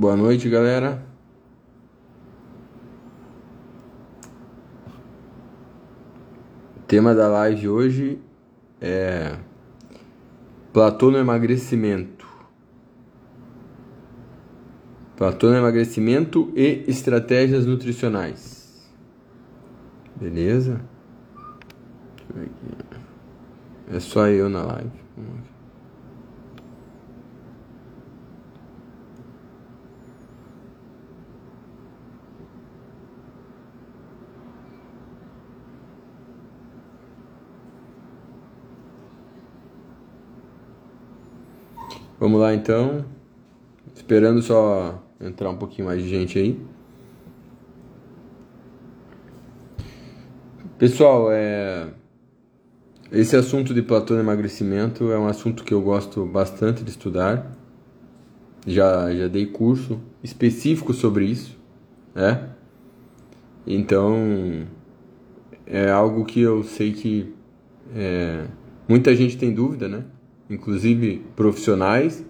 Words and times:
Boa 0.00 0.16
noite, 0.16 0.48
galera. 0.48 1.04
O 6.76 6.80
tema 6.86 7.14
da 7.14 7.28
live 7.28 7.68
hoje 7.68 8.18
é 8.80 9.36
platô 10.72 11.10
no 11.10 11.18
emagrecimento. 11.18 12.28
Platô 15.16 15.50
no 15.50 15.56
emagrecimento 15.56 16.50
e 16.54 16.84
estratégias 16.88 17.66
nutricionais. 17.66 18.90
Beleza? 20.16 20.80
É 23.92 24.00
só 24.00 24.28
eu 24.28 24.48
na 24.48 24.62
live. 24.62 24.90
Vamos 42.20 42.38
lá 42.38 42.54
então. 42.54 43.02
Esperando 43.94 44.42
só 44.42 45.02
entrar 45.18 45.48
um 45.48 45.56
pouquinho 45.56 45.88
mais 45.88 46.02
de 46.02 46.08
gente 46.10 46.38
aí. 46.38 46.60
Pessoal, 50.76 51.32
é... 51.32 51.88
esse 53.10 53.34
assunto 53.36 53.72
de 53.72 53.80
platô 53.80 54.14
de 54.14 54.20
emagrecimento 54.20 55.10
é 55.10 55.18
um 55.18 55.26
assunto 55.26 55.64
que 55.64 55.72
eu 55.72 55.80
gosto 55.80 56.26
bastante 56.26 56.84
de 56.84 56.90
estudar. 56.90 57.56
Já, 58.66 59.10
já 59.14 59.26
dei 59.26 59.46
curso 59.46 59.98
específico 60.22 60.92
sobre 60.92 61.24
isso, 61.24 61.58
né? 62.14 62.50
Então, 63.66 64.66
é 65.66 65.90
algo 65.90 66.26
que 66.26 66.40
eu 66.42 66.62
sei 66.64 66.92
que 66.92 67.34
é... 67.94 68.44
muita 68.86 69.16
gente 69.16 69.38
tem 69.38 69.54
dúvida, 69.54 69.88
né? 69.88 70.04
Inclusive 70.50 71.22
profissionais. 71.36 72.26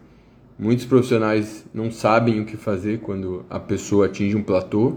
Muitos 0.59 0.85
profissionais 0.85 1.65
não 1.73 1.91
sabem 1.91 2.39
o 2.41 2.45
que 2.45 2.57
fazer 2.57 3.01
quando 3.01 3.47
a 3.49 3.59
pessoa 3.59 4.07
atinge 4.07 4.37
um 4.37 4.43
platô. 4.43 4.97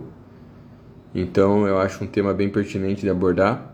Então 1.16 1.66
eu 1.66 1.80
acho 1.80 2.04
um 2.04 2.08
tema 2.08 2.34
bem 2.34 2.50
pertinente 2.50 3.02
de 3.02 3.10
abordar. 3.10 3.74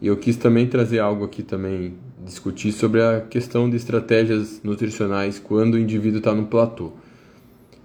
E 0.00 0.06
eu 0.06 0.16
quis 0.16 0.36
também 0.36 0.66
trazer 0.68 1.00
algo 1.00 1.24
aqui 1.24 1.42
também 1.42 1.94
discutir 2.24 2.70
sobre 2.70 3.02
a 3.02 3.20
questão 3.20 3.68
de 3.68 3.76
estratégias 3.76 4.60
nutricionais 4.62 5.38
quando 5.38 5.74
o 5.74 5.78
indivíduo 5.78 6.18
está 6.18 6.32
no 6.32 6.46
platô. 6.46 6.92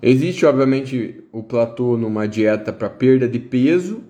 Existe 0.01 0.45
obviamente 0.45 1.23
o 1.31 1.41
platô 1.41 1.97
numa 1.97 2.27
dieta 2.27 2.73
para 2.73 2.89
perda 2.89 3.27
de 3.27 3.39
peso 3.39 4.01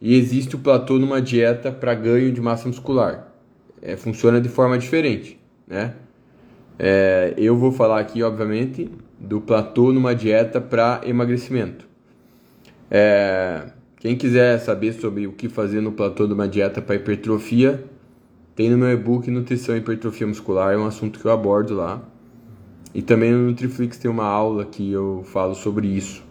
e 0.00 0.14
existe 0.14 0.54
o 0.54 0.58
platô 0.58 0.98
numa 0.98 1.20
dieta 1.20 1.72
para 1.72 1.94
ganho 1.94 2.30
de 2.30 2.40
massa 2.40 2.68
muscular. 2.68 3.32
É, 3.80 3.96
funciona 3.96 4.40
de 4.40 4.48
forma 4.48 4.78
diferente 4.78 5.37
né? 5.68 5.94
É, 6.78 7.34
eu 7.36 7.56
vou 7.56 7.72
falar 7.72 8.00
aqui, 8.00 8.22
obviamente, 8.22 8.90
do 9.18 9.40
platô 9.40 9.92
numa 9.92 10.14
dieta 10.14 10.60
para 10.60 11.00
emagrecimento. 11.04 11.86
É, 12.90 13.70
quem 13.96 14.16
quiser 14.16 14.58
saber 14.60 14.92
sobre 14.92 15.26
o 15.26 15.32
que 15.32 15.48
fazer 15.48 15.80
no 15.80 15.92
platô 15.92 16.26
de 16.26 16.32
uma 16.32 16.46
dieta 16.48 16.80
para 16.80 16.94
hipertrofia, 16.94 17.84
tem 18.54 18.70
no 18.70 18.78
meu 18.78 18.90
e-book 18.90 19.30
Nutrição 19.30 19.76
e 19.76 19.78
Hipertrofia 19.78 20.26
Muscular, 20.26 20.72
é 20.72 20.76
um 20.76 20.86
assunto 20.86 21.20
que 21.20 21.24
eu 21.24 21.30
abordo 21.30 21.74
lá. 21.74 22.02
E 22.94 23.02
também 23.02 23.30
no 23.30 23.38
Nutriflix 23.38 23.98
tem 23.98 24.10
uma 24.10 24.24
aula 24.24 24.64
que 24.64 24.90
eu 24.90 25.22
falo 25.26 25.54
sobre 25.54 25.86
isso, 25.86 26.24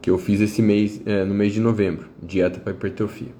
que 0.00 0.08
eu 0.08 0.16
fiz 0.16 0.40
esse 0.40 0.62
mês, 0.62 1.00
é, 1.04 1.24
no 1.24 1.34
mês 1.34 1.52
de 1.52 1.60
novembro, 1.60 2.08
dieta 2.22 2.60
para 2.60 2.72
hipertrofia. 2.72 3.34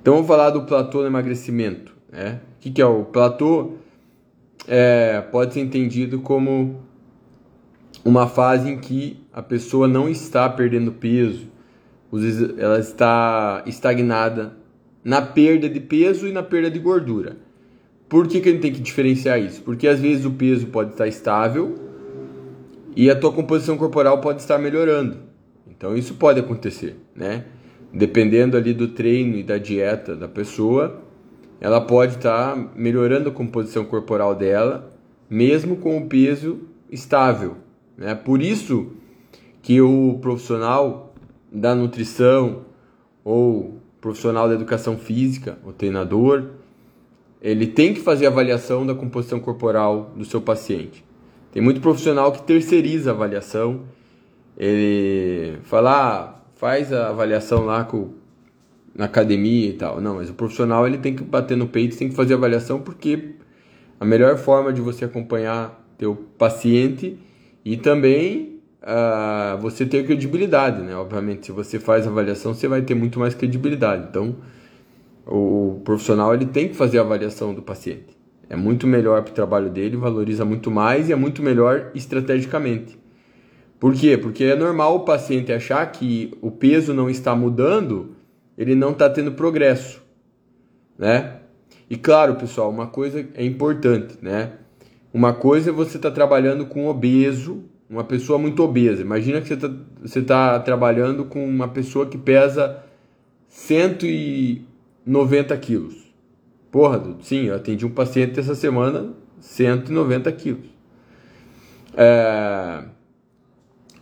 Então 0.00 0.14
vamos 0.14 0.26
falar 0.26 0.50
do 0.50 0.62
platô 0.62 1.04
emagrecimento. 1.04 1.94
Né? 2.10 2.40
O 2.56 2.60
que, 2.60 2.70
que 2.70 2.80
é 2.80 2.86
o 2.86 3.04
platô? 3.04 3.74
É, 4.68 5.22
pode 5.32 5.54
ser 5.54 5.60
entendido 5.60 6.20
como 6.20 6.82
uma 8.04 8.28
fase 8.28 8.70
em 8.70 8.78
que 8.78 9.18
a 9.32 9.42
pessoa 9.42 9.88
não 9.88 10.08
está 10.08 10.48
perdendo 10.48 10.92
peso, 10.92 11.46
ela 12.58 12.78
está 12.78 13.62
estagnada 13.66 14.56
na 15.02 15.22
perda 15.22 15.68
de 15.68 15.80
peso 15.80 16.26
e 16.26 16.32
na 16.32 16.42
perda 16.42 16.70
de 16.70 16.78
gordura. 16.78 17.36
Por 18.08 18.26
que, 18.26 18.40
que 18.40 18.48
a 18.48 18.52
gente 18.52 18.62
tem 18.62 18.72
que 18.72 18.80
diferenciar 18.80 19.40
isso? 19.40 19.62
Porque 19.62 19.86
às 19.86 20.00
vezes 20.00 20.24
o 20.24 20.30
peso 20.30 20.66
pode 20.68 20.92
estar 20.92 21.06
estável 21.06 21.74
e 22.96 23.10
a 23.10 23.16
tua 23.16 23.32
composição 23.32 23.76
corporal 23.76 24.20
pode 24.20 24.40
estar 24.40 24.58
melhorando. 24.58 25.18
Então 25.66 25.96
isso 25.96 26.14
pode 26.14 26.40
acontecer, 26.40 26.96
né? 27.14 27.44
Dependendo 27.92 28.56
ali 28.56 28.72
do 28.72 28.88
treino 28.88 29.36
e 29.36 29.42
da 29.42 29.58
dieta 29.58 30.16
da 30.16 30.28
pessoa, 30.28 31.02
ela 31.60 31.80
pode 31.80 32.16
estar 32.16 32.54
tá 32.54 32.68
melhorando 32.74 33.28
a 33.28 33.32
composição 33.32 33.84
corporal 33.84 34.34
dela, 34.34 34.92
mesmo 35.28 35.76
com 35.76 35.96
o 35.98 36.06
peso 36.06 36.60
estável. 36.90 37.56
Né? 37.96 38.14
Por 38.14 38.42
isso 38.42 38.92
que 39.62 39.80
o 39.80 40.18
profissional 40.20 41.12
da 41.50 41.74
nutrição 41.74 42.62
ou 43.24 43.78
profissional 44.00 44.48
da 44.48 44.54
educação 44.54 44.96
física, 44.96 45.58
o 45.64 45.72
treinador, 45.72 46.44
ele 47.42 47.66
tem 47.66 47.92
que 47.92 48.00
fazer 48.00 48.26
avaliação 48.26 48.86
da 48.86 48.94
composição 48.94 49.40
corporal 49.40 50.12
do 50.16 50.24
seu 50.24 50.40
paciente. 50.40 51.04
Tem 51.52 51.62
muito 51.62 51.80
profissional 51.80 52.30
que 52.32 52.42
terceiriza 52.42 53.10
a 53.10 53.14
avaliação, 53.14 53.82
ele 54.56 55.58
fala, 55.62 55.92
ah, 55.92 56.34
faz 56.56 56.92
a 56.92 57.08
avaliação 57.08 57.64
lá 57.64 57.84
com 57.84 58.10
na 58.98 59.04
academia 59.04 59.70
e 59.70 59.72
tal. 59.74 60.00
Não, 60.00 60.16
mas 60.16 60.28
o 60.28 60.34
profissional 60.34 60.84
ele 60.84 60.98
tem 60.98 61.14
que 61.14 61.22
bater 61.22 61.56
no 61.56 61.68
peito, 61.68 61.96
tem 61.96 62.08
que 62.08 62.16
fazer 62.16 62.34
avaliação 62.34 62.80
porque 62.80 63.36
a 64.00 64.04
melhor 64.04 64.36
forma 64.36 64.72
de 64.72 64.80
você 64.80 65.04
acompanhar 65.04 65.88
teu 65.96 66.16
paciente 66.36 67.16
e 67.64 67.76
também 67.76 68.60
uh, 68.82 69.56
você 69.58 69.86
ter 69.86 70.04
credibilidade, 70.04 70.82
né? 70.82 70.96
Obviamente, 70.96 71.46
se 71.46 71.52
você 71.52 71.78
faz 71.78 72.06
avaliação, 72.08 72.52
você 72.52 72.66
vai 72.66 72.82
ter 72.82 72.94
muito 72.94 73.20
mais 73.20 73.34
credibilidade. 73.34 74.08
Então, 74.10 74.36
o 75.24 75.80
profissional 75.84 76.34
ele 76.34 76.46
tem 76.46 76.68
que 76.68 76.74
fazer 76.74 76.98
a 76.98 77.02
avaliação 77.02 77.54
do 77.54 77.62
paciente. 77.62 78.18
É 78.50 78.56
muito 78.56 78.86
melhor 78.86 79.22
para 79.22 79.30
o 79.30 79.34
trabalho 79.34 79.70
dele, 79.70 79.96
valoriza 79.96 80.44
muito 80.44 80.70
mais 80.70 81.08
e 81.08 81.12
é 81.12 81.16
muito 81.16 81.40
melhor 81.40 81.92
estrategicamente. 81.94 82.98
Por 83.78 83.94
quê? 83.94 84.18
Porque 84.18 84.42
é 84.42 84.56
normal 84.56 84.96
o 84.96 85.00
paciente 85.00 85.52
achar 85.52 85.86
que 85.92 86.36
o 86.40 86.50
peso 86.50 86.92
não 86.92 87.08
está 87.08 87.36
mudando 87.36 88.16
ele 88.58 88.74
não 88.74 88.90
está 88.90 89.08
tendo 89.08 89.32
progresso, 89.32 90.02
né? 90.98 91.36
E 91.88 91.96
claro, 91.96 92.34
pessoal, 92.34 92.68
uma 92.68 92.88
coisa 92.88 93.26
é 93.34 93.44
importante, 93.44 94.18
né? 94.20 94.54
Uma 95.14 95.32
coisa 95.32 95.70
é 95.70 95.72
você 95.72 95.96
estar 95.96 96.10
tá 96.10 96.14
trabalhando 96.14 96.66
com 96.66 96.88
obeso, 96.88 97.62
uma 97.88 98.02
pessoa 98.02 98.36
muito 98.36 98.60
obesa. 98.62 99.00
Imagina 99.00 99.40
que 99.40 99.46
você 99.46 99.54
está 99.54 99.70
você 100.02 100.20
tá 100.20 100.58
trabalhando 100.58 101.24
com 101.24 101.48
uma 101.48 101.68
pessoa 101.68 102.06
que 102.06 102.18
pesa 102.18 102.82
190 103.48 105.56
quilos. 105.56 105.94
Porra, 106.70 107.16
sim, 107.22 107.44
eu 107.44 107.54
atendi 107.54 107.86
um 107.86 107.90
paciente 107.90 108.40
essa 108.40 108.56
semana, 108.56 109.14
190 109.40 110.32
quilos. 110.32 110.66
É... 111.96 112.82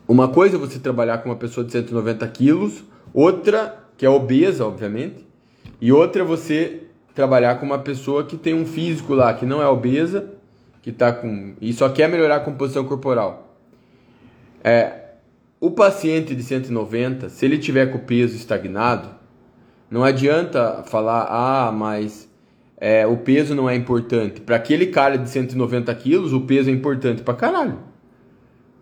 Uma 0.08 0.28
coisa 0.28 0.56
é 0.56 0.58
você 0.58 0.78
trabalhar 0.78 1.18
com 1.18 1.28
uma 1.28 1.36
pessoa 1.36 1.64
de 1.64 1.72
190 1.72 2.26
quilos, 2.28 2.82
outra 3.12 3.85
que 3.96 4.04
é 4.04 4.08
obesa, 4.08 4.66
obviamente, 4.66 5.26
e 5.80 5.92
outra 5.92 6.22
é 6.22 6.24
você 6.24 6.82
trabalhar 7.14 7.56
com 7.56 7.66
uma 7.66 7.78
pessoa 7.78 8.24
que 8.24 8.36
tem 8.36 8.54
um 8.54 8.66
físico 8.66 9.14
lá 9.14 9.32
que 9.32 9.46
não 9.46 9.62
é 9.62 9.66
obesa, 9.66 10.34
que 10.82 10.92
tá 10.92 11.12
com 11.12 11.54
e 11.60 11.72
só 11.72 11.88
quer 11.88 12.08
melhorar 12.08 12.36
a 12.36 12.40
composição 12.40 12.84
corporal. 12.84 13.56
É, 14.62 15.06
o 15.58 15.70
paciente 15.70 16.34
de 16.34 16.42
190, 16.42 17.28
se 17.28 17.44
ele 17.44 17.58
tiver 17.58 17.86
com 17.86 17.98
o 17.98 18.02
peso 18.02 18.36
estagnado, 18.36 19.08
não 19.90 20.04
adianta 20.04 20.82
falar, 20.86 21.26
ah, 21.30 21.72
mas 21.72 22.28
é, 22.76 23.06
o 23.06 23.16
peso 23.16 23.54
não 23.54 23.68
é 23.68 23.74
importante. 23.74 24.40
Para 24.40 24.56
aquele 24.56 24.86
cara 24.86 25.16
de 25.16 25.30
190 25.30 25.94
quilos, 25.94 26.32
o 26.32 26.42
peso 26.42 26.68
é 26.68 26.72
importante 26.72 27.22
pra 27.22 27.34
caralho. 27.34 27.78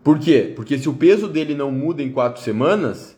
Por 0.03 0.19
quê? 0.19 0.53
Porque 0.55 0.79
se 0.79 0.89
o 0.89 0.95
peso 0.95 1.29
dele 1.29 1.55
não 1.55 1.71
muda 1.71 2.03
em 2.03 2.11
quatro 2.11 2.43
semanas, 2.43 3.14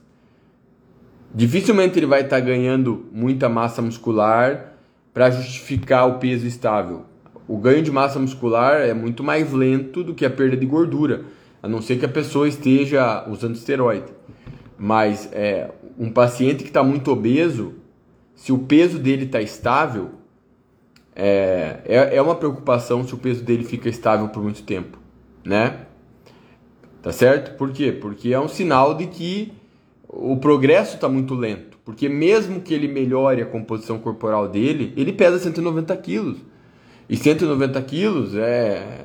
Dificilmente 1.36 1.98
ele 1.98 2.06
vai 2.06 2.22
estar 2.22 2.40
tá 2.40 2.40
ganhando 2.40 3.04
muita 3.12 3.46
massa 3.46 3.82
muscular 3.82 4.72
para 5.12 5.30
justificar 5.30 6.08
o 6.08 6.14
peso 6.14 6.46
estável. 6.46 7.04
o 7.46 7.58
ganho 7.58 7.82
de 7.82 7.90
massa 7.90 8.18
muscular 8.18 8.80
é 8.80 8.94
muito 8.94 9.22
mais 9.22 9.52
lento 9.52 10.02
do 10.02 10.14
que 10.14 10.24
a 10.24 10.30
perda 10.30 10.56
de 10.56 10.64
gordura, 10.64 11.26
a 11.62 11.68
não 11.68 11.82
ser 11.82 11.98
que 11.98 12.06
a 12.06 12.08
pessoa 12.08 12.48
esteja 12.48 13.28
usando 13.28 13.54
esteroide. 13.54 14.06
Mas 14.78 15.28
é, 15.30 15.70
um 15.98 16.10
paciente 16.10 16.64
que 16.64 16.70
está 16.70 16.82
muito 16.82 17.12
obeso, 17.12 17.74
se 18.34 18.50
o 18.50 18.60
peso 18.60 18.98
dele 18.98 19.26
está 19.26 19.42
estável, 19.42 20.12
é, 21.14 21.80
é, 21.84 22.16
é 22.16 22.22
uma 22.22 22.34
preocupação 22.34 23.06
se 23.06 23.14
o 23.14 23.18
peso 23.18 23.44
dele 23.44 23.62
fica 23.62 23.90
estável 23.90 24.28
por 24.30 24.42
muito 24.42 24.62
tempo, 24.62 24.98
né? 25.44 25.80
Tá 27.02 27.12
certo? 27.12 27.58
Por 27.58 27.72
quê? 27.72 27.92
Porque 27.92 28.32
é 28.32 28.40
um 28.40 28.48
sinal 28.48 28.94
de 28.94 29.06
que 29.06 29.52
o 30.18 30.36
progresso 30.36 30.94
está 30.94 31.08
muito 31.08 31.34
lento. 31.34 31.78
Porque 31.84 32.08
mesmo 32.08 32.60
que 32.60 32.74
ele 32.74 32.88
melhore 32.88 33.42
a 33.42 33.46
composição 33.46 33.98
corporal 33.98 34.48
dele, 34.48 34.92
ele 34.96 35.12
pesa 35.12 35.38
190 35.38 35.96
quilos. 35.98 36.38
E 37.08 37.16
190 37.16 37.80
quilos 37.82 38.34
é, 38.34 39.04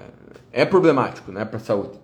é 0.52 0.66
problemático 0.66 1.32
né, 1.32 1.46
para 1.46 1.58
a 1.58 1.60
saúde. 1.60 2.00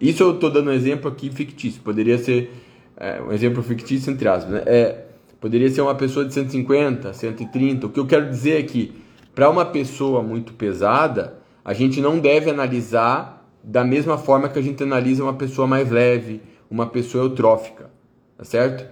Isso 0.00 0.22
eu 0.22 0.34
estou 0.34 0.50
dando 0.50 0.70
um 0.70 0.72
exemplo 0.72 1.10
aqui 1.10 1.30
fictício. 1.30 1.82
Poderia 1.82 2.16
ser 2.16 2.50
é, 2.96 3.20
um 3.20 3.32
exemplo 3.32 3.62
fictício 3.62 4.10
entre 4.12 4.28
aspas. 4.28 4.52
Né? 4.52 4.62
É, 4.64 5.04
poderia 5.40 5.68
ser 5.68 5.82
uma 5.82 5.94
pessoa 5.94 6.24
de 6.24 6.32
150, 6.32 7.12
130. 7.12 7.86
O 7.86 7.90
que 7.90 8.00
eu 8.00 8.06
quero 8.06 8.30
dizer 8.30 8.60
é 8.60 8.62
que 8.62 8.94
para 9.34 9.50
uma 9.50 9.66
pessoa 9.66 10.22
muito 10.22 10.52
pesada, 10.54 11.38
a 11.64 11.74
gente 11.74 12.00
não 12.00 12.18
deve 12.18 12.50
analisar 12.50 13.46
da 13.62 13.84
mesma 13.84 14.16
forma 14.16 14.48
que 14.48 14.58
a 14.58 14.62
gente 14.62 14.82
analisa 14.82 15.22
uma 15.22 15.34
pessoa 15.34 15.66
mais 15.66 15.90
leve, 15.90 16.40
uma 16.70 16.86
pessoa 16.86 17.24
eutrófica, 17.24 17.90
tá 18.38 18.44
certo? 18.44 18.86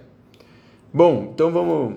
Bom, 0.93 1.31
então 1.33 1.51
vamos, 1.51 1.95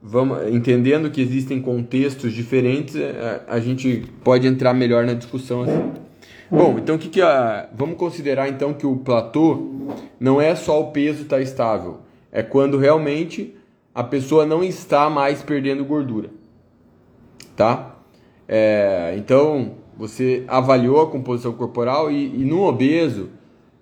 vamos 0.00 0.54
entendendo 0.54 1.10
que 1.10 1.20
existem 1.20 1.60
contextos 1.60 2.32
diferentes, 2.32 2.94
a, 2.96 3.54
a 3.54 3.60
gente 3.60 4.04
pode 4.22 4.46
entrar 4.46 4.72
melhor 4.72 5.04
na 5.04 5.12
discussão 5.12 5.62
assim. 5.62 5.92
Bom, 6.48 6.78
então 6.78 6.94
o 6.96 6.98
que, 6.98 7.08
que 7.08 7.20
a, 7.20 7.68
vamos 7.74 7.96
considerar 7.96 8.48
então 8.48 8.72
que 8.72 8.86
o 8.86 8.96
platô 8.96 9.96
não 10.20 10.40
é 10.40 10.54
só 10.54 10.80
o 10.80 10.92
peso 10.92 11.22
estar 11.22 11.36
tá 11.36 11.42
estável, 11.42 12.00
é 12.30 12.42
quando 12.42 12.78
realmente 12.78 13.56
a 13.94 14.04
pessoa 14.04 14.46
não 14.46 14.62
está 14.62 15.10
mais 15.10 15.42
perdendo 15.42 15.84
gordura, 15.84 16.30
tá? 17.56 17.96
É, 18.46 19.14
então 19.16 19.76
você 19.96 20.44
avaliou 20.46 21.00
a 21.00 21.10
composição 21.10 21.52
corporal 21.52 22.10
e, 22.10 22.26
e 22.26 22.44
no 22.44 22.62
obeso, 22.62 23.30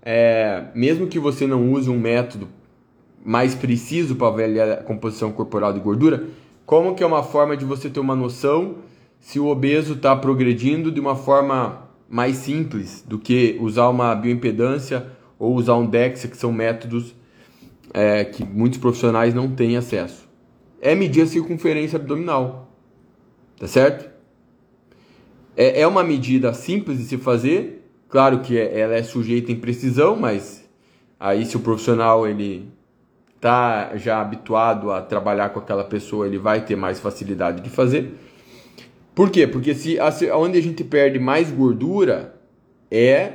é, 0.00 0.64
mesmo 0.75 1.06
que 1.06 1.19
você 1.19 1.46
não 1.46 1.73
use 1.73 1.90
um 1.90 1.99
método 1.99 2.49
mais 3.25 3.55
preciso 3.55 4.17
para 4.17 4.28
avaliar 4.28 4.70
a 4.70 4.76
composição 4.82 5.31
corporal 5.32 5.72
de 5.72 5.81
gordura, 5.81 6.26
como 6.64 6.94
que 6.94 7.02
é 7.02 7.06
uma 7.06 7.22
forma 7.22 7.56
de 7.56 7.64
você 7.64 7.90
ter 7.90 8.00
uma 8.00 8.14
noção 8.14 8.76
se 9.19 9.38
o 9.38 9.46
obeso 9.46 9.94
está 9.94 10.17
progredindo 10.17 10.90
de 10.90 11.00
uma 11.00 11.14
forma 11.14 11.88
mais 12.08 12.37
simples 12.37 13.05
do 13.06 13.19
que 13.19 13.56
usar 13.61 13.88
uma 13.88 14.14
bioimpedância 14.14 15.06
ou 15.38 15.55
usar 15.55 15.76
um 15.76 15.87
DEXA, 15.87 16.28
que 16.28 16.37
são 16.37 16.52
métodos 16.52 17.14
é, 17.93 18.25
que 18.25 18.44
muitos 18.44 18.78
profissionais 18.78 19.34
não 19.34 19.50
têm 19.50 19.76
acesso. 19.76 20.28
É 20.81 20.94
medir 20.94 21.23
a 21.23 21.26
circunferência 21.26 21.96
abdominal, 21.96 22.73
tá 23.58 23.66
certo? 23.66 24.08
É, 25.56 25.82
é 25.82 25.87
uma 25.87 26.02
medida 26.02 26.52
simples 26.55 26.99
de 26.99 27.05
se 27.05 27.19
fazer, 27.19 27.84
claro 28.08 28.40
que 28.40 28.58
é, 28.58 28.81
ela 28.81 28.94
é 28.94 29.02
sujeita 29.02 29.52
em 29.52 29.56
precisão, 29.56 30.16
mas 30.16 30.64
aí 31.19 31.44
se 31.44 31.56
o 31.56 31.61
profissional 31.61 32.26
ele 32.26 32.69
tá 33.40 33.96
já 33.96 34.20
habituado 34.20 34.90
a 34.92 35.00
trabalhar 35.00 35.48
com 35.48 35.58
aquela 35.58 35.84
pessoa, 35.84 36.26
ele 36.26 36.38
vai 36.38 36.64
ter 36.64 36.76
mais 36.76 37.00
facilidade 37.00 37.62
de 37.62 37.70
fazer. 37.70 38.14
Por 39.14 39.31
quê? 39.31 39.46
Porque 39.46 39.75
se 39.75 39.98
onde 40.32 40.58
a 40.58 40.62
gente 40.62 40.84
perde 40.84 41.19
mais 41.19 41.50
gordura 41.50 42.34
é 42.90 43.32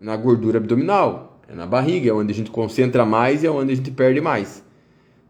na 0.00 0.16
gordura 0.16 0.58
abdominal, 0.58 1.40
é 1.48 1.54
na 1.54 1.66
barriga, 1.66 2.10
é 2.10 2.12
onde 2.12 2.32
a 2.32 2.34
gente 2.34 2.50
concentra 2.50 3.04
mais 3.04 3.42
e 3.42 3.46
é 3.46 3.50
onde 3.50 3.72
a 3.72 3.76
gente 3.76 3.90
perde 3.90 4.20
mais. 4.20 4.64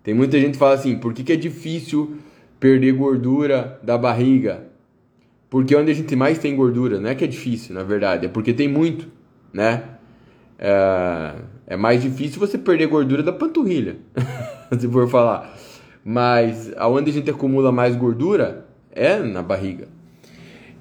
Tem 0.03 0.15
muita 0.15 0.39
gente 0.39 0.53
que 0.53 0.59
fala 0.59 0.75
assim, 0.75 0.97
por 0.97 1.13
que, 1.13 1.25
que 1.25 1.33
é 1.33 1.37
difícil 1.37 2.17
perder 2.61 2.93
gordura 2.93 3.79
da 3.83 3.99
barriga? 3.99 4.67
Porque 5.51 5.75
onde 5.75 5.91
a 5.91 5.95
gente 5.95 6.15
mais 6.15 6.39
tem 6.39 6.55
gordura, 6.55 7.01
não 7.01 7.11
é 7.11 7.15
que 7.15 7.25
é 7.25 7.27
difícil, 7.27 7.75
na 7.75 7.83
verdade, 7.83 8.27
é 8.27 8.29
porque 8.29 8.53
tem 8.53 8.69
muito, 8.69 9.09
né? 9.53 9.98
É, 10.59 11.35
é 11.69 11.77
mais 11.77 12.03
difícil 12.03 12.41
você 12.41 12.59
perder 12.59 12.89
gordura 12.89 13.23
da 13.23 13.33
panturrilha, 13.33 13.97
se 14.79 14.89
for 14.89 15.09
falar. 15.09 15.57
Mas 16.05 16.73
aonde 16.77 17.11
a 17.11 17.13
gente 17.13 17.31
acumula 17.31 17.71
mais 17.71 17.95
gordura 17.95 18.67
é 18.91 19.19
na 19.19 19.43
barriga. 19.43 19.89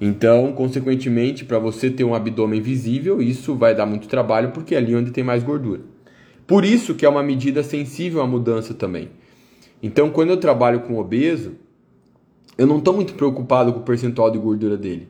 Então, 0.00 0.52
consequentemente, 0.52 1.44
para 1.44 1.58
você 1.58 1.90
ter 1.90 2.04
um 2.04 2.14
abdômen 2.14 2.60
visível, 2.60 3.20
isso 3.20 3.54
vai 3.54 3.74
dar 3.74 3.86
muito 3.86 4.08
trabalho 4.08 4.50
porque 4.50 4.74
é 4.74 4.78
ali 4.78 4.94
onde 4.94 5.10
tem 5.10 5.24
mais 5.24 5.42
gordura. 5.42 5.80
Por 6.46 6.64
isso 6.64 6.94
que 6.94 7.04
é 7.04 7.08
uma 7.08 7.22
medida 7.22 7.62
sensível 7.62 8.22
à 8.22 8.26
mudança 8.26 8.72
também. 8.72 9.10
Então, 9.82 10.10
quando 10.10 10.30
eu 10.30 10.36
trabalho 10.36 10.80
com 10.80 10.98
obeso, 10.98 11.52
eu 12.56 12.66
não 12.66 12.78
estou 12.78 12.94
muito 12.94 13.14
preocupado 13.14 13.72
com 13.72 13.80
o 13.80 13.84
percentual 13.84 14.30
de 14.30 14.38
gordura 14.38 14.76
dele. 14.76 15.08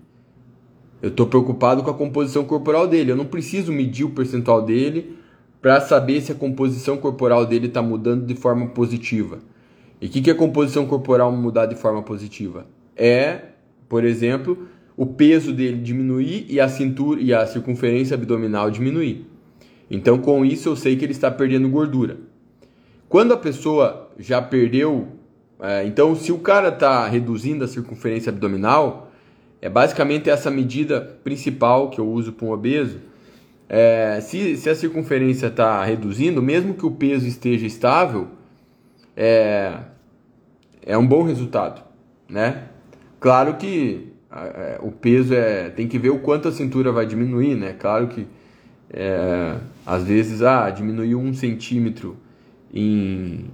Eu 1.01 1.11
estou 1.11 1.27
preocupado 1.27 1.83
com 1.83 1.91
a 1.91 1.95
composição 1.95 2.45
corporal 2.45 2.87
dele. 2.87 3.13
Eu 3.13 3.17
não 3.17 3.27
preciso 3.27 3.73
medir 3.73 4.05
o 4.05 4.11
percentual 4.11 4.63
dele 4.63 5.17
para 5.63 5.81
saber 5.81 6.21
se 6.21 6.33
a 6.33 6.35
composição 6.35 6.97
corporal 6.97 7.47
dele 7.47 7.67
está 7.67 7.83
mudando 7.83 8.27
de 8.27 8.35
forma 8.35 8.67
positiva. 8.69 9.39
E 10.01 10.07
o 10.07 10.09
que, 10.09 10.23
que 10.23 10.31
é 10.31 10.35
composição 10.35 10.87
corporal 10.87 11.31
mudar 11.33 11.67
de 11.67 11.75
forma 11.75 12.03
positiva? 12.03 12.67
É, 12.97 13.41
por 13.89 14.05
exemplo, 14.05 14.69
o 14.97 15.07
peso 15.07 15.53
dele 15.53 15.79
diminuir 15.79 16.47
e 16.49 16.61
a 16.61 16.69
cintura 16.69 17.21
e 17.21 17.33
a 17.33 17.47
circunferência 17.47 18.15
abdominal 18.15 18.71
diminuir. 18.71 19.27
Então, 19.91 20.19
com 20.19 20.45
isso, 20.45 20.69
eu 20.69 20.77
sei 20.77 20.97
que 20.97 21.05
ele 21.05 21.13
está 21.13 21.31
perdendo 21.31 21.69
gordura. 21.69 22.19
Quando 23.09 23.33
a 23.33 23.37
pessoa 23.37 24.11
já 24.19 24.43
perdeu, 24.43 25.09
é, 25.61 25.87
então, 25.87 26.15
se 26.15 26.31
o 26.31 26.39
cara 26.39 26.69
está 26.69 27.07
reduzindo 27.09 27.65
a 27.65 27.69
circunferência 27.69 28.31
abdominal, 28.31 29.08
é 29.61 29.69
basicamente 29.69 30.31
essa 30.31 30.51
medida 30.51 31.01
principal 31.23 31.91
que 31.91 32.01
eu 32.01 32.09
uso 32.09 32.33
para 32.33 32.47
um 32.47 32.51
obeso. 32.51 33.01
É, 33.69 34.21
se, 34.21 34.57
se 34.57 34.71
a 34.71 34.75
circunferência 34.75 35.49
está 35.49 35.85
reduzindo, 35.85 36.43
mesmo 36.43 36.75
que 36.75 36.87
o 36.87 36.91
peso 36.91 37.27
esteja 37.27 37.67
estável, 37.67 38.29
é, 39.17 39.75
é 40.83 40.97
um 40.97 41.07
bom 41.07 41.23
resultado, 41.23 41.83
né? 42.29 42.69
Claro 43.21 43.57
que 43.57 44.13
é, 44.31 44.79
o 44.81 44.91
peso 44.91 45.35
é 45.35 45.71
tem 45.71 45.89
que 45.89 45.99
ver 45.99 46.11
o 46.11 46.21
quanto 46.21 46.49
a 46.49 46.53
cintura 46.53 46.93
vai 46.93 47.05
diminuir, 47.05 47.57
né? 47.57 47.75
Claro 47.79 48.09
que 48.09 48.27
é, 48.91 49.57
às 49.85 50.05
vezes 50.05 50.41
ah 50.43 50.71
diminuiu 50.71 51.19
um 51.19 51.35
centímetro 51.35 52.17
em, 52.73 53.51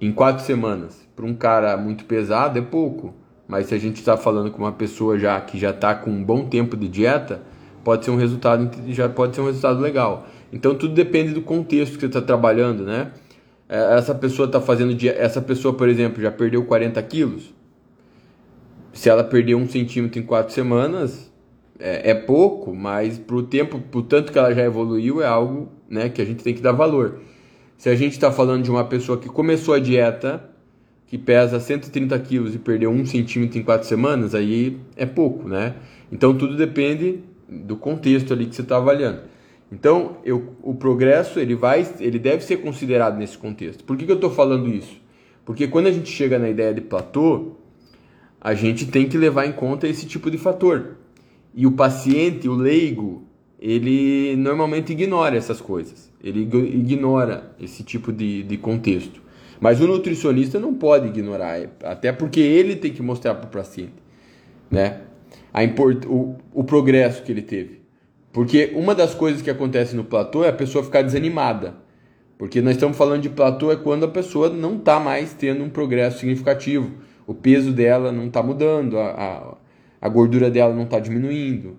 em 0.00 0.12
quatro 0.12 0.44
semanas 0.44 1.08
para 1.16 1.26
um 1.26 1.34
cara 1.34 1.76
muito 1.76 2.04
pesado 2.04 2.58
é 2.58 2.62
pouco, 2.62 3.14
mas 3.48 3.66
se 3.66 3.74
a 3.74 3.78
gente 3.78 3.96
está 3.96 4.16
falando 4.16 4.50
com 4.50 4.58
uma 4.58 4.72
pessoa 4.72 5.18
já 5.18 5.40
que 5.40 5.58
já 5.58 5.70
está 5.70 5.94
com 5.94 6.10
um 6.10 6.22
bom 6.22 6.46
tempo 6.46 6.76
de 6.76 6.86
dieta, 6.86 7.42
pode 7.82 8.04
ser 8.04 8.10
um 8.10 8.16
resultado 8.16 8.70
já 8.88 9.08
pode 9.08 9.34
ser 9.34 9.40
um 9.40 9.46
resultado 9.46 9.80
legal. 9.80 10.26
Então 10.52 10.74
tudo 10.74 10.94
depende 10.94 11.32
do 11.32 11.40
contexto 11.40 11.94
que 11.94 12.00
você 12.00 12.06
está 12.06 12.20
trabalhando, 12.20 12.84
né? 12.84 13.10
É, 13.66 13.96
essa 13.96 14.14
pessoa 14.14 14.46
está 14.46 14.60
fazendo 14.60 14.94
essa 15.16 15.40
pessoa, 15.40 15.72
por 15.72 15.88
exemplo, 15.88 16.22
já 16.22 16.30
perdeu 16.30 16.64
40 16.64 17.02
quilos. 17.02 17.54
Se 18.92 19.08
ela 19.08 19.24
perder 19.24 19.54
um 19.54 19.66
centímetro 19.66 20.20
em 20.20 20.22
quatro 20.22 20.52
semanas, 20.52 21.30
é, 21.78 22.10
é 22.10 22.14
pouco, 22.14 22.74
mas 22.74 23.18
para 23.18 23.36
o 23.36 23.42
tempo, 23.42 23.78
pro 23.78 24.02
tanto 24.02 24.32
que 24.32 24.38
ela 24.38 24.52
já 24.52 24.64
evoluiu, 24.64 25.22
é 25.22 25.26
algo 25.26 25.70
né, 25.88 26.08
que 26.08 26.20
a 26.20 26.24
gente 26.24 26.42
tem 26.42 26.54
que 26.54 26.60
dar 26.60 26.72
valor. 26.72 27.20
Se 27.76 27.88
a 27.88 27.94
gente 27.94 28.12
está 28.12 28.32
falando 28.32 28.64
de 28.64 28.70
uma 28.70 28.84
pessoa 28.84 29.18
que 29.18 29.28
começou 29.28 29.74
a 29.74 29.78
dieta, 29.78 30.50
que 31.08 31.16
pesa 31.16 31.58
130 31.58 32.18
quilos 32.20 32.54
e 32.54 32.58
perdeu 32.58 32.90
um 32.90 33.04
centímetro 33.04 33.58
em 33.58 33.62
quatro 33.62 33.88
semanas, 33.88 34.34
aí 34.34 34.78
é 34.94 35.06
pouco, 35.06 35.48
né? 35.48 35.74
Então 36.12 36.36
tudo 36.36 36.56
depende 36.56 37.20
do 37.48 37.76
contexto 37.76 38.32
ali 38.32 38.46
que 38.46 38.54
você 38.54 38.62
está 38.62 38.76
avaliando. 38.76 39.22
Então 39.72 40.18
eu, 40.22 40.54
o 40.62 40.74
progresso 40.74 41.40
ele 41.40 41.54
vai, 41.54 41.86
ele 41.98 42.18
deve 42.18 42.44
ser 42.44 42.58
considerado 42.58 43.16
nesse 43.16 43.38
contexto. 43.38 43.84
Por 43.84 43.96
que, 43.96 44.04
que 44.04 44.12
eu 44.12 44.16
estou 44.16 44.30
falando 44.30 44.68
isso? 44.68 45.00
Porque 45.46 45.66
quando 45.66 45.86
a 45.86 45.90
gente 45.90 46.10
chega 46.10 46.38
na 46.38 46.50
ideia 46.50 46.74
de 46.74 46.82
platô, 46.82 47.52
a 48.38 48.52
gente 48.52 48.86
tem 48.86 49.08
que 49.08 49.16
levar 49.16 49.46
em 49.46 49.52
conta 49.52 49.88
esse 49.88 50.06
tipo 50.06 50.30
de 50.30 50.36
fator. 50.36 50.96
E 51.54 51.66
o 51.66 51.72
paciente, 51.72 52.48
o 52.48 52.54
leigo, 52.54 53.24
ele 53.58 54.36
normalmente 54.36 54.92
ignora 54.92 55.36
essas 55.36 55.60
coisas. 55.60 56.12
Ele 56.22 56.42
ignora 56.42 57.54
esse 57.58 57.82
tipo 57.82 58.12
de, 58.12 58.42
de 58.42 58.58
contexto. 58.58 59.22
Mas 59.60 59.80
o 59.80 59.86
nutricionista 59.86 60.58
não 60.58 60.74
pode 60.74 61.08
ignorar, 61.08 61.58
até 61.82 62.12
porque 62.12 62.40
ele 62.40 62.76
tem 62.76 62.92
que 62.92 63.02
mostrar 63.02 63.34
para 63.34 63.46
o 63.46 63.50
paciente, 63.50 63.94
né? 64.70 65.00
A 65.52 65.64
import, 65.64 66.04
o, 66.06 66.36
o 66.52 66.62
progresso 66.62 67.22
que 67.22 67.32
ele 67.32 67.42
teve. 67.42 67.80
Porque 68.32 68.70
uma 68.74 68.94
das 68.94 69.14
coisas 69.14 69.42
que 69.42 69.50
acontece 69.50 69.96
no 69.96 70.04
platô 70.04 70.44
é 70.44 70.48
a 70.48 70.52
pessoa 70.52 70.84
ficar 70.84 71.02
desanimada. 71.02 71.74
Porque 72.36 72.60
nós 72.60 72.74
estamos 72.74 72.96
falando 72.96 73.22
de 73.22 73.28
platô 73.28 73.72
é 73.72 73.76
quando 73.76 74.04
a 74.04 74.08
pessoa 74.08 74.48
não 74.48 74.76
está 74.76 75.00
mais 75.00 75.32
tendo 75.32 75.64
um 75.64 75.68
progresso 75.68 76.20
significativo. 76.20 76.92
O 77.26 77.34
peso 77.34 77.72
dela 77.72 78.12
não 78.12 78.26
está 78.26 78.42
mudando, 78.42 78.96
a, 78.96 79.10
a, 79.10 79.56
a 80.00 80.08
gordura 80.08 80.48
dela 80.48 80.72
não 80.72 80.84
está 80.84 81.00
diminuindo. 81.00 81.76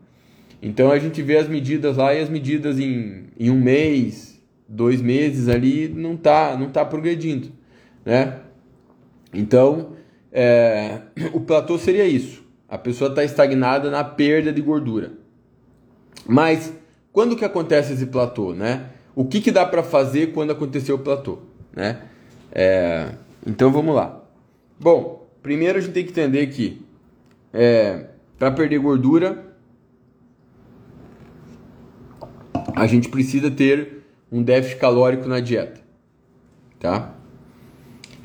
Então 0.61 0.91
a 0.91 0.99
gente 0.99 1.21
vê 1.21 1.37
as 1.37 1.47
medidas 1.47 1.95
lá 1.95 2.13
e 2.13 2.19
as 2.19 2.29
medidas 2.29 2.77
em, 2.77 3.27
em 3.39 3.49
um 3.49 3.59
mês, 3.59 4.41
dois 4.67 5.01
meses 5.01 5.47
ali 5.47 5.87
não 5.87 6.15
está 6.15 6.57
não 6.57 6.69
tá 6.69 6.83
progredindo, 6.83 7.49
né? 8.09 8.39
Então 9.31 9.91
é, 10.31 11.01
o 11.31 11.39
platô 11.41 11.77
seria 11.77 12.05
isso. 12.05 12.43
A 12.67 12.77
pessoa 12.77 13.11
está 13.11 13.23
estagnada 13.23 13.91
na 13.91 14.03
perda 14.03 14.51
de 14.51 14.61
gordura. 14.61 15.13
Mas 16.27 16.73
quando 17.11 17.35
que 17.35 17.45
acontece 17.45 17.93
esse 17.93 18.07
platô, 18.07 18.53
né? 18.53 18.89
O 19.15 19.25
que, 19.25 19.41
que 19.41 19.51
dá 19.51 19.65
para 19.65 19.83
fazer 19.83 20.33
quando 20.33 20.51
aconteceu 20.51 20.95
o 20.95 20.99
platô, 20.99 21.39
né? 21.75 22.01
É, 22.51 23.09
então 23.45 23.71
vamos 23.71 23.93
lá. 23.93 24.23
Bom, 24.79 25.27
primeiro 25.43 25.77
a 25.77 25.81
gente 25.81 25.93
tem 25.93 26.03
que 26.03 26.11
entender 26.11 26.47
que 26.47 26.81
é, 27.53 28.07
para 28.39 28.51
perder 28.51 28.79
gordura 28.79 29.45
a 32.75 32.87
gente 32.87 33.09
precisa 33.09 33.51
ter 33.51 34.03
um 34.31 34.41
déficit 34.41 34.79
calórico 34.79 35.27
na 35.27 35.39
dieta, 35.39 35.81
tá? 36.79 37.18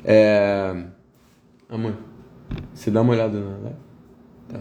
É, 0.07 0.83
amor, 1.67 1.95
você 2.71 2.91
dá 2.91 3.01
uma 3.01 3.13
olhada 3.13 3.39
na 3.39 3.57
live? 3.57 3.79
Tá. 4.47 4.59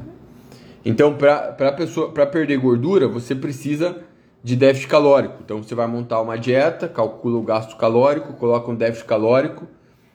Então, 0.82 1.14
para 1.16 2.26
perder 2.26 2.56
gordura, 2.56 3.06
você 3.06 3.34
precisa 3.34 4.02
de 4.42 4.56
déficit 4.56 4.88
calórico. 4.88 5.36
Então, 5.44 5.62
você 5.62 5.74
vai 5.74 5.86
montar 5.86 6.22
uma 6.22 6.38
dieta, 6.38 6.88
calcula 6.88 7.38
o 7.38 7.42
gasto 7.42 7.76
calórico, 7.76 8.32
coloca 8.32 8.70
um 8.70 8.74
déficit 8.74 9.06
calórico 9.06 9.68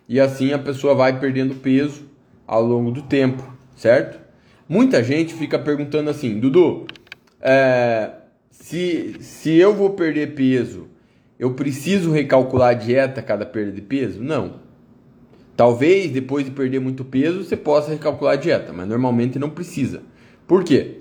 e 0.07 0.19
assim 0.19 0.51
a 0.51 0.57
pessoa 0.57 0.95
vai 0.95 1.19
perdendo 1.19 1.53
peso 1.53 2.09
ao 2.48 2.63
longo 2.63 2.89
do 2.89 3.03
tempo, 3.03 3.43
certo? 3.75 4.19
Muita 4.67 5.03
gente 5.03 5.36
fica 5.36 5.59
perguntando 5.59 6.09
assim, 6.09 6.39
Dudu, 6.39 6.88
é, 7.39 8.12
se, 8.50 9.15
se 9.19 9.55
eu 9.55 9.75
vou 9.75 9.91
perder 9.91 10.33
peso, 10.33 10.88
eu 11.38 11.53
preciso 11.53 12.12
recalcular 12.12 12.69
a 12.69 12.74
dieta 12.74 13.19
a 13.19 13.24
cada 13.24 13.45
perda 13.45 13.71
de 13.71 13.81
peso? 13.81 14.21
Não. 14.21 14.68
Talvez 15.59 16.09
depois 16.09 16.45
de 16.45 16.51
perder 16.51 16.79
muito 16.79 17.03
peso 17.03 17.43
você 17.43 17.57
possa 17.57 17.91
recalcular 17.91 18.35
a 18.35 18.37
dieta, 18.37 18.71
mas 18.71 18.87
normalmente 18.87 19.37
não 19.37 19.49
precisa. 19.49 20.01
Por 20.47 20.63
quê? 20.63 20.99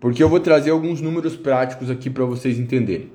Porque 0.00 0.22
eu 0.22 0.28
vou 0.30 0.40
trazer 0.40 0.70
alguns 0.70 1.02
números 1.02 1.36
práticos 1.36 1.90
aqui 1.90 2.08
para 2.08 2.24
vocês 2.24 2.58
entenderem. 2.58 3.12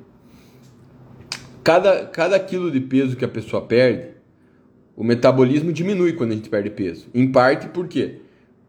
Cada, 1.64 2.06
cada 2.06 2.40
quilo 2.40 2.70
de 2.70 2.80
peso 2.82 3.16
que 3.16 3.26
a 3.26 3.28
pessoa 3.28 3.64
perde, 3.64 4.10
o 4.96 5.04
metabolismo 5.04 5.74
diminui 5.74 6.14
quando 6.14 6.34
a 6.34 6.36
gente 6.36 6.52
perde 6.52 6.70
peso. 6.70 7.08
Em 7.16 7.32
parte 7.32 7.70
por 7.70 7.88
quê? 7.88 8.20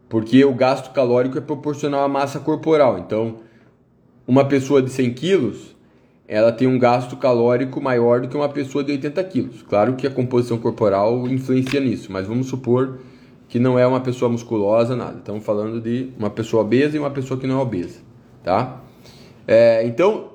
Porque 0.09 0.43
o 0.43 0.55
gasto 0.55 0.91
calórico 0.93 1.37
é 1.37 1.41
proporcional 1.41 2.03
à 2.03 2.07
massa 2.07 2.39
corporal. 2.39 2.97
Então, 2.97 3.41
uma 4.25 4.47
pessoa 4.47 4.81
de 4.81 4.89
100 4.89 5.13
quilos, 5.13 5.70
ela 6.31 6.49
tem 6.49 6.65
um 6.65 6.79
gasto 6.79 7.17
calórico 7.17 7.81
maior 7.81 8.21
do 8.21 8.29
que 8.29 8.37
uma 8.37 8.47
pessoa 8.47 8.81
de 8.85 8.93
80 8.93 9.21
quilos. 9.25 9.61
Claro 9.63 9.97
que 9.97 10.07
a 10.07 10.09
composição 10.09 10.57
corporal 10.57 11.27
influencia 11.27 11.81
nisso, 11.81 12.09
mas 12.09 12.25
vamos 12.25 12.47
supor 12.47 12.99
que 13.49 13.59
não 13.59 13.77
é 13.77 13.85
uma 13.85 13.99
pessoa 13.99 14.31
musculosa, 14.31 14.95
nada. 14.95 15.17
Estamos 15.17 15.43
falando 15.43 15.81
de 15.81 16.13
uma 16.17 16.29
pessoa 16.29 16.63
obesa 16.63 16.95
e 16.95 16.99
uma 17.01 17.11
pessoa 17.11 17.37
que 17.37 17.45
não 17.45 17.59
é 17.59 17.61
obesa, 17.61 17.99
tá? 18.45 18.81
É, 19.45 19.85
então, 19.85 20.29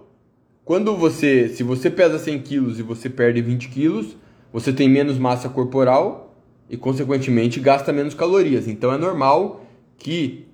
quando 0.67 0.95
você, 0.95 1.49
se 1.49 1.63
você 1.63 1.89
pesa 1.89 2.19
100 2.19 2.41
quilos 2.41 2.79
e 2.79 2.83
você 2.83 3.09
perde 3.09 3.41
20 3.41 3.71
quilos, 3.71 4.19
você 4.53 4.75
tem 4.75 4.91
menos 4.91 5.17
massa 5.17 5.49
corporal 5.49 6.37
e, 6.69 6.77
consequentemente, 6.77 7.59
gasta 7.59 7.91
menos 7.91 8.13
calorias. 8.13 8.69
Então, 8.69 8.93
é 8.93 8.99
normal 8.99 9.65
que 9.97 10.45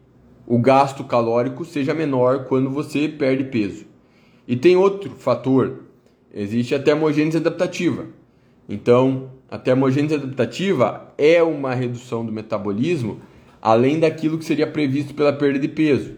o 0.47 0.61
gasto 0.61 1.03
calórico 1.03 1.65
seja 1.65 1.93
menor 1.93 2.45
quando 2.45 2.71
você 2.71 3.09
perde 3.09 3.43
peso. 3.43 3.91
E 4.53 4.57
tem 4.57 4.77
outro 4.77 5.09
fator, 5.13 5.85
existe 6.31 6.75
a 6.75 6.79
termogênese 6.79 7.39
adaptativa. 7.39 8.05
Então, 8.69 9.31
a 9.51 9.57
termogênese 9.57 10.17
adaptativa 10.17 11.11
é 11.17 11.43
uma 11.43 11.73
redução 11.73 12.23
do 12.23 12.31
metabolismo 12.31 13.19
além 13.63 13.99
daquilo 13.99 14.37
que 14.37 14.45
seria 14.45 14.67
previsto 14.67 15.15
pela 15.15 15.33
perda 15.33 15.59
de 15.59 15.69
peso. 15.69 16.17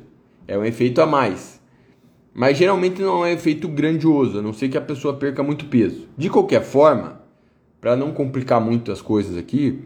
É 0.48 0.58
um 0.58 0.64
efeito 0.64 1.00
a 1.00 1.06
mais. 1.06 1.60
Mas 2.34 2.58
geralmente 2.58 3.00
não 3.00 3.24
é 3.24 3.28
um 3.28 3.32
efeito 3.32 3.68
grandioso, 3.68 4.40
a 4.40 4.42
não 4.42 4.52
ser 4.52 4.68
que 4.68 4.76
a 4.76 4.80
pessoa 4.80 5.14
perca 5.14 5.40
muito 5.40 5.66
peso. 5.66 6.08
De 6.18 6.28
qualquer 6.28 6.64
forma, 6.64 7.20
para 7.80 7.94
não 7.94 8.10
complicar 8.10 8.60
muito 8.60 8.90
as 8.90 9.00
coisas 9.00 9.36
aqui, 9.36 9.78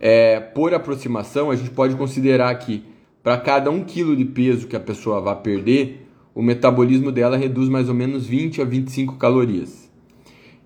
é, 0.00 0.40
por 0.40 0.72
aproximação, 0.72 1.50
a 1.50 1.56
gente 1.56 1.68
pode 1.68 1.94
considerar 1.96 2.54
que 2.54 2.86
para 3.22 3.36
cada 3.36 3.70
1 3.70 3.84
kg 3.84 4.16
de 4.16 4.24
peso 4.24 4.66
que 4.66 4.76
a 4.76 4.80
pessoa 4.80 5.20
vai 5.20 5.36
perder, 5.42 6.01
o 6.34 6.42
metabolismo 6.42 7.12
dela 7.12 7.36
reduz 7.36 7.68
mais 7.68 7.88
ou 7.88 7.94
menos 7.94 8.26
20 8.26 8.62
a 8.62 8.64
25 8.64 9.16
calorias. 9.16 9.90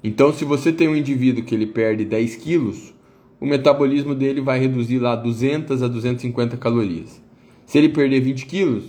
Então, 0.02 0.32
se 0.32 0.44
você 0.44 0.73
tem 0.73 0.88
um 0.88 0.94
indivíduo 0.94 1.44
que 1.44 1.54
ele 1.54 1.66
perde 1.66 2.04
10 2.04 2.37
quilos, 2.37 2.94
o 3.40 3.46
metabolismo 3.46 4.14
dele 4.14 4.40
vai 4.40 4.58
reduzir 4.58 4.99
lá 4.99 5.16
200 5.16 5.82
a 5.82 5.88
250 5.88 6.56
calorias. 6.56 7.23
Se 7.66 7.78
ele 7.78 7.88
perder 7.88 8.20
20 8.20 8.46
quilos, 8.46 8.85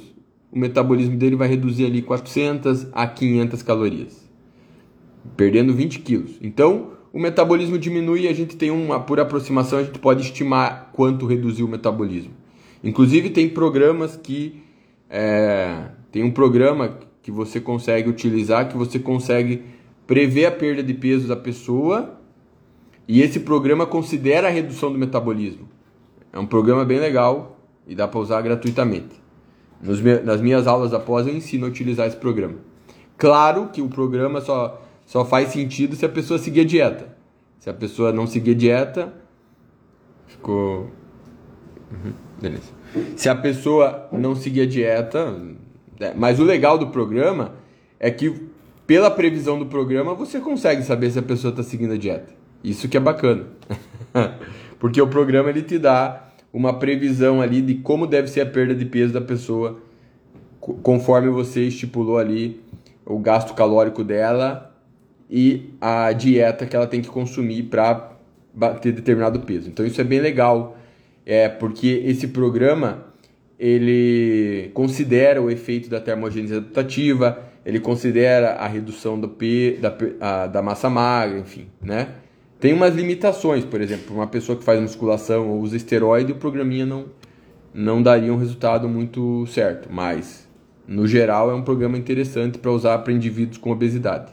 o 0.52 0.60
metabolismo 0.60 1.18
dele 1.18 1.36
vai 1.36 1.48
reduzir 1.48 1.86
ali 1.86 2.02
400 2.02 2.88
a 2.94 3.08
500 3.08 3.62
calorias, 3.64 4.30
perdendo 5.36 5.74
20 5.74 6.00
quilos. 6.00 6.38
Então, 6.42 6.92
o 7.12 7.20
metabolismo 7.20 7.78
diminui 7.78 8.22
e 8.22 8.28
a 8.28 8.34
gente 8.34 8.56
tem 8.56 8.70
uma, 8.70 9.00
por 9.00 9.20
aproximação, 9.20 9.80
a 9.80 9.84
gente 9.84 10.00
pode 10.00 10.22
estimar 10.22 10.92
quanto 10.94 11.26
reduziu 11.26 11.66
o 11.66 11.70
metabolismo. 11.70 12.32
Inclusive 12.84 13.32
tem 13.32 13.50
programas 13.50 14.16
que 14.16 14.62
é, 15.10 15.90
tem 16.12 16.24
um 16.24 16.32
programa 16.32 16.98
que 17.22 17.32
você 17.32 17.60
consegue 17.60 18.10
utilizar 18.10 18.70
que 18.70 18.78
você 18.78 18.98
consegue 18.98 19.64
prever 20.06 20.46
a 20.46 20.52
perda 20.52 20.82
de 20.82 20.94
peso 20.94 21.28
da 21.28 21.36
pessoa 21.36 22.18
e 23.08 23.22
esse 23.22 23.42
programa 23.42 23.86
considera 23.86 24.48
a 24.48 24.52
redução 24.52 24.92
do 24.92 24.98
metabolismo. 24.98 25.68
É 26.32 26.40
um 26.40 26.46
programa 26.46 26.86
bem 26.86 27.00
legal 27.00 27.60
e 27.86 27.96
dá 27.96 28.08
para 28.08 28.20
usar 28.20 28.42
gratuitamente. 28.42 29.22
Nos, 29.82 30.02
nas 30.24 30.42
minhas 30.42 30.68
aulas 30.68 30.94
após 30.94 31.28
eu 31.28 31.36
ensino 31.36 31.66
a 31.66 31.70
utilizar 31.70 32.08
esse 32.08 32.18
programa. 32.18 32.56
Claro 33.18 33.70
que 33.74 33.82
o 33.82 33.90
programa 33.90 34.42
só, 34.42 34.82
só 35.06 35.26
faz 35.26 35.50
sentido 35.50 35.96
se 35.96 36.06
a 36.06 36.10
pessoa 36.10 36.40
seguir 36.40 36.62
a 36.62 36.66
dieta. 36.66 37.18
Se 37.60 37.70
a 37.70 37.74
pessoa 37.74 38.12
não 38.12 38.26
seguir 38.28 38.52
a 38.52 38.56
dieta, 38.56 39.14
ficou. 40.28 40.92
Uhum, 41.92 42.14
beleza. 42.42 42.72
Se 43.16 43.28
a 43.28 43.36
pessoa 43.36 44.08
não 44.12 44.36
seguir 44.36 44.62
a 44.62 44.66
dieta. 44.66 45.36
É, 46.00 46.14
mas 46.16 46.40
o 46.40 46.44
legal 46.44 46.78
do 46.78 46.88
programa 46.88 47.56
é 48.00 48.12
que, 48.12 48.34
pela 48.86 49.10
previsão 49.10 49.58
do 49.58 49.66
programa, 49.66 50.14
você 50.14 50.40
consegue 50.40 50.84
saber 50.84 51.12
se 51.12 51.20
a 51.20 51.24
pessoa 51.24 51.52
está 51.52 51.64
seguindo 51.64 51.94
a 51.94 51.98
dieta. 51.98 52.34
Isso 52.64 52.88
que 52.88 52.98
é 52.98 53.00
bacana. 53.00 53.46
Porque 54.80 55.02
o 55.02 55.08
programa 55.08 55.50
ele 55.50 55.62
te 55.62 55.80
dá 55.80 56.30
uma 56.54 56.74
previsão 56.74 57.42
ali 57.42 57.62
de 57.62 57.76
como 57.76 58.08
deve 58.08 58.28
ser 58.28 58.42
a 58.42 58.46
perda 58.46 58.76
de 58.76 58.86
peso 58.86 59.14
da 59.14 59.22
pessoa, 59.22 59.80
conforme 60.60 61.30
você 61.30 61.64
estipulou 61.64 62.18
ali 62.18 62.62
o 63.06 63.20
gasto 63.20 63.54
calórico 63.54 64.04
dela 64.04 64.76
e 65.30 65.72
a 65.82 66.12
dieta 66.12 66.66
que 66.66 66.76
ela 66.76 66.88
tem 66.88 67.02
que 67.02 67.10
consumir 67.10 67.64
para 67.64 68.12
bater 68.54 68.92
determinado 68.92 69.40
peso. 69.42 69.70
Então 69.70 69.86
isso 69.86 70.00
é 70.00 70.04
bem 70.04 70.20
legal 70.20 70.78
é 71.30 71.50
porque 71.50 72.04
esse 72.06 72.30
programa 72.30 73.04
ele 73.60 74.70
considera 74.74 75.42
o 75.42 75.50
efeito 75.50 75.90
da 75.90 76.00
termogênese 76.00 76.56
adaptativa, 76.56 77.40
ele 77.66 77.80
considera 77.80 78.54
a 78.54 78.68
redução 78.68 79.20
do 79.20 79.28
P, 79.28 79.80
da, 79.82 79.96
a, 80.22 80.48
da 80.48 80.62
massa 80.62 80.90
magra, 80.90 81.40
enfim, 81.40 81.68
né? 81.82 82.10
Tem 82.60 82.74
umas 82.74 82.96
limitações, 82.96 83.64
por 83.64 83.82
exemplo, 83.82 84.16
uma 84.16 84.28
pessoa 84.28 84.58
que 84.58 84.64
faz 84.64 84.80
musculação 84.80 85.50
ou 85.50 85.60
usa 85.62 85.78
esteroide, 85.78 86.32
o 86.32 86.36
programinha 86.36 86.86
não, 86.86 87.06
não 87.74 88.02
daria 88.02 88.34
um 88.34 88.38
resultado 88.38 88.88
muito 88.90 89.46
certo, 89.48 89.90
mas 89.92 90.48
no 90.88 91.06
geral 91.06 91.52
é 91.52 91.54
um 91.54 91.62
programa 91.62 91.98
interessante 91.98 92.58
para 92.58 92.72
usar 92.72 92.98
para 93.00 93.14
indivíduos 93.14 93.58
com 93.58 93.72
obesidade. 93.72 94.32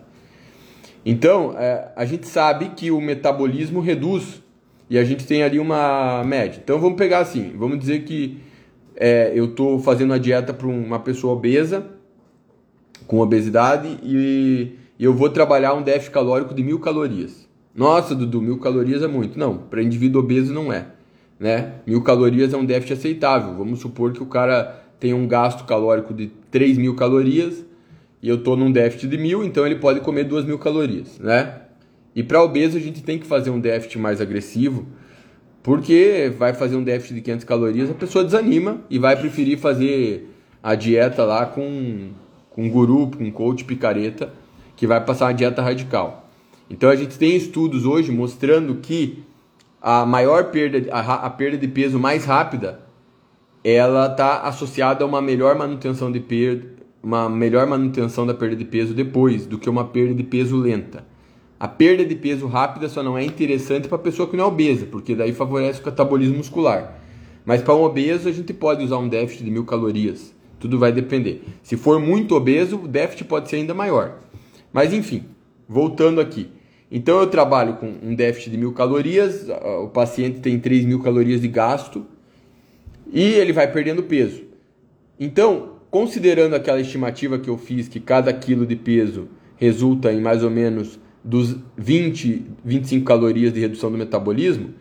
Então, 1.05 1.55
é, 1.59 1.93
a 1.97 2.05
gente 2.07 2.27
sabe 2.27 2.71
que 2.71 2.91
o 2.91 3.01
metabolismo 3.01 3.81
reduz 3.81 4.43
e 4.89 4.99
a 4.99 5.05
gente 5.05 5.27
tem 5.27 5.43
ali 5.43 5.59
uma 5.59 6.23
média. 6.25 6.61
Então 6.63 6.79
vamos 6.79 6.97
pegar 6.97 7.19
assim, 7.19 7.53
vamos 7.57 7.79
dizer 7.79 8.05
que 8.05 8.39
é, 8.97 9.33
eu 9.35 9.47
estou 9.47 9.79
fazendo 9.79 10.13
a 10.13 10.19
dieta 10.19 10.53
para 10.53 10.67
uma 10.67 10.99
pessoa 10.99 11.35
obesa, 11.35 11.87
com 13.07 13.19
obesidade, 13.19 13.99
e, 14.03 14.73
eu 14.99 15.13
vou 15.13 15.29
trabalhar 15.29 15.75
um 15.75 15.83
déficit 15.83 16.13
calórico 16.13 16.55
de 16.55 16.63
mil 16.63 16.79
calorias. 16.79 17.49
Nossa, 17.75 18.15
Dudu, 18.15 18.41
mil 18.41 18.59
calorias 18.59 19.03
é 19.03 19.09
muito. 19.09 19.39
Não, 19.39 19.59
para 19.59 19.83
indivíduo 19.83 20.23
obeso 20.23 20.55
não 20.55 20.73
é. 20.73 20.87
Né? 21.39 21.75
Mil 21.85 22.01
calorias 22.03 22.55
é 22.55 22.57
um 22.57 22.65
déficit 22.65 22.93
aceitável. 22.93 23.55
Vamos 23.57 23.81
supor 23.81 24.13
que 24.13 24.23
o 24.23 24.27
cara 24.27 24.85
tem 25.01 25.13
um 25.13 25.27
gasto 25.27 25.65
calórico 25.65 26.15
de 26.15 26.29
3 26.51 26.79
mil 26.79 26.95
calorias 26.95 27.65
e 28.23 28.29
eu 28.29 28.37
estou 28.37 28.57
num 28.57 28.73
déficit 28.73 29.09
de 29.09 29.19
mil, 29.19 29.45
então 29.45 29.67
ele 29.67 29.77
pode 29.77 30.01
comer 30.01 30.25
2 30.25 30.47
mil 30.47 30.59
calorias, 30.59 31.19
né? 31.19 31.61
E 32.15 32.23
para 32.23 32.43
obeso 32.43 32.79
a 32.79 32.81
gente 32.81 33.03
tem 33.03 33.19
que 33.19 33.27
fazer 33.27 33.51
um 33.51 33.61
déficit 33.61 33.99
mais 33.99 34.21
agressivo, 34.21 34.87
Porque 35.65 36.31
vai 36.39 36.53
fazer 36.53 36.77
um 36.77 36.85
déficit 36.85 37.15
de 37.15 37.21
500 37.23 37.45
calorias, 37.47 37.91
a 37.91 37.95
pessoa 37.95 38.23
desanima 38.23 38.83
e 38.91 38.99
vai 38.99 39.17
preferir 39.17 39.59
fazer 39.59 40.29
a 40.63 40.75
dieta 40.75 41.25
lá 41.25 41.47
com, 41.47 42.11
com 42.51 42.65
um 42.65 42.69
guru, 42.69 43.11
com 43.11 43.25
um 43.25 43.31
coach 43.31 43.65
picareta, 43.65 44.31
que 44.77 44.87
vai 44.87 45.03
passar 45.03 45.25
uma 45.25 45.33
dieta 45.33 45.63
radical. 45.63 46.29
Então 46.69 46.91
a 46.91 46.95
gente 46.95 47.19
tem 47.19 47.35
estudos 47.35 47.87
hoje 47.87 48.13
mostrando 48.13 48.75
que 48.75 49.25
a 49.81 50.05
maior 50.05 50.51
perda, 50.51 50.87
a, 50.93 51.27
a 51.27 51.31
perda 51.31 51.57
de 51.57 51.69
peso 51.69 51.99
mais 51.99 52.27
rápida, 52.27 52.81
ela 53.65 54.09
está 54.09 54.43
associada 54.43 55.03
a 55.03 55.07
uma 55.07 55.23
melhor 55.23 55.57
manutenção 55.57 56.13
de 56.13 56.21
perda, 56.21 56.67
uma 57.03 57.27
melhor 57.31 57.67
manutenção 57.67 58.27
da 58.27 58.35
perda 58.35 58.55
de 58.55 58.67
peso 58.67 58.93
depois 58.93 59.47
do 59.47 59.59
que 59.59 59.71
uma 59.71 59.87
perda 59.87 60.15
de 60.15 60.25
peso 60.25 60.59
lenta. 60.59 61.07
A 61.65 61.69
perda 61.69 62.05
de 62.05 62.15
peso 62.15 62.47
rápida 62.47 62.91
só 62.91 63.03
não 63.03 63.17
é 63.17 63.25
interessante 63.25 63.89
para 63.89 63.97
a 63.97 63.99
pessoa 63.99 64.29
que 64.29 64.37
não 64.37 64.45
é 64.45 64.47
obesa, 64.47 64.85
porque 64.85 65.15
daí 65.15 65.33
favorece 65.33 65.81
o 65.81 65.83
catabolismo 65.83 66.37
muscular. 66.37 67.01
Mas 67.43 67.63
para 67.63 67.75
um 67.75 67.85
obeso 67.85 68.29
a 68.29 68.33
gente 68.33 68.53
pode 68.53 68.85
usar 68.85 68.99
um 68.99 69.09
déficit 69.09 69.45
de 69.45 69.51
mil 69.51 69.65
calorias. 69.65 70.35
Tudo 70.61 70.79
vai 70.79 70.93
depender. 70.93 71.43
Se 71.63 71.79
for 71.79 71.99
muito 71.99 72.35
obeso, 72.35 72.77
o 72.77 72.87
déficit 72.87 73.25
pode 73.25 73.49
ser 73.49 73.57
ainda 73.57 73.73
maior. 73.73 74.19
Mas 74.75 74.93
enfim, 74.93 75.25
voltando 75.67 76.21
aqui. 76.21 76.51
Então 76.93 77.19
eu 77.19 77.29
trabalho 77.29 77.77
com 77.77 77.95
um 78.03 78.15
déficit 78.15 78.51
de 78.51 78.59
mil 78.59 78.75
calorias, 78.75 79.47
o 79.83 79.89
paciente 79.89 80.41
tem 80.41 80.59
3 80.59 80.85
mil 80.85 81.01
calorias 81.01 81.41
de 81.41 81.49
gasto 81.49 82.05
e 83.11 83.23
ele 83.23 83.55
vai 83.55 83.73
perdendo 83.73 84.03
peso. 84.03 84.43
Então, 85.19 85.77
considerando 85.91 86.57
aquela 86.57 86.83
estimativa 86.83 87.39
que 87.39 87.49
eu 87.49 87.57
fiz 87.57 87.89
que 87.89 88.01
cada 88.01 88.35
quilo 88.35 88.67
de 88.67 88.77
peso 88.77 89.29
resulta 89.57 90.13
em 90.13 90.21
mais 90.21 90.45
ou 90.45 90.51
menos 90.51 91.03
dos 91.25 91.57
20, 91.77 92.45
25 92.65 93.05
calorias 93.05 93.53
de 93.53 93.61
redução 93.61 93.91
do 93.91 93.97
metabolismo, 93.97 94.75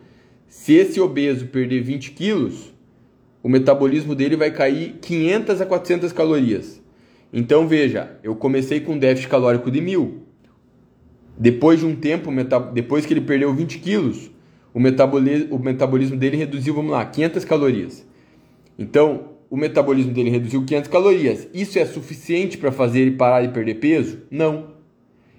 se 0.46 0.74
esse 0.74 1.00
obeso 1.00 1.46
perder 1.46 1.82
20 1.82 2.10
quilos, 2.12 2.74
o 3.42 3.48
metabolismo 3.48 4.14
dele 4.14 4.36
vai 4.36 4.50
cair 4.50 4.98
500 5.00 5.60
a 5.60 5.66
400 5.66 6.12
calorias. 6.12 6.82
Então 7.32 7.66
veja, 7.66 8.18
eu 8.22 8.36
comecei 8.36 8.80
com 8.80 8.92
um 8.92 8.98
déficit 8.98 9.28
calórico 9.28 9.70
de 9.70 9.80
1000. 9.80 10.22
Depois 11.36 11.80
de 11.80 11.86
um 11.86 11.96
tempo, 11.96 12.30
depois 12.72 13.04
que 13.04 13.12
ele 13.12 13.20
perdeu 13.22 13.52
20 13.52 13.78
quilos, 13.80 14.30
o 14.72 14.78
metabolismo, 14.78 15.56
o 15.56 15.58
metabolismo 15.58 16.16
dele 16.16 16.36
reduziu, 16.36 16.74
vamos 16.74 16.92
lá, 16.92 17.04
500 17.04 17.44
calorias. 17.44 18.06
Então, 18.78 19.30
o 19.50 19.56
metabolismo 19.56 20.12
dele 20.12 20.30
reduziu 20.30 20.64
500 20.64 20.90
calorias. 20.90 21.48
Isso 21.54 21.78
é 21.78 21.86
suficiente 21.86 22.58
para 22.58 22.70
fazer 22.72 23.00
ele 23.00 23.12
parar 23.12 23.42
de 23.42 23.52
perder 23.52 23.74
peso? 23.74 24.22
Não. 24.30 24.73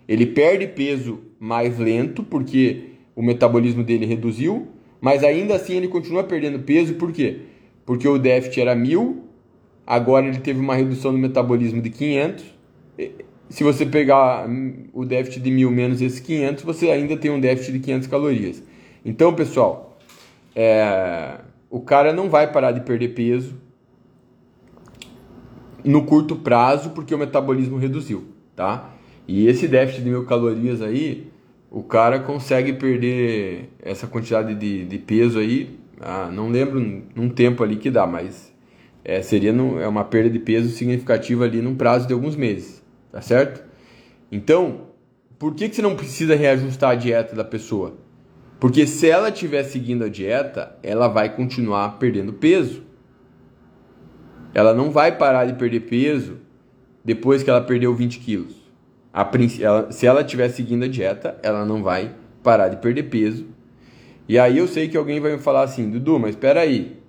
Ele 0.08 0.26
perde 0.26 0.68
peso 0.68 1.20
mais 1.40 1.78
lento, 1.80 2.24
porque 2.24 2.92
o 3.16 3.22
metabolismo 3.22 3.84
dele 3.84 4.06
reduziu, 4.06 4.68
mas 5.02 5.24
ainda 5.24 5.56
assim 5.56 5.76
ele 5.76 5.88
continua 5.88 6.24
perdendo 6.24 6.60
peso, 6.60 6.96
por 6.96 7.12
quê? 7.12 7.40
Porque 7.86 8.08
o 8.08 8.18
déficit 8.18 8.62
era 8.62 8.76
1000, 8.76 9.24
agora 9.86 10.28
ele 10.28 10.40
teve 10.40 10.60
uma 10.60 10.76
redução 10.76 11.12
do 11.12 11.18
metabolismo 11.18 11.82
de 11.82 11.90
500 11.90 12.56
se 13.50 13.64
você 13.64 13.86
pegar 13.86 14.48
o 14.94 15.06
déficit 15.06 15.42
de 15.42 15.52
1000 15.52 15.72
menos 15.72 16.02
esses 16.02 16.20
500, 16.20 16.64
você 16.64 16.90
ainda 16.90 17.16
tem 17.16 17.32
um 17.32 17.40
déficit 17.40 17.74
de 17.74 17.80
500 17.80 18.08
calorias. 18.08 18.64
Então, 19.04 19.34
pessoal, 19.34 19.98
é, 20.56 21.40
o 21.70 21.80
cara 21.80 22.12
não 22.12 22.30
vai 22.30 22.52
parar 22.52 22.72
de 22.72 22.82
perder 22.82 23.10
peso 23.10 23.56
no 25.84 26.04
curto 26.04 26.36
prazo 26.38 26.90
porque 26.92 27.14
o 27.14 27.18
metabolismo 27.18 27.78
reduziu, 27.78 28.26
tá? 28.56 28.95
E 29.28 29.48
esse 29.48 29.68
déficit 29.68 30.04
de 30.04 30.10
mil 30.10 30.26
calorias 30.26 30.82
aí, 30.82 31.32
o 31.72 31.84
cara 31.84 32.20
consegue 32.20 32.74
perder 32.74 33.70
essa 33.82 34.08
quantidade 34.08 34.54
de, 34.56 34.86
de 34.86 34.98
peso 34.98 35.40
aí, 35.40 35.80
ah, 36.00 36.30
não 36.32 36.50
lembro 36.50 36.80
num 37.16 37.30
tempo 37.30 37.64
ali 37.64 37.78
que 37.78 37.90
dá, 37.90 38.06
mas 38.06 38.54
é, 39.04 39.22
seria 39.22 39.54
no, 39.54 39.80
é 39.80 39.88
uma 39.88 40.04
perda 40.04 40.30
de 40.30 40.40
peso 40.40 40.70
significativa 40.70 41.46
ali 41.46 41.62
num 41.62 41.76
prazo 41.76 42.08
de 42.08 42.14
alguns 42.14 42.36
meses. 42.36 42.84
Tá 43.12 43.22
certo? 43.22 43.64
Então, 44.32 44.88
por 45.40 45.54
que, 45.54 45.70
que 45.70 45.76
você 45.76 45.82
não 45.82 45.96
precisa 45.96 46.36
reajustar 46.36 46.92
a 46.92 46.96
dieta 46.96 47.36
da 47.36 47.44
pessoa? 47.44 47.98
Porque 48.60 48.88
se 48.88 49.10
ela 49.10 49.30
estiver 49.30 49.64
seguindo 49.64 50.04
a 50.04 50.10
dieta, 50.10 50.78
ela 50.82 51.08
vai 51.08 51.36
continuar 51.36 52.00
perdendo 52.00 52.34
peso. 52.34 52.84
Ela 54.54 54.74
não 54.74 54.92
vai 54.92 55.18
parar 55.18 55.46
de 55.46 55.54
perder 55.54 55.82
peso 55.82 56.38
depois 57.04 57.44
que 57.44 57.50
ela 57.50 57.62
perdeu 57.62 57.94
20 57.94 58.20
quilos. 58.20 58.65
A, 59.16 59.32
ela, 59.62 59.90
se 59.94 60.06
ela 60.06 60.20
estiver 60.20 60.50
seguindo 60.50 60.84
a 60.84 60.90
dieta, 60.90 61.40
ela 61.42 61.64
não 61.64 61.82
vai 61.82 62.14
parar 62.44 62.68
de 62.68 62.76
perder 62.76 63.04
peso. 63.04 63.46
E 64.28 64.38
aí 64.38 64.58
eu 64.58 64.68
sei 64.68 64.90
que 64.90 64.98
alguém 64.98 65.22
vai 65.22 65.32
me 65.32 65.38
falar 65.40 65.64
assim, 65.64 65.90
Dudu, 65.90 66.20
mas 66.20 66.32
espera 66.32 66.60
aí. 66.60 67.00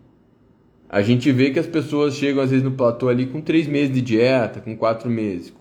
A 0.88 1.03
gente 1.03 1.33
vê 1.33 1.51
que 1.51 1.59
as 1.59 1.66
pessoas 1.66 2.14
chegam 2.14 2.45
às 2.45 2.51
vezes 2.51 2.64
no 2.64 2.71
platô 2.71 3.09
ali 3.09 3.27
com 3.27 3.40
3 3.40 3.66
meses 3.66 3.92
de 3.92 4.01
dieta, 4.01 4.61
com 4.61 4.77
4 4.77 5.11
meses, 5.11 5.53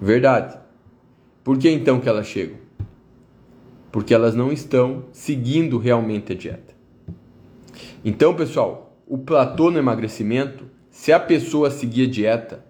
Verdade. 0.00 0.58
Por 1.44 1.58
que 1.58 1.70
então 1.70 2.00
que 2.00 2.08
elas 2.08 2.26
chegam? 2.26 2.56
Porque 3.92 4.12
elas 4.12 4.34
não 4.34 4.50
estão 4.50 5.04
seguindo 5.12 5.78
realmente 5.78 6.32
a 6.32 6.34
dieta. 6.34 6.74
Então, 8.04 8.34
pessoal, 8.34 8.96
o 9.06 9.18
platô 9.18 9.70
no 9.70 9.78
emagrecimento, 9.78 10.64
se 10.90 11.12
a 11.12 11.20
pessoa 11.20 11.70
seguir 11.70 12.08
a 12.08 12.10
dieta, 12.10 12.69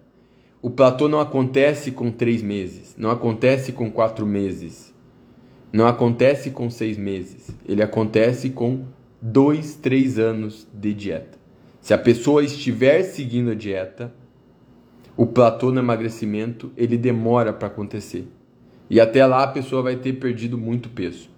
o 0.61 0.69
platô 0.69 1.07
não 1.07 1.19
acontece 1.19 1.91
com 1.91 2.11
três 2.11 2.41
meses, 2.41 2.95
não 2.97 3.09
acontece 3.09 3.71
com 3.71 3.89
quatro 3.89 4.25
meses, 4.25 4.93
não 5.73 5.87
acontece 5.87 6.51
com 6.51 6.69
seis 6.69 6.97
meses, 6.97 7.49
ele 7.67 7.81
acontece 7.81 8.51
com 8.51 8.85
dois, 9.19 9.75
três 9.75 10.19
anos 10.19 10.67
de 10.71 10.93
dieta. 10.93 11.39
Se 11.79 11.93
a 11.93 11.97
pessoa 11.97 12.43
estiver 12.43 13.01
seguindo 13.03 13.51
a 13.51 13.55
dieta, 13.55 14.13
o 15.17 15.25
platô 15.25 15.71
no 15.71 15.79
emagrecimento 15.79 16.71
ele 16.77 16.97
demora 16.97 17.51
para 17.51 17.67
acontecer. 17.67 18.27
E 18.89 18.99
até 18.99 19.25
lá 19.25 19.43
a 19.43 19.47
pessoa 19.47 19.81
vai 19.81 19.95
ter 19.95 20.13
perdido 20.13 20.57
muito 20.57 20.89
peso, 20.89 21.29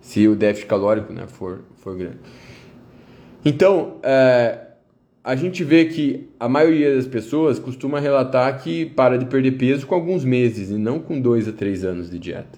se 0.00 0.26
o 0.26 0.34
déficit 0.34 0.66
calórico 0.66 1.12
né, 1.12 1.26
for, 1.28 1.60
for 1.76 1.96
grande. 1.96 2.18
Então, 3.44 3.98
é, 4.02 4.65
a 5.26 5.34
gente 5.34 5.64
vê 5.64 5.86
que 5.86 6.28
a 6.38 6.48
maioria 6.48 6.94
das 6.94 7.04
pessoas 7.04 7.58
costuma 7.58 7.98
relatar 7.98 8.62
que 8.62 8.86
para 8.86 9.18
de 9.18 9.26
perder 9.26 9.58
peso 9.58 9.84
com 9.84 9.96
alguns 9.96 10.24
meses 10.24 10.70
e 10.70 10.74
não 10.74 11.00
com 11.00 11.20
dois 11.20 11.48
a 11.48 11.52
três 11.52 11.84
anos 11.84 12.08
de 12.08 12.16
dieta, 12.16 12.56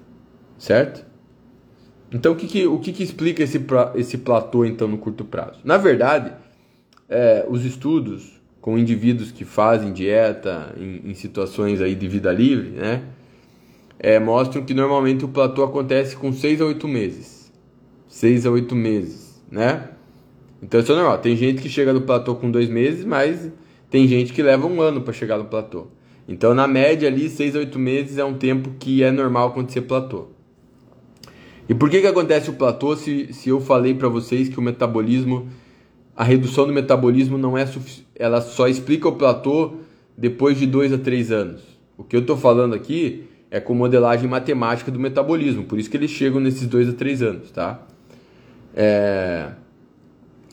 certo? 0.59 1.03
Então, 2.13 2.35
o 2.35 2.37
que, 2.37 2.47
que 2.47 2.67
o 2.67 2.79
que, 2.79 2.93
que 2.93 3.03
explica 3.03 3.43
esse, 3.43 3.59
esse 3.95 4.19
platô 4.19 4.67
então 4.67 4.87
no 4.87 4.99
curto 4.99 5.25
prazo? 5.25 5.61
Na 5.65 5.79
verdade, 5.79 6.31
é, 7.09 7.47
os 7.49 7.65
estudos 7.65 8.39
com 8.61 8.79
indivíduos 8.79 9.33
que 9.33 9.47
fazem 9.47 9.91
dieta 9.91 10.75
em, 10.77 11.11
em 11.11 11.15
situações 11.15 11.81
aí 11.81 11.95
de 11.95 12.07
vida 12.07 12.31
livre, 12.31 12.69
né? 12.69 13.03
É, 13.99 14.19
mostram 14.19 14.63
que 14.63 14.75
normalmente 14.75 15.25
o 15.25 15.29
platô 15.29 15.65
acontece 15.65 16.15
com 16.15 16.35
6 16.35 16.61
a 16.61 16.67
8 16.67 16.87
meses. 16.87 17.51
6 18.09 18.45
a 18.45 18.51
8 18.51 18.77
meses, 18.77 19.43
né? 19.51 19.89
Então 20.63 20.81
isso 20.81 20.93
é 20.93 20.95
normal. 20.95 21.19
Tem 21.19 21.37
gente 21.37 21.63
que 21.63 21.69
chega 21.69 21.93
no 21.93 22.01
platô 22.01 22.35
com 22.35 22.51
2 22.51 22.69
meses, 22.69 23.05
mas 23.05 23.51
tem 23.91 24.07
gente 24.07 24.33
que 24.33 24.43
leva 24.43 24.67
um 24.67 24.81
ano 24.81 25.01
para 25.01 25.13
chegar 25.13 25.39
no 25.39 25.45
platô. 25.45 25.87
Então, 26.27 26.55
na 26.55 26.67
média 26.67 27.09
ali, 27.09 27.29
6 27.29 27.57
a 27.57 27.61
8 27.61 27.79
meses 27.79 28.19
é 28.19 28.25
um 28.25 28.35
tempo 28.35 28.73
que 28.79 29.03
é 29.03 29.11
normal 29.11 29.49
acontecer 29.49 29.83
platô. 29.83 30.27
E 31.69 31.75
por 31.75 31.89
que, 31.89 32.01
que 32.01 32.07
acontece 32.07 32.51
o 32.51 32.55
platô 32.55 32.95
se, 32.97 33.33
se 33.33 33.49
eu 33.49 33.61
falei 33.61 33.95
para 33.95 34.09
vocês 34.09 34.49
que 34.49 34.59
o 34.59 34.63
metabolismo 34.63 35.49
a 36.19 36.25
redução 36.25 36.67
do 36.67 36.73
metabolismo 36.73 37.39
não 37.39 37.57
é 37.57 37.65
ela 38.17 38.41
só 38.41 38.67
explica 38.67 39.09
o 39.09 39.13
platô 39.13 39.75
depois 40.17 40.59
de 40.59 40.67
dois 40.67 40.93
a 40.93 40.99
três 40.99 41.31
anos. 41.31 41.63
O 41.97 42.03
que 42.03 42.17
eu 42.17 42.21
estou 42.21 42.37
falando 42.37 42.75
aqui 42.75 43.29
é 43.53 43.61
com 43.61 43.73
modelagem 43.73 44.29
matemática 44.29 44.91
do 44.91 44.99
metabolismo, 44.99 45.63
por 45.63 45.79
isso 45.79 45.89
que 45.89 45.97
eles 45.97 46.11
chegam 46.11 46.41
nesses 46.41 46.67
dois 46.67 46.89
a 46.89 46.93
três 46.93 47.23
anos, 47.23 47.53
tá? 47.53 47.87
É... 48.75 49.51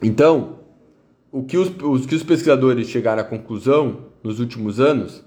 Então, 0.01 0.59
o 1.31 1.43
que 1.43 1.57
os, 1.57 1.71
os, 1.81 2.05
que 2.05 2.15
os 2.15 2.23
pesquisadores 2.23 2.87
chegaram 2.87 3.21
à 3.21 3.25
conclusão 3.25 4.05
nos 4.23 4.39
últimos 4.39 4.79
anos 4.79 5.23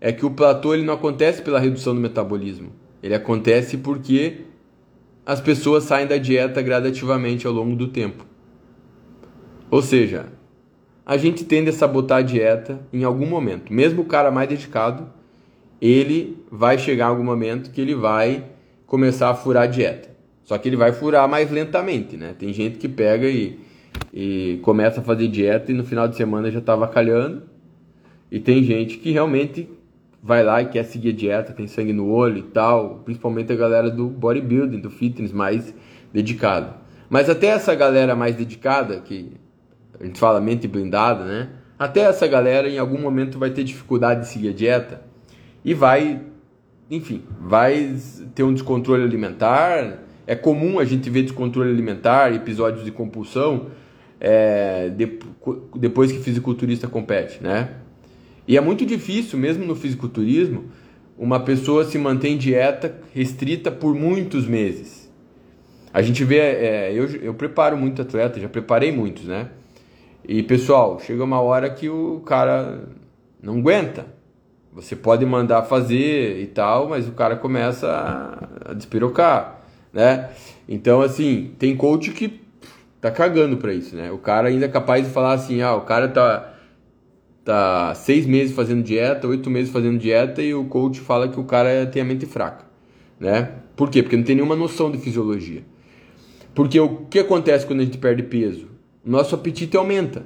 é 0.00 0.12
que 0.12 0.26
o 0.26 0.30
platô 0.30 0.74
ele 0.74 0.84
não 0.84 0.94
acontece 0.94 1.42
pela 1.42 1.60
redução 1.60 1.94
do 1.94 2.00
metabolismo, 2.00 2.72
ele 3.02 3.14
acontece 3.14 3.76
porque 3.76 4.38
as 5.24 5.40
pessoas 5.40 5.84
saem 5.84 6.06
da 6.06 6.16
dieta 6.16 6.60
gradativamente 6.60 7.46
ao 7.46 7.52
longo 7.52 7.76
do 7.76 7.88
tempo. 7.88 8.26
Ou 9.70 9.80
seja, 9.80 10.26
a 11.06 11.16
gente 11.16 11.44
tende 11.44 11.70
a 11.70 11.72
sabotar 11.72 12.18
a 12.18 12.22
dieta 12.22 12.80
em 12.92 13.04
algum 13.04 13.26
momento. 13.26 13.72
Mesmo 13.72 14.02
o 14.02 14.04
cara 14.04 14.30
mais 14.30 14.48
dedicado, 14.48 15.08
ele 15.80 16.44
vai 16.50 16.78
chegar 16.78 17.06
em 17.06 17.10
algum 17.10 17.24
momento 17.24 17.70
que 17.70 17.80
ele 17.80 17.94
vai 17.94 18.44
começar 18.86 19.30
a 19.30 19.34
furar 19.34 19.64
a 19.64 19.66
dieta. 19.66 20.10
Só 20.44 20.58
que 20.58 20.68
ele 20.68 20.76
vai 20.76 20.92
furar 20.92 21.28
mais 21.28 21.50
lentamente, 21.50 22.16
né? 22.16 22.34
Tem 22.38 22.52
gente 22.52 22.78
que 22.78 22.88
pega 22.88 23.28
e, 23.28 23.58
e 24.12 24.60
começa 24.62 25.00
a 25.00 25.02
fazer 25.02 25.28
dieta 25.28 25.72
e 25.72 25.74
no 25.74 25.84
final 25.84 26.06
de 26.06 26.16
semana 26.16 26.50
já 26.50 26.58
está 26.58 26.74
avacalhando. 26.74 27.42
E 28.30 28.38
tem 28.38 28.62
gente 28.62 28.98
que 28.98 29.10
realmente 29.10 29.68
vai 30.22 30.42
lá 30.42 30.62
e 30.62 30.66
quer 30.66 30.84
seguir 30.84 31.10
a 31.10 31.12
dieta, 31.12 31.52
tem 31.52 31.66
sangue 31.66 31.92
no 31.92 32.08
olho 32.08 32.38
e 32.38 32.42
tal. 32.42 33.00
Principalmente 33.04 33.52
a 33.52 33.56
galera 33.56 33.90
do 33.90 34.06
bodybuilding, 34.08 34.80
do 34.80 34.90
fitness 34.90 35.32
mais 35.32 35.74
dedicado. 36.12 36.74
Mas 37.10 37.28
até 37.28 37.48
essa 37.48 37.74
galera 37.74 38.14
mais 38.14 38.36
dedicada, 38.36 39.00
que 39.00 39.32
a 40.00 40.04
gente 40.04 40.18
fala 40.18 40.40
mente 40.40 40.66
blindada, 40.66 41.24
né? 41.24 41.50
Até 41.78 42.00
essa 42.00 42.26
galera 42.26 42.68
em 42.68 42.78
algum 42.78 42.98
momento 42.98 43.38
vai 43.38 43.50
ter 43.50 43.64
dificuldade 43.64 44.20
de 44.20 44.28
seguir 44.28 44.50
a 44.50 44.52
dieta 44.52 45.02
e 45.64 45.74
vai, 45.74 46.20
enfim, 46.90 47.22
vai 47.40 47.96
ter 48.34 48.42
um 48.44 48.54
descontrole 48.54 49.02
alimentar. 49.02 49.98
É 50.26 50.36
comum 50.36 50.78
a 50.78 50.84
gente 50.84 51.10
ver 51.10 51.22
descontrole 51.22 51.70
alimentar, 51.70 52.32
episódios 52.32 52.84
de 52.84 52.90
compulsão, 52.92 53.66
é, 54.24 54.88
de, 54.90 55.18
depois 55.76 56.12
que 56.12 56.20
fisiculturista 56.20 56.86
compete, 56.86 57.42
né? 57.42 57.70
E 58.46 58.56
é 58.56 58.60
muito 58.60 58.86
difícil, 58.86 59.36
mesmo 59.36 59.66
no 59.66 59.74
fisiculturismo, 59.74 60.66
uma 61.18 61.40
pessoa 61.40 61.84
se 61.84 61.98
manter 61.98 62.28
em 62.28 62.38
dieta 62.38 63.00
restrita 63.12 63.68
por 63.72 63.96
muitos 63.96 64.46
meses. 64.46 65.10
A 65.92 66.00
gente 66.02 66.22
vê, 66.22 66.38
é, 66.38 66.92
eu, 66.92 67.06
eu 67.16 67.34
preparo 67.34 67.76
muito 67.76 68.00
atleta, 68.00 68.38
já 68.38 68.48
preparei 68.48 68.92
muitos, 68.92 69.24
né? 69.24 69.48
E 70.26 70.40
pessoal, 70.40 71.00
chega 71.00 71.24
uma 71.24 71.40
hora 71.40 71.68
que 71.68 71.88
o 71.88 72.20
cara 72.20 72.84
não 73.42 73.58
aguenta. 73.58 74.06
Você 74.72 74.94
pode 74.94 75.26
mandar 75.26 75.64
fazer 75.64 76.40
e 76.40 76.46
tal, 76.46 76.88
mas 76.88 77.08
o 77.08 77.12
cara 77.12 77.34
começa 77.34 77.88
a, 77.88 78.70
a 78.70 78.72
despirocar, 78.72 79.62
né? 79.92 80.30
Então, 80.68 81.02
assim, 81.02 81.54
tem 81.58 81.76
coach 81.76 82.12
que 82.12 82.41
tá 83.02 83.10
cagando 83.10 83.56
pra 83.56 83.74
isso, 83.74 83.96
né? 83.96 84.12
O 84.12 84.16
cara 84.16 84.46
ainda 84.46 84.64
é 84.64 84.68
capaz 84.68 85.04
de 85.04 85.12
falar 85.12 85.32
assim, 85.32 85.60
ah, 85.60 85.74
o 85.74 85.80
cara 85.80 86.06
tá, 86.08 86.54
tá 87.44 87.92
seis 87.96 88.24
meses 88.24 88.54
fazendo 88.54 88.80
dieta, 88.80 89.26
oito 89.26 89.50
meses 89.50 89.72
fazendo 89.72 89.98
dieta 89.98 90.40
e 90.40 90.54
o 90.54 90.64
coach 90.66 91.00
fala 91.00 91.28
que 91.28 91.38
o 91.38 91.42
cara 91.42 91.84
tem 91.84 92.00
a 92.00 92.04
mente 92.04 92.26
fraca, 92.26 92.64
né? 93.18 93.56
Por 93.74 93.90
quê? 93.90 94.04
Porque 94.04 94.16
não 94.16 94.22
tem 94.22 94.36
nenhuma 94.36 94.54
noção 94.54 94.88
de 94.88 94.98
fisiologia. 94.98 95.64
Porque 96.54 96.78
o 96.78 96.98
que 97.06 97.18
acontece 97.18 97.66
quando 97.66 97.80
a 97.80 97.84
gente 97.84 97.98
perde 97.98 98.22
peso? 98.22 98.68
Nosso 99.04 99.34
apetite 99.34 99.76
aumenta. 99.76 100.24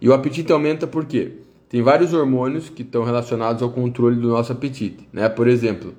E 0.00 0.08
o 0.08 0.12
apetite 0.12 0.50
aumenta 0.50 0.84
por 0.84 1.04
quê? 1.04 1.32
Tem 1.68 1.80
vários 1.80 2.12
hormônios 2.12 2.68
que 2.68 2.82
estão 2.82 3.04
relacionados 3.04 3.62
ao 3.62 3.70
controle 3.70 4.16
do 4.16 4.28
nosso 4.28 4.50
apetite, 4.50 5.08
né? 5.12 5.28
Por 5.28 5.46
exemplo, 5.46 5.94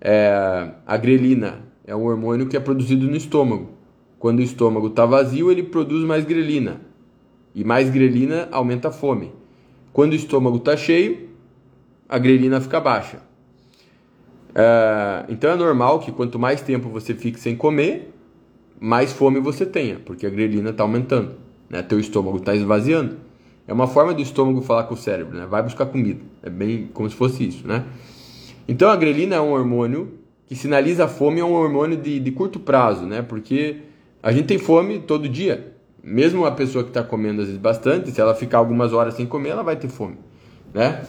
é, 0.00 0.72
a 0.84 0.96
grelina 0.96 1.60
é 1.86 1.94
um 1.94 2.04
hormônio 2.04 2.48
que 2.48 2.56
é 2.56 2.60
produzido 2.60 3.06
no 3.06 3.16
estômago. 3.16 3.77
Quando 4.18 4.40
o 4.40 4.42
estômago 4.42 4.88
está 4.88 5.06
vazio, 5.06 5.50
ele 5.50 5.62
produz 5.62 6.04
mais 6.04 6.24
grelina. 6.24 6.80
E 7.54 7.64
mais 7.64 7.88
grelina 7.90 8.48
aumenta 8.50 8.88
a 8.88 8.92
fome. 8.92 9.32
Quando 9.92 10.12
o 10.12 10.16
estômago 10.16 10.56
está 10.56 10.76
cheio, 10.76 11.28
a 12.08 12.18
grelina 12.18 12.60
fica 12.60 12.80
baixa. 12.80 13.22
É, 14.54 15.24
então 15.28 15.50
é 15.50 15.56
normal 15.56 16.00
que 16.00 16.10
quanto 16.10 16.38
mais 16.38 16.60
tempo 16.60 16.88
você 16.88 17.14
fique 17.14 17.38
sem 17.38 17.54
comer, 17.54 18.12
mais 18.80 19.12
fome 19.12 19.40
você 19.40 19.66
tenha, 19.66 20.00
porque 20.04 20.26
a 20.26 20.30
grelina 20.30 20.70
está 20.70 20.82
aumentando. 20.82 21.34
Né? 21.68 21.82
Teu 21.82 22.00
estômago 22.00 22.38
está 22.38 22.54
esvaziando. 22.54 23.16
É 23.66 23.72
uma 23.72 23.86
forma 23.86 24.14
do 24.14 24.22
estômago 24.22 24.62
falar 24.62 24.84
com 24.84 24.94
o 24.94 24.96
cérebro, 24.96 25.36
né? 25.36 25.46
vai 25.46 25.62
buscar 25.62 25.86
comida. 25.86 26.20
É 26.42 26.48
bem 26.48 26.88
como 26.92 27.08
se 27.08 27.14
fosse 27.14 27.46
isso. 27.46 27.66
Né? 27.66 27.84
Então 28.66 28.90
a 28.90 28.96
grelina 28.96 29.36
é 29.36 29.40
um 29.40 29.52
hormônio 29.52 30.14
que 30.46 30.56
sinaliza 30.56 31.04
a 31.04 31.08
fome, 31.08 31.40
é 31.40 31.44
um 31.44 31.52
hormônio 31.52 31.96
de, 31.96 32.18
de 32.18 32.30
curto 32.32 32.58
prazo, 32.58 33.04
né? 33.04 33.20
porque 33.20 33.82
a 34.22 34.32
gente 34.32 34.46
tem 34.46 34.58
fome 34.58 35.00
todo 35.00 35.28
dia. 35.28 35.72
Mesmo 36.02 36.42
uma 36.42 36.52
pessoa 36.52 36.82
que 36.84 36.90
está 36.90 37.02
comendo 37.02 37.42
às 37.42 37.48
vezes 37.48 37.60
bastante, 37.60 38.10
se 38.10 38.20
ela 38.20 38.34
ficar 38.34 38.58
algumas 38.58 38.92
horas 38.92 39.14
sem 39.14 39.26
comer, 39.26 39.50
ela 39.50 39.62
vai 39.62 39.76
ter 39.76 39.88
fome. 39.88 40.16
Né? 40.72 41.04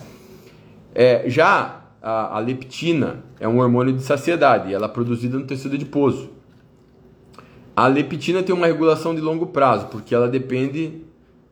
É, 0.94 1.30
já 1.30 1.86
a, 2.02 2.38
a, 2.38 2.40
leptina 2.40 3.24
é 3.40 3.48
um 3.48 3.60
hormônio 3.60 3.94
de 3.94 4.02
saciedade, 4.02 4.74
ela 4.74 4.86
é 4.86 4.90
produzida 4.90 5.38
no 5.38 5.46
tecido 5.46 5.76
adiposo. 5.76 6.32
A 7.76 7.88
leptina 7.88 8.44
tem 8.44 8.54
uma 8.54 8.68
regulação 8.68 9.16
de 9.16 9.22
longo 9.22 9.48
prazo, 9.48 9.88
porque 9.88 10.14
ela 10.14 10.28
depende 10.28 11.02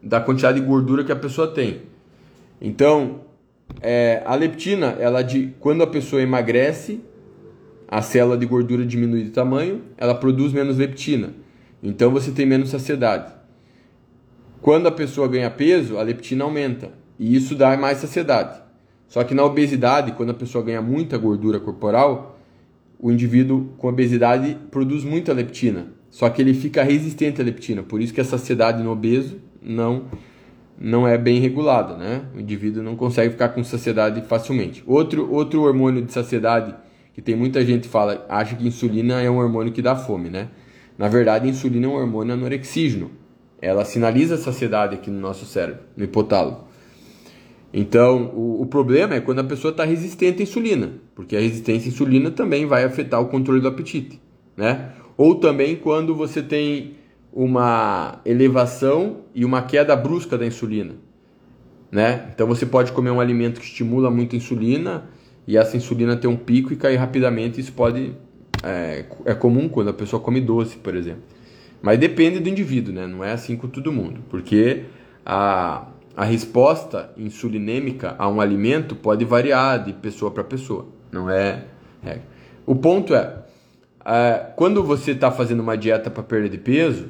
da 0.01 0.19
quantidade 0.19 0.59
de 0.59 0.65
gordura 0.65 1.03
que 1.03 1.11
a 1.11 1.15
pessoa 1.15 1.47
tem. 1.47 1.83
Então, 2.59 3.21
é, 3.81 4.21
a 4.25 4.35
leptina, 4.35 4.95
ela 4.99 5.21
de, 5.21 5.53
quando 5.59 5.83
a 5.83 5.87
pessoa 5.87 6.21
emagrece, 6.21 7.01
a 7.87 8.01
célula 8.01 8.37
de 8.37 8.45
gordura 8.45 8.85
diminui 8.85 9.23
de 9.23 9.29
tamanho, 9.29 9.83
ela 9.97 10.13
produz 10.13 10.51
menos 10.51 10.77
leptina. 10.77 11.33
Então 11.81 12.11
você 12.11 12.31
tem 12.31 12.45
menos 12.45 12.69
saciedade. 12.69 13.33
Quando 14.61 14.87
a 14.87 14.91
pessoa 14.91 15.27
ganha 15.27 15.49
peso, 15.49 15.97
a 15.97 16.01
leptina 16.01 16.43
aumenta 16.43 16.91
e 17.19 17.35
isso 17.35 17.55
dá 17.55 17.75
mais 17.77 17.99
saciedade. 17.99 18.59
Só 19.07 19.23
que 19.23 19.33
na 19.33 19.43
obesidade, 19.43 20.11
quando 20.11 20.31
a 20.31 20.33
pessoa 20.33 20.63
ganha 20.63 20.81
muita 20.81 21.17
gordura 21.17 21.59
corporal, 21.59 22.37
o 22.99 23.11
indivíduo 23.11 23.69
com 23.77 23.87
obesidade 23.87 24.57
produz 24.69 25.03
muita 25.03 25.31
leptina. 25.33 25.87
Só 26.09 26.29
que 26.29 26.41
ele 26.41 26.53
fica 26.53 26.83
resistente 26.83 27.41
à 27.41 27.43
leptina, 27.43 27.83
por 27.83 28.01
isso 28.01 28.13
que 28.13 28.21
a 28.21 28.25
saciedade 28.25 28.81
no 28.83 28.91
obeso 28.91 29.37
não 29.61 30.05
não 30.79 31.07
é 31.07 31.17
bem 31.17 31.39
regulada, 31.39 31.97
né? 31.97 32.21
O 32.35 32.39
indivíduo 32.39 32.83
não 32.83 32.95
consegue 32.95 33.31
ficar 33.31 33.49
com 33.49 33.63
saciedade 33.63 34.21
facilmente. 34.21 34.83
Outro 34.85 35.31
outro 35.31 35.63
hormônio 35.63 36.03
de 36.03 36.13
saciedade 36.13 36.73
que 37.13 37.21
tem 37.21 37.35
muita 37.35 37.65
gente 37.65 37.87
fala, 37.87 38.25
acha 38.29 38.55
que 38.55 38.67
insulina 38.67 39.19
é 39.21 39.29
um 39.29 39.37
hormônio 39.37 39.73
que 39.73 39.81
dá 39.81 39.95
fome, 39.95 40.29
né? 40.29 40.49
Na 40.97 41.07
verdade, 41.07 41.47
a 41.47 41.49
insulina 41.49 41.85
é 41.85 41.89
um 41.89 41.93
hormônio 41.93 42.33
anorexígeno. 42.33 43.11
Ela 43.61 43.85
sinaliza 43.85 44.37
saciedade 44.37 44.95
aqui 44.95 45.09
no 45.09 45.19
nosso 45.19 45.45
cérebro, 45.45 45.81
no 45.95 46.03
hipotálamo. 46.03 46.65
Então, 47.73 48.31
o, 48.33 48.61
o 48.61 48.65
problema 48.65 49.15
é 49.15 49.21
quando 49.21 49.39
a 49.39 49.43
pessoa 49.43 49.71
está 49.71 49.83
resistente 49.83 50.41
à 50.41 50.43
insulina, 50.43 50.93
porque 51.13 51.35
a 51.35 51.39
resistência 51.39 51.89
à 51.89 51.93
insulina 51.93 52.31
também 52.31 52.65
vai 52.65 52.83
afetar 52.83 53.21
o 53.21 53.27
controle 53.27 53.59
do 53.59 53.67
apetite, 53.67 54.21
né? 54.55 54.93
Ou 55.17 55.35
também 55.35 55.75
quando 55.75 56.15
você 56.15 56.41
tem 56.41 56.95
uma 57.31 58.21
elevação 58.25 59.17
e 59.35 59.43
uma 59.43 59.61
queda 59.61 59.95
brusca 59.95 60.37
da 60.37 60.45
insulina, 60.45 60.95
né? 61.91 62.29
Então 62.33 62.47
você 62.47 62.65
pode 62.65 62.91
comer 62.93 63.11
um 63.11 63.19
alimento 63.19 63.59
que 63.59 63.65
estimula 63.65 64.09
muito 64.09 64.35
a 64.35 64.37
insulina 64.37 65.09
e 65.45 65.57
essa 65.57 65.75
insulina 65.75 66.15
tem 66.15 66.29
um 66.29 66.37
pico 66.37 66.71
e 66.71 66.75
cair 66.75 66.95
rapidamente. 66.95 67.59
Isso 67.59 67.73
pode 67.73 68.13
é, 68.63 69.05
é 69.25 69.33
comum 69.33 69.69
quando 69.69 69.89
a 69.89 69.93
pessoa 69.93 70.21
come 70.21 70.41
doce, 70.41 70.77
por 70.77 70.95
exemplo. 70.95 71.23
Mas 71.81 71.99
depende 71.99 72.39
do 72.39 72.49
indivíduo, 72.49 72.93
né? 72.93 73.05
Não 73.05 73.23
é 73.23 73.31
assim 73.31 73.55
com 73.55 73.67
todo 73.67 73.91
mundo, 73.91 74.21
porque 74.29 74.83
a, 75.25 75.87
a 76.15 76.25
resposta 76.25 77.11
insulinêmica 77.17 78.15
a 78.17 78.27
um 78.27 78.41
alimento 78.41 78.95
pode 78.95 79.23
variar 79.23 79.83
de 79.83 79.93
pessoa 79.93 80.31
para 80.31 80.43
pessoa, 80.43 80.87
não 81.11 81.29
é 81.29 81.65
regra. 82.01 82.23
O 82.65 82.75
ponto 82.75 83.13
é, 83.13 83.37
é 84.05 84.51
quando 84.55 84.83
você 84.83 85.11
está 85.11 85.31
fazendo 85.31 85.61
uma 85.61 85.77
dieta 85.77 86.09
para 86.09 86.23
perda 86.23 86.49
de 86.49 86.57
peso, 86.57 87.05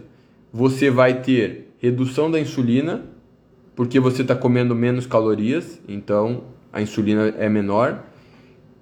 você 0.51 0.89
vai 0.89 1.21
ter 1.21 1.73
redução 1.79 2.29
da 2.29 2.39
insulina, 2.39 3.03
porque 3.75 3.99
você 3.99 4.23
está 4.23 4.35
comendo 4.35 4.75
menos 4.75 5.05
calorias, 5.05 5.79
então 5.87 6.43
a 6.73 6.81
insulina 6.81 7.33
é 7.37 7.47
menor. 7.47 8.03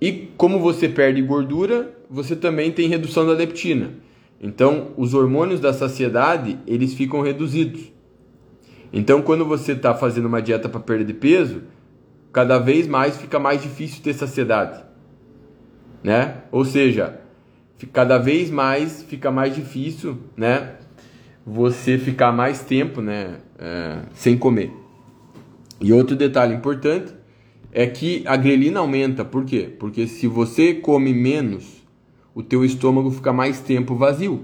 E 0.01 0.29
como 0.37 0.59
você 0.59 0.89
perde 0.89 1.21
gordura, 1.21 1.94
você 2.09 2.35
também 2.35 2.71
tem 2.71 2.87
redução 2.87 3.25
da 3.25 3.33
leptina. 3.33 3.91
Então, 4.41 4.91
os 4.97 5.13
hormônios 5.13 5.59
da 5.59 5.73
saciedade, 5.73 6.59
eles 6.67 6.93
ficam 6.93 7.21
reduzidos. 7.21 7.91
Então, 8.91 9.21
quando 9.21 9.45
você 9.45 9.71
está 9.71 9.93
fazendo 9.93 10.25
uma 10.25 10.41
dieta 10.41 10.69
para 10.69 10.79
perda 10.79 11.05
de 11.05 11.13
peso, 11.13 11.63
cada 12.31 12.59
vez 12.59 12.87
mais 12.87 13.17
fica 13.17 13.39
mais 13.39 13.61
difícil 13.61 14.03
ter 14.03 14.13
saciedade, 14.13 14.83
né? 16.03 16.43
Ou 16.51 16.63
seja, 16.63 17.19
cada 17.91 18.17
vez 18.17 18.49
mais 18.49 19.03
fica 19.03 19.31
mais 19.31 19.55
difícil, 19.55 20.17
né? 20.35 20.75
Você 21.45 21.97
ficar 21.97 22.31
mais 22.31 22.61
tempo, 22.61 23.01
né? 23.01 23.37
É, 23.57 23.99
sem 24.13 24.37
comer. 24.37 24.71
E 25.79 25.91
outro 25.93 26.15
detalhe 26.15 26.53
importante 26.53 27.13
é 27.71 27.85
que 27.87 28.23
a 28.25 28.35
grelina 28.37 28.79
aumenta. 28.79 29.25
Por 29.25 29.45
quê? 29.45 29.69
Porque 29.77 30.07
se 30.07 30.27
você 30.27 30.73
come 30.73 31.13
menos, 31.13 31.84
o 32.35 32.43
teu 32.43 32.65
estômago 32.65 33.09
fica 33.09 33.31
mais 33.31 33.61
tempo 33.61 33.95
vazio. 33.95 34.41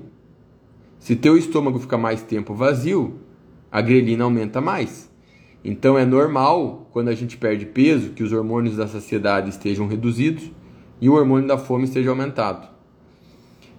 Se 0.97 1.13
teu 1.13 1.37
estômago 1.37 1.77
fica 1.77 1.97
mais 1.97 2.23
tempo 2.23 2.53
vazio, 2.55 3.19
a 3.69 3.81
grelina 3.81 4.23
aumenta 4.23 4.61
mais. 4.61 5.11
Então 5.63 5.97
é 5.97 6.05
normal, 6.05 6.87
quando 6.93 7.09
a 7.09 7.13
gente 7.13 7.37
perde 7.37 7.65
peso, 7.65 8.11
que 8.11 8.23
os 8.23 8.31
hormônios 8.31 8.77
da 8.77 8.87
saciedade 8.87 9.49
estejam 9.49 9.87
reduzidos 9.87 10.49
e 11.01 11.09
o 11.09 11.13
hormônio 11.15 11.49
da 11.49 11.57
fome 11.57 11.83
esteja 11.83 12.09
aumentado. 12.09 12.69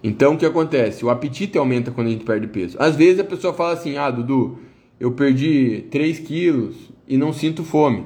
Então 0.03 0.35
o 0.35 0.37
que 0.37 0.45
acontece? 0.45 1.03
O 1.03 1.09
apetite 1.09 1.57
aumenta 1.57 1.89
quando 1.89 2.07
a 2.07 2.11
gente 2.11 2.23
perde 2.23 2.45
peso. 2.47 2.77
Às 2.79 2.95
vezes 2.95 3.19
a 3.19 3.23
pessoa 3.23 3.53
fala 3.53 3.73
assim: 3.73 3.97
Ah, 3.97 4.11
Dudu, 4.11 4.59
eu 4.99 5.11
perdi 5.13 5.87
3 5.89 6.19
quilos 6.19 6.75
e 7.07 7.17
não 7.17 7.33
sinto 7.33 7.63
fome. 7.63 8.05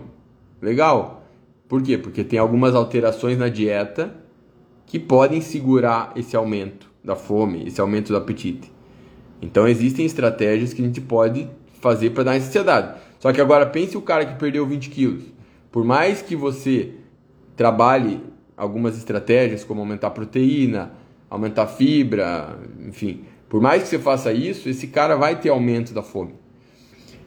Legal. 0.61 1.27
Por 1.67 1.81
quê? 1.81 1.97
Porque 1.97 2.23
tem 2.23 2.39
algumas 2.39 2.73
alterações 2.73 3.37
na 3.37 3.49
dieta 3.49 4.26
que 4.87 4.97
podem 4.97 5.41
segurar 5.41 6.13
esse 6.15 6.35
aumento 6.35 6.89
da 7.03 7.15
fome, 7.15 7.67
esse 7.67 7.79
aumento 7.79 8.07
do 8.07 8.17
apetite. 8.17 8.71
Então 9.41 9.67
existem 9.67 10.05
estratégias 10.05 10.73
que 10.73 10.81
a 10.81 10.85
gente 10.85 11.01
pode 11.01 11.47
fazer 11.79 12.09
para 12.09 12.23
dar 12.23 12.35
ansiedade. 12.35 12.97
Só 13.19 13.31
que 13.31 13.41
agora 13.41 13.65
pense 13.65 13.95
o 13.95 14.01
cara 14.01 14.25
que 14.25 14.39
perdeu 14.39 14.65
20 14.65 14.89
quilos. 14.89 15.23
Por 15.71 15.83
mais 15.83 16.21
que 16.21 16.35
você 16.35 16.93
trabalhe 17.55 18.21
algumas 18.55 18.97
estratégias 18.97 19.63
como 19.63 19.81
aumentar 19.81 20.07
a 20.07 20.11
proteína, 20.11 20.93
aumentar 21.29 21.63
a 21.63 21.67
fibra, 21.67 22.57
enfim, 22.87 23.25
Por 23.49 23.61
mais 23.61 23.83
que 23.83 23.89
você 23.89 23.99
faça 23.99 24.33
isso, 24.33 24.67
esse 24.67 24.87
cara 24.87 25.15
vai 25.15 25.39
ter 25.39 25.49
aumento 25.49 25.93
da 25.93 26.03
fome. 26.03 26.33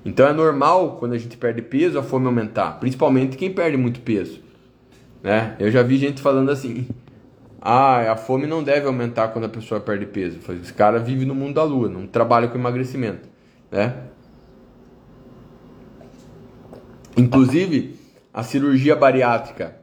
Então 0.04 0.26
é 0.26 0.32
normal 0.32 0.96
quando 0.98 1.12
a 1.12 1.18
gente 1.18 1.36
perde 1.36 1.62
peso 1.62 1.98
a 1.98 2.02
fome 2.02 2.26
aumentar, 2.26 2.78
principalmente 2.78 3.36
quem 3.36 3.50
perde 3.52 3.76
muito 3.76 4.00
peso. 4.00 4.40
Né? 5.22 5.56
Eu 5.58 5.70
já 5.70 5.82
vi 5.82 5.96
gente 5.96 6.20
falando 6.20 6.50
assim: 6.50 6.86
ah, 7.60 8.12
a 8.12 8.16
fome 8.16 8.46
não 8.46 8.62
deve 8.62 8.86
aumentar 8.86 9.28
quando 9.28 9.44
a 9.44 9.48
pessoa 9.48 9.80
perde 9.80 10.06
peso. 10.06 10.38
Esse 10.62 10.72
cara 10.72 10.98
vive 10.98 11.26
no 11.26 11.34
mundo 11.34 11.54
da 11.54 11.62
lua, 11.62 11.88
não 11.88 12.06
trabalha 12.06 12.48
com 12.48 12.56
emagrecimento. 12.56 13.28
Né? 13.70 13.94
Inclusive, 17.16 17.96
a 18.32 18.42
cirurgia 18.42 18.96
bariátrica 18.96 19.76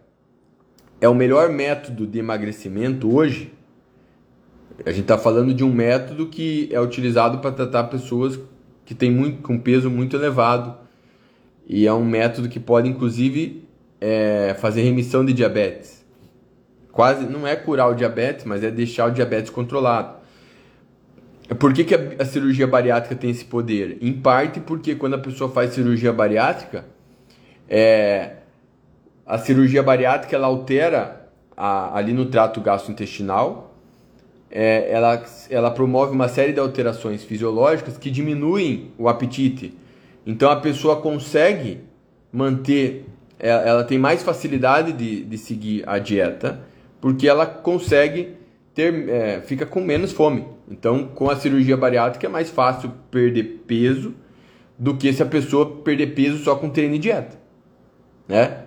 é 1.00 1.08
o 1.08 1.13
melhor 1.13 1.50
método 1.50 2.08
de 2.08 2.18
emagrecimento 2.18 3.13
hoje. 3.16 3.54
A 4.84 4.90
gente 4.90 5.02
está 5.02 5.18
falando 5.18 5.54
de 5.54 5.63
um 5.63 5.72
método 5.72 6.28
que 6.28 6.70
é 6.72 6.82
utilizado 6.82 7.38
para 7.40 7.52
tratar 7.52 7.84
pessoas 7.86 8.40
que 8.86 8.96
têm 8.96 9.12
muito, 9.12 9.42
com 9.44 9.60
peso 9.60 9.90
muito 9.90 10.16
elevado. 10.16 10.76
E 11.68 11.86
é 11.86 11.94
um 11.94 12.06
método 12.06 12.50
que 12.50 12.60
pode, 12.60 12.90
inclusive, 12.90 13.68
é, 14.02 14.56
fazer 14.60 14.82
remissão 14.82 15.24
de 15.24 15.34
diabetes. 15.34 15.96
Quase 16.97 17.27
não 17.27 17.45
é 17.45 17.55
curar 17.55 17.91
o 17.91 17.93
diabetes, 17.93 18.43
mas 18.43 18.63
é 18.63 18.71
deixar 18.71 19.05
o 19.05 19.12
diabetes 19.12 19.51
controlado. 19.51 20.15
Por 21.60 21.71
que, 21.71 21.83
que 21.83 21.93
a, 21.93 21.99
a 22.17 22.25
cirurgia 22.25 22.65
bariátrica 22.65 23.15
tem 23.15 23.29
esse 23.29 23.45
poder? 23.45 23.99
Em 24.01 24.13
parte 24.13 24.60
porque 24.60 24.95
quando 24.95 25.13
a 25.13 25.19
pessoa 25.19 25.47
faz 25.47 25.75
cirurgia 25.75 26.12
bariátrica, 26.12 26.86
é, 27.69 28.38
a 29.27 29.38
cirurgia 29.38 29.83
bariátrica 29.83 30.36
ela 30.36 30.47
altera 30.47 31.29
a, 31.55 31.95
ali 31.95 32.13
no 32.13 32.25
trato 32.25 32.60
gastrointestinal, 32.62 33.75
é, 34.49 34.91
ela, 34.91 35.23
ela 35.51 35.69
promove 35.69 36.13
uma 36.13 36.27
série 36.27 36.51
de 36.51 36.60
alterações 36.60 37.23
fisiológicas 37.23 37.95
que 37.95 38.10
diminuem 38.10 38.91
o 38.97 39.07
apetite. 39.07 39.77
Então 40.25 40.49
a 40.49 40.55
pessoa 40.55 40.99
consegue 40.99 41.79
manter, 42.33 43.05
ela, 43.38 43.62
é, 43.62 43.69
ela 43.69 43.83
tem 43.83 43.99
mais 43.99 44.23
facilidade 44.23 44.93
de, 44.93 45.23
de 45.23 45.38
seguir 45.38 45.88
a 45.88 45.99
dieta, 45.99 46.65
porque 46.99 47.27
ela 47.27 47.45
consegue 47.45 48.36
ter, 48.73 49.10
é, 49.10 49.41
fica 49.41 49.65
com 49.65 49.81
menos 49.81 50.12
fome. 50.12 50.45
Então 50.69 51.07
com 51.07 51.29
a 51.29 51.36
cirurgia 51.36 51.77
bariátrica 51.77 52.27
é 52.27 52.29
mais 52.29 52.49
fácil 52.49 52.91
perder 53.10 53.63
peso 53.65 54.13
do 54.77 54.95
que 54.95 55.12
se 55.12 55.23
a 55.23 55.25
pessoa 55.25 55.77
perder 55.83 56.07
peso 56.07 56.43
só 56.43 56.55
com 56.55 56.69
treino 56.69 56.95
e 56.95 56.99
dieta 56.99 57.47
né? 58.27 58.63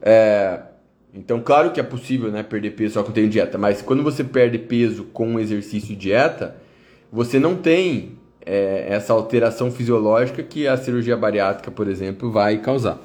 É, 0.00 0.60
então, 1.14 1.40
claro 1.40 1.70
que 1.70 1.78
é 1.78 1.82
possível 1.82 2.30
né, 2.30 2.42
perder 2.42 2.72
peso 2.72 2.94
só 2.94 3.02
com 3.02 3.12
treino 3.12 3.30
dieta, 3.30 3.56
mas 3.56 3.80
quando 3.80 4.02
você 4.02 4.24
perde 4.24 4.58
peso 4.58 5.04
com 5.04 5.38
exercício 5.38 5.92
e 5.92 5.96
dieta, 5.96 6.56
você 7.10 7.38
não 7.38 7.54
tem 7.54 8.18
é, 8.44 8.86
essa 8.88 9.12
alteração 9.12 9.70
fisiológica 9.70 10.42
que 10.42 10.66
a 10.66 10.76
cirurgia 10.76 11.16
bariátrica, 11.16 11.70
por 11.70 11.86
exemplo, 11.86 12.30
vai 12.32 12.58
causar. 12.58 12.98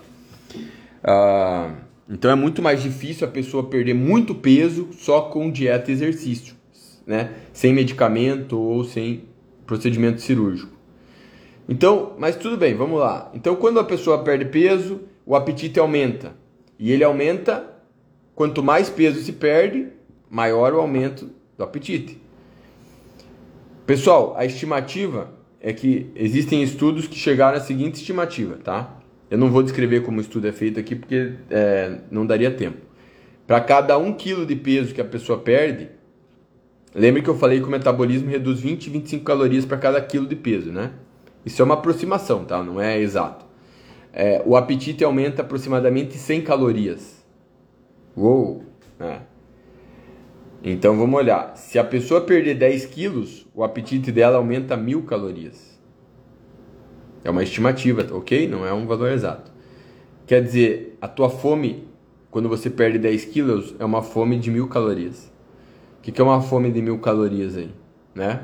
Ah, 1.03 1.71
então 2.09 2.31
é 2.31 2.35
muito 2.35 2.61
mais 2.61 2.81
difícil 2.81 3.27
a 3.27 3.31
pessoa 3.31 3.63
perder 3.63 3.93
muito 3.93 4.33
peso 4.33 4.89
só 4.93 5.21
com 5.21 5.51
dieta 5.51 5.91
e 5.91 5.93
exercício, 5.93 6.55
né? 7.05 7.33
sem 7.51 7.73
medicamento 7.73 8.57
ou 8.57 8.83
sem 8.83 9.23
procedimento 9.65 10.21
cirúrgico. 10.21 10.71
Então, 11.67 12.13
mas 12.17 12.37
tudo 12.37 12.55
bem, 12.55 12.73
vamos 12.75 12.99
lá. 12.99 13.29
Então, 13.33 13.55
quando 13.55 13.79
a 13.79 13.83
pessoa 13.83 14.23
perde 14.23 14.45
peso, 14.45 15.01
o 15.25 15.35
apetite 15.35 15.79
aumenta. 15.79 16.33
E 16.79 16.91
ele 16.91 17.03
aumenta, 17.03 17.69
quanto 18.33 18.63
mais 18.63 18.89
peso 18.89 19.19
se 19.21 19.33
perde, 19.33 19.87
maior 20.29 20.73
o 20.73 20.79
aumento 20.79 21.29
do 21.57 21.63
apetite. 21.63 22.21
Pessoal, 23.85 24.33
a 24.37 24.45
estimativa 24.45 25.31
é 25.59 25.73
que 25.73 26.09
existem 26.15 26.63
estudos 26.63 27.07
que 27.07 27.17
chegaram 27.17 27.57
à 27.57 27.61
seguinte 27.61 27.95
estimativa, 27.95 28.57
tá? 28.63 28.96
Eu 29.29 29.37
não 29.37 29.49
vou 29.49 29.61
descrever 29.63 30.03
como 30.03 30.19
o 30.19 30.21
estudo 30.21 30.47
é 30.47 30.51
feito 30.51 30.79
aqui 30.79 30.95
porque 30.95 31.33
é, 31.49 31.99
não 32.09 32.25
daria 32.25 32.51
tempo. 32.51 32.77
Para 33.45 33.61
cada 33.61 33.97
1 33.97 34.13
kg 34.13 34.45
de 34.45 34.55
peso 34.55 34.93
que 34.93 35.01
a 35.01 35.05
pessoa 35.05 35.39
perde, 35.39 35.89
lembre 36.93 37.21
que 37.21 37.29
eu 37.29 37.35
falei 37.37 37.59
que 37.59 37.65
o 37.65 37.71
metabolismo 37.71 38.29
reduz 38.29 38.59
20 38.59 38.87
e 38.87 38.89
25 38.89 39.23
calorias 39.23 39.65
para 39.65 39.77
cada 39.77 40.01
quilo 40.01 40.27
de 40.27 40.35
peso, 40.35 40.71
né? 40.71 40.91
Isso 41.45 41.61
é 41.61 41.65
uma 41.65 41.75
aproximação, 41.75 42.43
tá? 42.43 42.61
Não 42.61 42.81
é 42.81 42.99
exato 42.99 43.47
é, 44.19 44.41
o 44.43 44.55
apetite 44.55 45.03
aumenta 45.03 45.43
aproximadamente 45.43 46.17
100 46.17 46.41
calorias. 46.41 47.23
Uou! 48.15 48.63
É. 48.99 49.19
Então 50.63 50.97
vamos 50.97 51.19
olhar. 51.19 51.55
Se 51.55 51.77
a 51.77 51.83
pessoa 51.83 52.21
perder 52.21 52.55
10 52.55 52.87
quilos, 52.87 53.45
o 53.53 53.63
apetite 53.63 54.11
dela 54.11 54.37
aumenta 54.37 54.75
1000 54.75 55.03
calorias. 55.03 55.66
É 57.27 57.29
uma 57.29 57.43
estimativa, 57.43 58.07
ok? 58.11 58.47
Não 58.47 58.65
é 58.65 58.71
um 58.71 58.87
valor 58.87 59.11
exato. 59.11 59.51
Quer 60.25 60.41
dizer, 60.41 60.97
a 61.01 61.09
tua 61.09 61.29
fome, 61.29 61.85
quando 62.31 62.47
você 62.47 62.69
perde 62.69 62.97
10 62.97 63.25
quilos, 63.25 63.75
é 63.77 63.83
uma 63.83 64.01
fome 64.01 64.39
de 64.39 64.49
1000 64.49 64.69
calorias. 64.69 65.29
O 65.99 66.03
que, 66.03 66.13
que 66.13 66.21
é 66.21 66.23
uma 66.23 66.41
fome 66.41 66.71
de 66.71 66.81
1000 66.81 66.99
calorias 66.99 67.57
aí? 67.57 67.69
Né? 68.15 68.43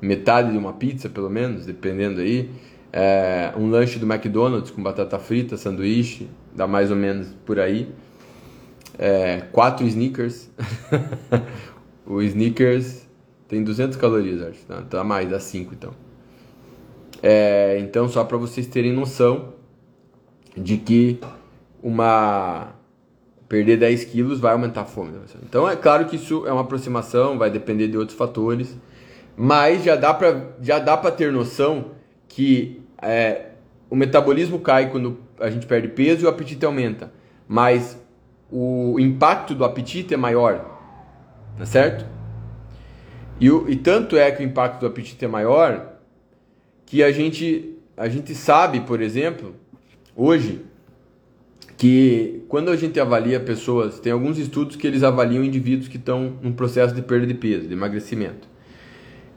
Metade 0.00 0.52
de 0.52 0.58
uma 0.58 0.74
pizza, 0.74 1.08
pelo 1.08 1.28
menos, 1.28 1.66
dependendo 1.66 2.20
aí 2.20 2.50
é, 2.92 3.52
um 3.56 3.68
lanche 3.68 3.98
do 3.98 4.06
McDonald's 4.06 4.70
com 4.70 4.80
batata 4.80 5.18
frita, 5.18 5.56
sanduíche, 5.56 6.28
dá 6.54 6.68
mais 6.68 6.88
ou 6.88 6.96
menos 6.96 7.34
por 7.44 7.58
aí. 7.58 7.92
É, 8.96 9.40
quatro 9.50 9.84
sneakers. 9.88 10.48
o 12.06 12.22
sneakers 12.22 13.08
tem 13.48 13.64
200 13.64 13.96
calorias, 13.96 14.40
acho. 14.40 14.64
Tá, 14.66 14.82
tá 14.82 15.02
mais, 15.02 15.28
dá 15.28 15.40
5 15.40 15.74
então. 15.74 16.11
É, 17.22 17.78
então, 17.78 18.08
só 18.08 18.24
para 18.24 18.36
vocês 18.36 18.66
terem 18.66 18.92
noção 18.92 19.52
de 20.56 20.76
que 20.76 21.20
uma 21.82 22.74
perder 23.48 23.76
10 23.76 24.04
quilos 24.06 24.40
vai 24.40 24.52
aumentar 24.52 24.80
a 24.80 24.84
fome. 24.84 25.12
Então, 25.42 25.68
é 25.68 25.76
claro 25.76 26.06
que 26.06 26.16
isso 26.16 26.46
é 26.46 26.52
uma 26.52 26.62
aproximação, 26.62 27.38
vai 27.38 27.50
depender 27.50 27.86
de 27.86 27.98
outros 27.98 28.16
fatores, 28.16 28.76
mas 29.36 29.84
já 29.84 29.94
dá 29.94 30.12
para 30.14 30.54
já 30.60 30.78
dá 30.78 30.96
para 30.96 31.10
ter 31.10 31.30
noção 31.30 31.92
que 32.28 32.82
é, 33.00 33.50
o 33.90 33.94
metabolismo 33.94 34.58
cai 34.58 34.90
quando 34.90 35.18
a 35.38 35.50
gente 35.50 35.66
perde 35.66 35.88
peso 35.88 36.22
e 36.22 36.26
o 36.26 36.28
apetite 36.30 36.64
aumenta, 36.64 37.12
mas 37.46 37.98
o 38.50 38.98
impacto 38.98 39.54
do 39.54 39.64
apetite 39.64 40.14
é 40.14 40.16
maior, 40.16 40.64
tá 41.58 41.66
certo? 41.66 42.06
E, 43.38 43.50
o, 43.50 43.68
e 43.68 43.76
tanto 43.76 44.16
é 44.16 44.30
que 44.30 44.42
o 44.42 44.46
impacto 44.46 44.80
do 44.80 44.86
apetite 44.86 45.24
é 45.24 45.28
maior 45.28 45.91
que 46.92 47.02
a 47.02 47.10
gente, 47.10 47.74
a 47.96 48.06
gente 48.06 48.34
sabe, 48.34 48.80
por 48.80 49.00
exemplo, 49.00 49.54
hoje, 50.14 50.60
que 51.78 52.44
quando 52.48 52.70
a 52.70 52.76
gente 52.76 53.00
avalia 53.00 53.40
pessoas, 53.40 53.98
tem 53.98 54.12
alguns 54.12 54.36
estudos 54.36 54.76
que 54.76 54.86
eles 54.86 55.02
avaliam 55.02 55.42
indivíduos 55.42 55.88
que 55.88 55.96
estão 55.96 56.34
num 56.42 56.52
processo 56.52 56.94
de 56.94 57.00
perda 57.00 57.26
de 57.26 57.32
peso, 57.32 57.66
de 57.66 57.72
emagrecimento. 57.72 58.46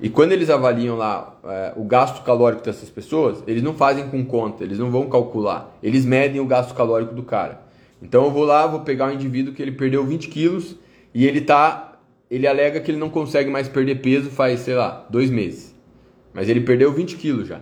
E 0.01 0.09
quando 0.09 0.33
eles 0.33 0.49
avaliam 0.49 0.97
lá 0.97 1.39
é, 1.45 1.71
o 1.77 1.85
gasto 1.85 2.25
calórico 2.25 2.61
dessas 2.61 2.89
pessoas, 2.89 3.41
eles 3.47 3.63
não 3.63 3.73
fazem 3.73 4.09
com 4.09 4.25
conta, 4.25 4.65
eles 4.65 4.77
não 4.77 4.91
vão 4.91 5.07
calcular. 5.07 5.77
Eles 5.81 6.03
medem 6.03 6.41
o 6.41 6.45
gasto 6.45 6.75
calórico 6.75 7.15
do 7.15 7.23
cara. 7.23 7.61
Então 8.01 8.25
eu 8.25 8.31
vou 8.31 8.43
lá, 8.43 8.67
vou 8.67 8.81
pegar 8.81 9.05
um 9.05 9.13
indivíduo 9.13 9.53
que 9.53 9.61
ele 9.61 9.71
perdeu 9.71 10.03
20 10.03 10.27
quilos 10.27 10.75
e 11.13 11.25
ele 11.25 11.39
tá. 11.39 11.99
Ele 12.29 12.47
alega 12.47 12.81
que 12.81 12.91
ele 12.91 12.97
não 12.97 13.09
consegue 13.09 13.49
mais 13.49 13.69
perder 13.69 14.01
peso 14.01 14.29
faz, 14.29 14.59
sei 14.59 14.75
lá, 14.75 15.07
dois 15.09 15.29
meses. 15.29 15.74
Mas 16.35 16.49
ele 16.49 16.59
perdeu 16.59 16.91
20 16.91 17.15
quilos 17.15 17.47
já. 17.47 17.61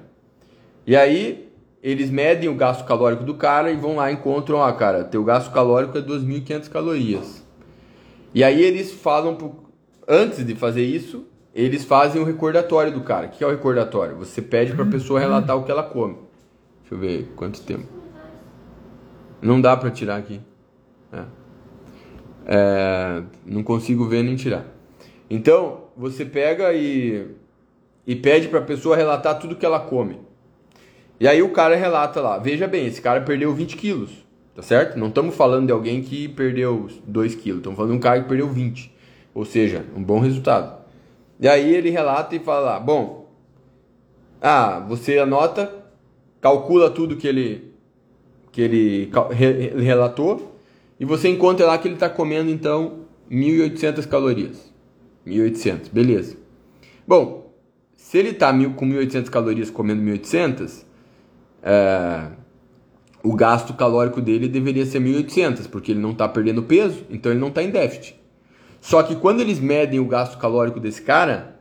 E 0.86 0.95
aí 0.95 1.47
eles 1.81 2.09
medem 2.09 2.49
o 2.49 2.55
gasto 2.55 2.83
calórico 2.86 3.23
do 3.23 3.36
cara 3.36 3.71
e 3.71 3.75
vão 3.75 3.97
lá 3.97 4.09
e 4.09 4.15
encontram, 4.15 4.57
ó, 4.57 4.71
cara, 4.73 5.03
teu 5.03 5.23
gasto 5.23 5.53
calórico 5.53 5.97
é 5.97 6.01
2.500 6.01 6.69
calorias. 6.69 7.43
E 8.33 8.43
aí 8.43 8.63
eles 8.63 8.91
falam, 8.91 9.36
pro... 9.36 9.53
antes 10.07 10.43
de 10.43 10.55
fazer 10.55 10.83
isso, 10.83 11.23
eles 11.53 11.86
fazem 11.86 12.19
o 12.19 12.25
recordatório 12.25 12.91
do 12.91 13.01
cara. 13.01 13.27
O 13.27 13.29
que 13.29 13.43
é 13.43 13.47
o 13.47 13.51
recordatório? 13.51 14.15
Você 14.15 14.41
pede 14.41 14.73
para 14.73 14.83
a 14.83 14.88
pessoa 14.88 15.19
relatar 15.19 15.55
o 15.55 15.63
que 15.63 15.71
ela 15.71 15.83
come. 15.83 16.15
Deixa 16.81 16.95
eu 16.95 16.97
ver 16.97 17.31
quanto 17.36 17.62
tempo. 17.62 17.86
Não 19.39 19.62
dá 19.62 19.77
para 19.77 19.91
tirar 19.91 20.15
aqui. 20.15 20.41
É. 21.12 21.23
É, 22.45 23.23
não 23.45 23.62
consigo 23.62 24.07
ver 24.07 24.23
nem 24.23 24.36
tirar. 24.36 24.65
Então, 25.29 25.83
você 25.95 26.25
pega 26.25 26.73
e, 26.73 27.27
e 28.05 28.15
pede 28.15 28.47
para 28.47 28.59
a 28.59 28.63
pessoa 28.63 28.95
relatar 28.95 29.39
tudo 29.39 29.55
que 29.55 29.65
ela 29.65 29.79
come. 29.79 30.19
E 31.19 31.27
aí 31.27 31.41
o 31.41 31.49
cara 31.49 31.75
relata 31.75 32.19
lá. 32.21 32.37
Veja 32.37 32.67
bem, 32.67 32.85
esse 32.85 33.01
cara 33.01 33.21
perdeu 33.21 33.53
20 33.53 33.77
quilos. 33.77 34.11
Tá 34.55 34.61
certo? 34.61 34.99
Não 34.99 35.07
estamos 35.07 35.35
falando 35.35 35.67
de 35.67 35.71
alguém 35.71 36.01
que 36.01 36.27
perdeu 36.27 36.87
2 37.07 37.35
quilos. 37.35 37.59
Estamos 37.59 37.77
falando 37.77 37.91
de 37.91 37.97
um 37.97 38.01
cara 38.01 38.21
que 38.21 38.27
perdeu 38.27 38.49
20. 38.49 38.93
Ou 39.33 39.45
seja, 39.45 39.85
um 39.95 40.03
bom 40.03 40.19
resultado. 40.19 40.83
E 41.39 41.47
aí 41.47 41.73
ele 41.73 41.89
relata 41.89 42.35
e 42.35 42.39
fala: 42.39 42.79
Bom, 42.79 43.31
ah, 44.41 44.79
você 44.87 45.17
anota, 45.17 45.73
calcula 46.39 46.89
tudo 46.91 47.15
que 47.15 47.27
ele, 47.27 47.73
que 48.51 48.61
ele 48.61 49.11
relatou 49.81 50.53
e 50.99 51.05
você 51.05 51.27
encontra 51.27 51.65
lá 51.65 51.77
que 51.77 51.87
ele 51.87 51.95
está 51.95 52.09
comendo 52.09 52.51
então 52.51 52.99
1.800 53.29 54.07
calorias. 54.07 54.71
1.800, 55.25 55.89
beleza. 55.91 56.37
Bom, 57.07 57.42
se 58.13 58.19
ele 58.19 58.30
está 58.30 58.54
com 58.54 58.86
1.800 58.86 59.28
calorias 59.28 59.71
comendo 59.71 60.04
1.800, 60.04 60.84
é, 61.63 62.28
o 63.23 63.34
gasto 63.34 63.73
calórico 63.73 64.21
dele 64.21 64.47
deveria 64.47 64.86
ser 64.86 65.02
1.800, 65.02 65.67
porque 65.67 65.93
ele 65.93 65.99
não 65.99 66.12
está 66.12 66.30
perdendo 66.30 66.62
peso, 66.62 67.04
então 67.10 67.32
ele 67.32 67.41
não 67.41 67.47
está 67.47 67.63
em 67.63 67.71
déficit. 67.71 68.15
Só 68.80 69.02
que 69.02 69.15
quando 69.15 69.39
eles 69.39 69.60
medem 69.60 69.99
o 69.99 70.06
gasto 70.06 70.38
calórico 70.38 70.80
desse 70.80 71.02
cara, 71.02 71.60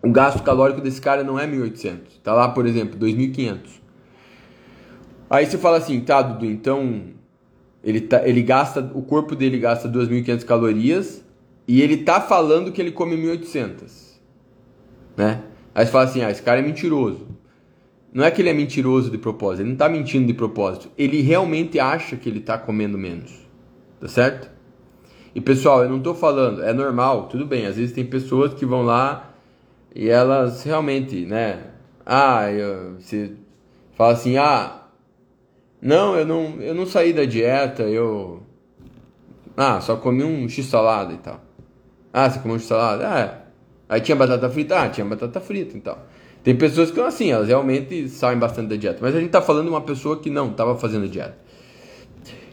o 0.00 0.12
gasto 0.12 0.44
calórico 0.44 0.80
desse 0.80 1.00
cara 1.00 1.24
não 1.24 1.36
é 1.36 1.44
1.800. 1.44 2.02
Está 2.18 2.32
lá, 2.32 2.50
por 2.50 2.64
exemplo, 2.64 2.96
2.500. 2.96 3.58
Aí 5.28 5.44
você 5.44 5.58
fala 5.58 5.78
assim, 5.78 5.98
tá, 6.02 6.22
Dudu, 6.22 6.46
então 6.46 7.02
ele, 7.82 8.02
tá, 8.02 8.28
ele 8.28 8.42
gasta, 8.42 8.92
o 8.94 9.02
corpo 9.02 9.34
dele 9.34 9.58
gasta 9.58 9.88
2.500 9.88 10.44
calorias 10.44 11.24
e 11.66 11.82
ele 11.82 11.96
tá 11.96 12.20
falando 12.20 12.70
que 12.70 12.80
ele 12.80 12.92
come 12.92 13.16
1.800, 13.16 14.07
né? 15.18 15.42
Aí 15.74 15.84
você 15.84 15.92
fala 15.92 16.04
assim, 16.04 16.22
ah, 16.22 16.30
esse 16.30 16.40
cara 16.40 16.60
é 16.60 16.62
mentiroso. 16.62 17.26
Não 18.12 18.24
é 18.24 18.30
que 18.30 18.40
ele 18.40 18.48
é 18.48 18.54
mentiroso 18.54 19.10
de 19.10 19.18
propósito, 19.18 19.62
ele 19.62 19.70
não 19.70 19.76
tá 19.76 19.88
mentindo 19.88 20.26
de 20.26 20.32
propósito. 20.32 20.88
Ele 20.96 21.20
realmente 21.20 21.78
acha 21.78 22.16
que 22.16 22.28
ele 22.28 22.40
tá 22.40 22.56
comendo 22.56 22.96
menos, 22.96 23.32
tá 24.00 24.08
certo? 24.08 24.48
E 25.34 25.40
pessoal, 25.40 25.82
eu 25.82 25.90
não 25.90 26.00
tô 26.00 26.14
falando, 26.14 26.62
é 26.62 26.72
normal, 26.72 27.26
tudo 27.26 27.44
bem. 27.44 27.66
Às 27.66 27.76
vezes 27.76 27.94
tem 27.94 28.06
pessoas 28.06 28.54
que 28.54 28.64
vão 28.64 28.82
lá 28.82 29.34
e 29.94 30.08
elas 30.08 30.62
realmente, 30.62 31.26
né? 31.26 31.64
Ah, 32.06 32.50
eu, 32.50 32.94
você 32.98 33.32
fala 33.94 34.14
assim, 34.14 34.38
ah, 34.38 34.84
não, 35.82 36.16
eu 36.16 36.24
não, 36.24 36.60
eu 36.60 36.74
não 36.74 36.86
saí 36.86 37.12
da 37.12 37.24
dieta, 37.24 37.82
eu. 37.82 38.42
Ah, 39.56 39.80
só 39.80 39.96
comi 39.96 40.24
um 40.24 40.48
x-salada 40.48 41.12
e 41.12 41.18
tal. 41.18 41.40
Ah, 42.12 42.30
você 42.30 42.38
comeu 42.38 42.56
um 42.56 42.58
x-salada? 42.58 43.08
Ah, 43.08 43.20
é. 43.20 43.47
Aí 43.88 44.00
tinha 44.00 44.16
batata 44.16 44.50
frita? 44.50 44.82
Ah, 44.82 44.88
tinha 44.88 45.06
batata 45.06 45.40
frita 45.40 45.76
e 45.76 45.80
tal. 45.80 46.06
Tem 46.44 46.54
pessoas 46.54 46.90
que 46.90 46.96
são 46.96 47.06
assim, 47.06 47.30
elas 47.30 47.48
realmente 47.48 48.08
saem 48.08 48.38
bastante 48.38 48.68
da 48.68 48.76
dieta. 48.76 48.98
Mas 49.00 49.14
a 49.14 49.20
gente 49.20 49.30
tá 49.30 49.40
falando 49.40 49.64
de 49.64 49.70
uma 49.70 49.80
pessoa 49.80 50.18
que 50.18 50.30
não 50.30 50.50
estava 50.50 50.76
fazendo 50.76 51.08
dieta. 51.08 51.36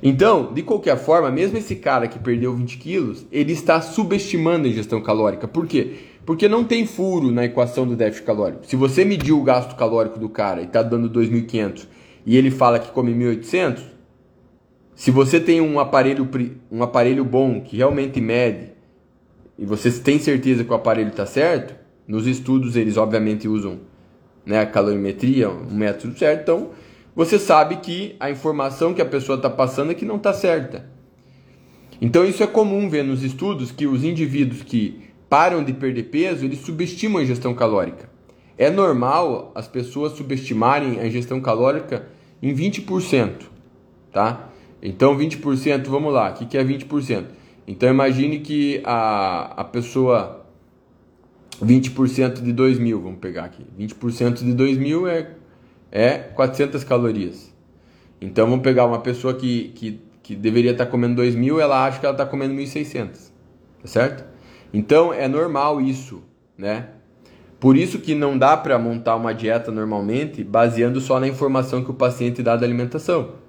Então, 0.02 0.54
de 0.54 0.62
qualquer 0.62 0.98
forma, 0.98 1.32
mesmo 1.32 1.58
esse 1.58 1.76
cara 1.76 2.08
que 2.08 2.20
perdeu 2.20 2.54
20 2.54 2.78
quilos, 2.78 3.26
ele 3.32 3.54
está 3.54 3.82
subestimando 3.82 4.68
a 4.68 4.70
ingestão 4.70 5.02
calórica. 5.02 5.48
Por 5.48 5.66
quê? 5.66 5.96
Porque 6.26 6.48
não 6.48 6.64
tem 6.64 6.86
furo 6.86 7.32
na 7.32 7.46
equação 7.46 7.88
do 7.88 7.96
déficit 7.96 8.26
calórico. 8.26 8.66
Se 8.66 8.76
você 8.76 9.04
mediu 9.06 9.40
o 9.40 9.44
gasto 9.44 9.76
calórico 9.76 10.20
do 10.20 10.30
cara 10.30 10.62
e 10.62 10.66
está 10.66 10.82
dando 10.82 11.10
2.500 11.10 11.88
e 12.26 12.38
ele 12.38 12.52
fala 12.52 12.80
que 12.80 12.92
come 12.92 13.14
1.800, 13.14 13.80
se 14.94 15.12
você 15.12 15.40
tem 15.40 15.62
um 15.62 15.80
aparelho, 15.80 16.28
um 16.72 16.82
aparelho 16.82 17.24
bom 17.24 17.62
que 17.62 17.78
realmente 17.78 18.22
mede 18.22 18.75
e 19.58 19.66
você 19.66 19.92
tem 19.92 20.20
certeza 20.20 20.64
que 20.64 20.72
o 20.72 20.76
aparelho 20.76 21.10
está 21.10 21.26
certo, 21.26 21.76
nos 22.08 22.28
estudos 22.28 22.76
eles 22.76 22.98
obviamente 22.98 23.48
usam 23.48 23.80
né, 24.46 24.60
a 24.60 24.66
calorimetria, 24.66 25.50
um 25.50 25.74
método 25.74 26.18
certo, 26.18 26.42
então 26.42 26.70
você 27.16 27.40
sabe 27.40 27.78
que 27.78 28.16
a 28.20 28.30
informação 28.30 28.94
que 28.94 29.02
a 29.02 29.06
pessoa 29.06 29.38
está 29.38 29.50
passando 29.50 29.92
é 29.92 29.96
que 29.96 30.06
não 30.06 30.18
está 30.18 30.34
certa. 30.34 30.90
Então 32.02 32.26
isso 32.26 32.44
é 32.44 32.48
comum 32.48 32.90
ver 32.90 33.04
nos 33.04 33.24
estudos 33.24 33.72
que 33.72 33.88
os 33.88 34.04
indivíduos 34.04 34.62
que 34.62 35.06
param 35.30 35.64
de 35.64 35.74
perder 35.74 36.04
peso, 36.04 36.46
eles 36.46 36.60
subestimam 36.60 37.20
a 37.20 37.24
ingestão 37.24 37.54
calórica. 37.54 38.10
É 38.58 38.70
normal 38.70 39.52
as 39.56 39.68
pessoas 39.68 40.14
subestimarem 40.14 41.00
a 41.00 41.08
ingestão 41.08 41.42
calórica 41.42 42.08
em 42.42 42.54
20%, 42.54 43.32
tá? 44.12 44.50
Então 44.82 45.18
20%, 45.18 45.88
vamos 45.88 46.14
lá, 46.14 46.32
o 46.32 46.34
que, 46.34 46.46
que 46.46 46.58
é 46.58 46.64
20%? 46.64 47.26
Então 47.68 47.90
imagine 47.90 48.40
que 48.40 48.82
a, 48.84 49.62
a 49.62 49.64
pessoa 49.64 50.46
20% 51.64 52.42
de 52.42 52.52
2 52.52 52.80
mil, 52.80 53.02
vamos 53.02 53.20
pegar 53.20 53.46
aqui. 53.46 53.66
20% 53.78 54.44
de 54.44 54.54
2 54.54 54.78
mil 54.78 55.08
é, 55.08 55.32
é 55.92 56.18
400 56.18 56.84
calorias. 56.84 57.54
Então 58.20 58.48
vamos 58.48 58.64
pegar 58.64 58.86
uma 58.86 59.00
pessoa 59.00 59.34
que, 59.34 59.70
que, 59.76 60.02
que 60.22 60.36
deveria 60.36 60.72
estar 60.72 60.86
comendo 60.86 61.16
2 61.16 61.36
mil, 61.36 61.60
ela 61.60 61.86
acha 61.86 62.00
que 62.00 62.06
ela 62.06 62.14
está 62.14 62.26
comendo 62.26 62.54
1.600, 62.54 63.32
tá 63.82 63.88
certo? 63.88 64.26
Então 64.74 65.14
é 65.14 65.28
normal 65.28 65.82
isso, 65.82 66.24
né? 66.58 66.90
Por 67.60 67.78
isso 67.78 68.00
que 68.00 68.14
não 68.14 68.38
dá 68.38 68.56
para 68.56 68.78
montar 68.78 69.16
uma 69.16 69.34
dieta 69.34 69.72
normalmente 69.72 70.44
baseando 70.44 71.00
só 71.00 71.20
na 71.20 71.28
informação 71.28 71.84
que 71.84 71.92
o 71.92 71.94
paciente 71.94 72.44
dá 72.44 72.56
da 72.56 72.66
alimentação. 72.66 73.45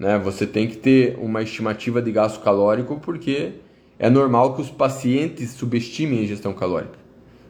Né? 0.00 0.18
Você 0.18 0.46
tem 0.46 0.66
que 0.66 0.78
ter 0.78 1.18
uma 1.20 1.42
estimativa 1.42 2.00
de 2.00 2.10
gasto 2.10 2.42
calórico 2.42 2.98
porque 2.98 3.52
é 3.98 4.08
normal 4.08 4.54
que 4.54 4.62
os 4.62 4.70
pacientes 4.70 5.50
subestimem 5.50 6.20
a 6.20 6.22
ingestão 6.22 6.54
calórica. 6.54 6.98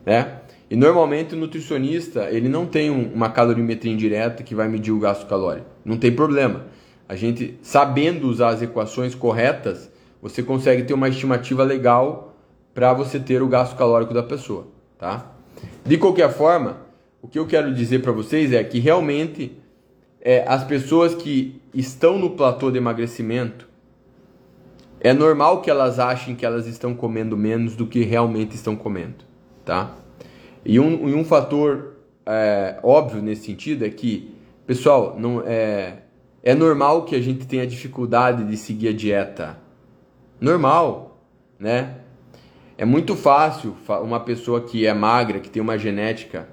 Né? 0.04 0.40
E 0.68 0.74
normalmente 0.74 1.34
o 1.34 1.38
nutricionista 1.38 2.28
ele 2.28 2.48
não 2.48 2.66
tem 2.66 2.90
uma 2.90 3.30
calorimetria 3.30 3.92
indireta 3.92 4.42
que 4.42 4.54
vai 4.54 4.68
medir 4.68 4.90
o 4.90 4.98
gasto 4.98 5.28
calórico. 5.28 5.66
Não 5.84 5.96
tem 5.96 6.10
problema. 6.10 6.66
A 7.08 7.14
gente 7.14 7.56
sabendo 7.62 8.28
usar 8.28 8.48
as 8.48 8.62
equações 8.62 9.14
corretas, 9.14 9.88
você 10.20 10.42
consegue 10.42 10.82
ter 10.82 10.92
uma 10.92 11.08
estimativa 11.08 11.62
legal 11.62 12.36
para 12.74 12.92
você 12.92 13.20
ter 13.20 13.42
o 13.42 13.48
gasto 13.48 13.76
calórico 13.76 14.12
da 14.12 14.22
pessoa, 14.22 14.68
tá? 14.98 15.32
De 15.84 15.98
qualquer 15.98 16.32
forma, 16.32 16.78
o 17.20 17.26
que 17.26 17.38
eu 17.38 17.46
quero 17.46 17.74
dizer 17.74 18.00
para 18.00 18.12
vocês 18.12 18.52
é 18.52 18.62
que 18.62 18.78
realmente 18.78 19.56
é, 20.20 20.44
as 20.46 20.62
pessoas 20.62 21.14
que 21.14 21.59
estão 21.72 22.18
no 22.18 22.30
platô 22.30 22.70
de 22.70 22.78
emagrecimento, 22.78 23.68
é 25.00 25.12
normal 25.12 25.62
que 25.62 25.70
elas 25.70 25.98
achem 25.98 26.34
que 26.34 26.44
elas 26.44 26.66
estão 26.66 26.94
comendo 26.94 27.36
menos 27.36 27.74
do 27.74 27.86
que 27.86 28.02
realmente 28.02 28.54
estão 28.54 28.76
comendo, 28.76 29.24
tá? 29.64 29.96
E 30.64 30.78
um, 30.78 31.08
e 31.08 31.14
um 31.14 31.24
fator 31.24 31.96
é, 32.26 32.78
óbvio 32.82 33.22
nesse 33.22 33.46
sentido 33.46 33.84
é 33.84 33.88
que, 33.88 34.34
pessoal, 34.66 35.16
não 35.18 35.42
é, 35.46 36.02
é 36.42 36.54
normal 36.54 37.04
que 37.04 37.16
a 37.16 37.20
gente 37.20 37.46
tenha 37.46 37.66
dificuldade 37.66 38.44
de 38.44 38.56
seguir 38.56 38.88
a 38.88 38.92
dieta. 38.92 39.58
Normal, 40.40 41.24
né? 41.58 41.96
É 42.76 42.84
muito 42.84 43.14
fácil 43.14 43.76
uma 44.02 44.20
pessoa 44.20 44.62
que 44.62 44.86
é 44.86 44.94
magra, 44.94 45.38
que 45.38 45.50
tem 45.50 45.60
uma 45.60 45.78
genética 45.78 46.48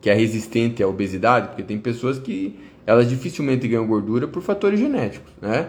que 0.00 0.10
é 0.10 0.14
resistente 0.14 0.82
à 0.82 0.86
obesidade, 0.86 1.48
porque 1.48 1.62
tem 1.62 1.78
pessoas 1.78 2.18
que 2.18 2.60
elas 2.86 3.08
dificilmente 3.08 3.66
ganham 3.68 3.86
gordura 3.86 4.28
por 4.28 4.42
fatores 4.42 4.78
genéticos, 4.78 5.32
né? 5.40 5.68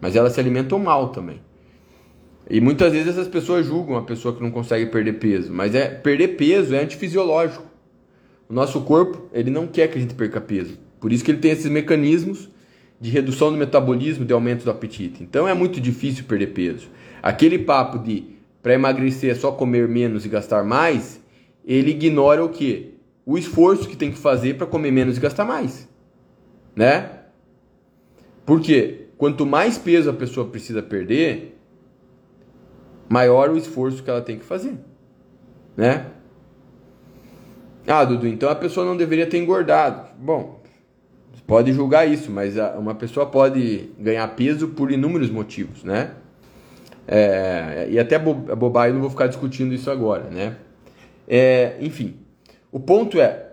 Mas 0.00 0.16
elas 0.16 0.32
se 0.32 0.40
alimentam 0.40 0.78
mal 0.78 1.08
também. 1.08 1.40
E 2.48 2.60
muitas 2.60 2.92
vezes 2.92 3.08
essas 3.08 3.28
pessoas 3.28 3.66
julgam 3.66 3.96
a 3.96 4.02
pessoa 4.02 4.34
que 4.34 4.42
não 4.42 4.50
consegue 4.50 4.86
perder 4.86 5.14
peso, 5.14 5.52
mas 5.52 5.74
é 5.74 5.88
perder 5.88 6.36
peso 6.36 6.74
é 6.74 6.82
antifisiológico. 6.82 7.64
O 8.48 8.54
nosso 8.54 8.80
corpo, 8.82 9.28
ele 9.32 9.50
não 9.50 9.66
quer 9.66 9.88
que 9.88 9.98
a 9.98 10.00
gente 10.00 10.14
perca 10.14 10.40
peso. 10.40 10.78
Por 11.00 11.12
isso 11.12 11.24
que 11.24 11.30
ele 11.30 11.38
tem 11.38 11.50
esses 11.50 11.70
mecanismos 11.70 12.48
de 13.00 13.10
redução 13.10 13.50
do 13.50 13.58
metabolismo, 13.58 14.24
de 14.24 14.32
aumento 14.32 14.64
do 14.64 14.70
apetite. 14.70 15.22
Então 15.22 15.46
é 15.48 15.54
muito 15.54 15.80
difícil 15.80 16.24
perder 16.24 16.48
peso. 16.48 16.88
Aquele 17.22 17.58
papo 17.58 17.98
de 17.98 18.36
para 18.62 18.74
emagrecer 18.74 19.30
é 19.30 19.34
só 19.34 19.52
comer 19.52 19.86
menos 19.86 20.24
e 20.24 20.28
gastar 20.28 20.64
mais, 20.64 21.20
ele 21.64 21.92
ignora 21.92 22.44
o 22.44 22.48
que? 22.48 22.94
O 23.24 23.38
esforço 23.38 23.88
que 23.88 23.96
tem 23.96 24.10
que 24.10 24.18
fazer 24.18 24.56
para 24.56 24.66
comer 24.66 24.90
menos 24.90 25.16
e 25.16 25.20
gastar 25.20 25.44
mais, 25.44 25.88
né? 26.76 27.10
Porque 28.44 29.08
quanto 29.16 29.46
mais 29.46 29.78
peso 29.78 30.10
a 30.10 30.12
pessoa 30.12 30.46
precisa 30.46 30.82
perder, 30.82 31.58
maior 33.08 33.50
o 33.50 33.56
esforço 33.56 34.02
que 34.02 34.10
ela 34.10 34.20
tem 34.20 34.38
que 34.38 34.44
fazer, 34.44 34.78
né? 35.76 36.06
Ah, 37.86 38.04
Dudu, 38.04 38.26
então 38.26 38.50
a 38.50 38.54
pessoa 38.54 38.84
não 38.84 38.96
deveria 38.96 39.26
ter 39.26 39.38
engordado. 39.38 40.10
Bom, 40.18 40.60
pode 41.46 41.72
julgar 41.72 42.06
isso, 42.06 42.30
mas 42.30 42.56
uma 42.76 42.94
pessoa 42.94 43.26
pode 43.26 43.90
ganhar 43.98 44.26
peso 44.34 44.68
por 44.68 44.90
inúmeros 44.90 45.30
motivos, 45.30 45.82
né? 45.84 46.12
É, 47.06 47.86
e 47.88 47.98
até 47.98 48.18
bobagem, 48.18 48.94
não 48.94 49.00
vou 49.00 49.10
ficar 49.10 49.28
discutindo 49.28 49.72
isso 49.72 49.88
agora, 49.88 50.24
né? 50.24 50.56
É, 51.28 51.76
enfim, 51.80 52.16
o 52.72 52.80
ponto 52.80 53.20
é, 53.20 53.52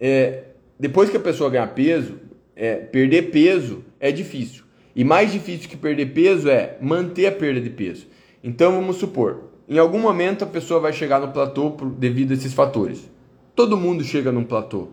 é, 0.00 0.44
depois 0.78 1.08
que 1.08 1.16
a 1.16 1.20
pessoa 1.20 1.48
ganhar 1.50 1.68
peso, 1.68 2.18
é, 2.56 2.76
perder 2.76 3.30
peso 3.30 3.84
é 3.98 4.10
difícil. 4.12 4.64
E 4.94 5.02
mais 5.02 5.32
difícil 5.32 5.68
que 5.68 5.76
perder 5.76 6.12
peso 6.12 6.48
é 6.48 6.76
manter 6.80 7.26
a 7.26 7.32
perda 7.32 7.60
de 7.60 7.70
peso. 7.70 8.06
Então 8.42 8.72
vamos 8.72 8.96
supor, 8.96 9.50
em 9.68 9.78
algum 9.78 9.98
momento 9.98 10.44
a 10.44 10.46
pessoa 10.46 10.78
vai 10.78 10.92
chegar 10.92 11.20
no 11.20 11.32
platô 11.32 11.70
por, 11.70 11.88
devido 11.88 12.32
a 12.32 12.34
esses 12.34 12.52
fatores. 12.52 13.10
Todo 13.56 13.76
mundo 13.76 14.04
chega 14.04 14.30
num 14.30 14.44
platô. 14.44 14.88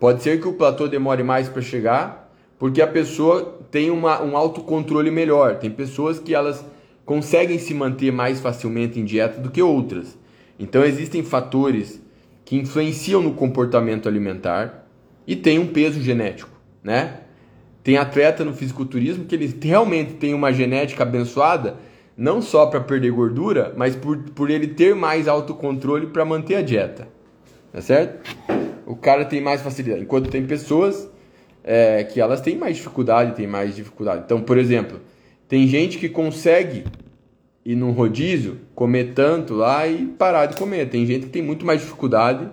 Pode 0.00 0.22
ser 0.22 0.40
que 0.40 0.48
o 0.48 0.54
platô 0.54 0.88
demore 0.88 1.22
mais 1.22 1.48
para 1.48 1.62
chegar, 1.62 2.32
porque 2.58 2.80
a 2.80 2.86
pessoa 2.86 3.58
tem 3.70 3.90
uma, 3.90 4.22
um 4.22 4.36
autocontrole 4.36 5.10
melhor. 5.10 5.58
Tem 5.58 5.70
pessoas 5.70 6.18
que 6.18 6.34
elas 6.34 6.64
conseguem 7.04 7.58
se 7.58 7.74
manter 7.74 8.10
mais 8.10 8.40
facilmente 8.40 8.98
em 8.98 9.04
dieta 9.04 9.40
do 9.40 9.50
que 9.50 9.60
outras. 9.60 10.16
Então 10.58 10.84
existem 10.84 11.22
fatores 11.22 12.00
que 12.44 12.56
influenciam 12.56 13.20
no 13.20 13.34
comportamento 13.34 14.08
alimentar 14.08 14.86
e 15.26 15.36
tem 15.36 15.58
um 15.58 15.66
peso 15.66 16.00
genético, 16.00 16.50
né? 16.82 17.20
Tem 17.82 17.96
atleta 17.96 18.44
no 18.44 18.54
fisiculturismo 18.54 19.24
que 19.24 19.34
ele 19.34 19.54
realmente 19.60 20.14
tem 20.14 20.34
uma 20.34 20.52
genética 20.52 21.02
abençoada, 21.02 21.76
não 22.16 22.40
só 22.40 22.66
para 22.66 22.80
perder 22.80 23.10
gordura, 23.10 23.72
mas 23.76 23.96
por, 23.96 24.16
por 24.18 24.50
ele 24.50 24.68
ter 24.68 24.94
mais 24.94 25.26
autocontrole 25.26 26.06
para 26.08 26.24
manter 26.24 26.56
a 26.56 26.62
dieta. 26.62 27.08
Tá 27.72 27.80
certo? 27.80 28.36
O 28.86 28.94
cara 28.94 29.24
tem 29.24 29.40
mais 29.40 29.62
facilidade. 29.62 30.02
Enquanto 30.02 30.30
tem 30.30 30.44
pessoas 30.46 31.10
é, 31.64 32.04
que 32.04 32.20
elas 32.20 32.40
têm 32.40 32.56
mais 32.56 32.76
dificuldade, 32.76 33.34
têm 33.34 33.46
mais 33.46 33.74
dificuldade. 33.74 34.22
Então, 34.24 34.40
por 34.40 34.58
exemplo, 34.58 35.00
tem 35.48 35.66
gente 35.66 35.98
que 35.98 36.08
consegue 36.08 36.84
ir 37.64 37.76
num 37.76 37.92
rodízio, 37.92 38.60
comer 38.74 39.12
tanto 39.14 39.54
lá 39.54 39.86
e 39.86 40.06
parar 40.06 40.46
de 40.46 40.56
comer. 40.56 40.88
Tem 40.88 41.06
gente 41.06 41.26
que 41.26 41.32
tem 41.32 41.42
muito 41.42 41.64
mais 41.64 41.80
dificuldade 41.80 42.48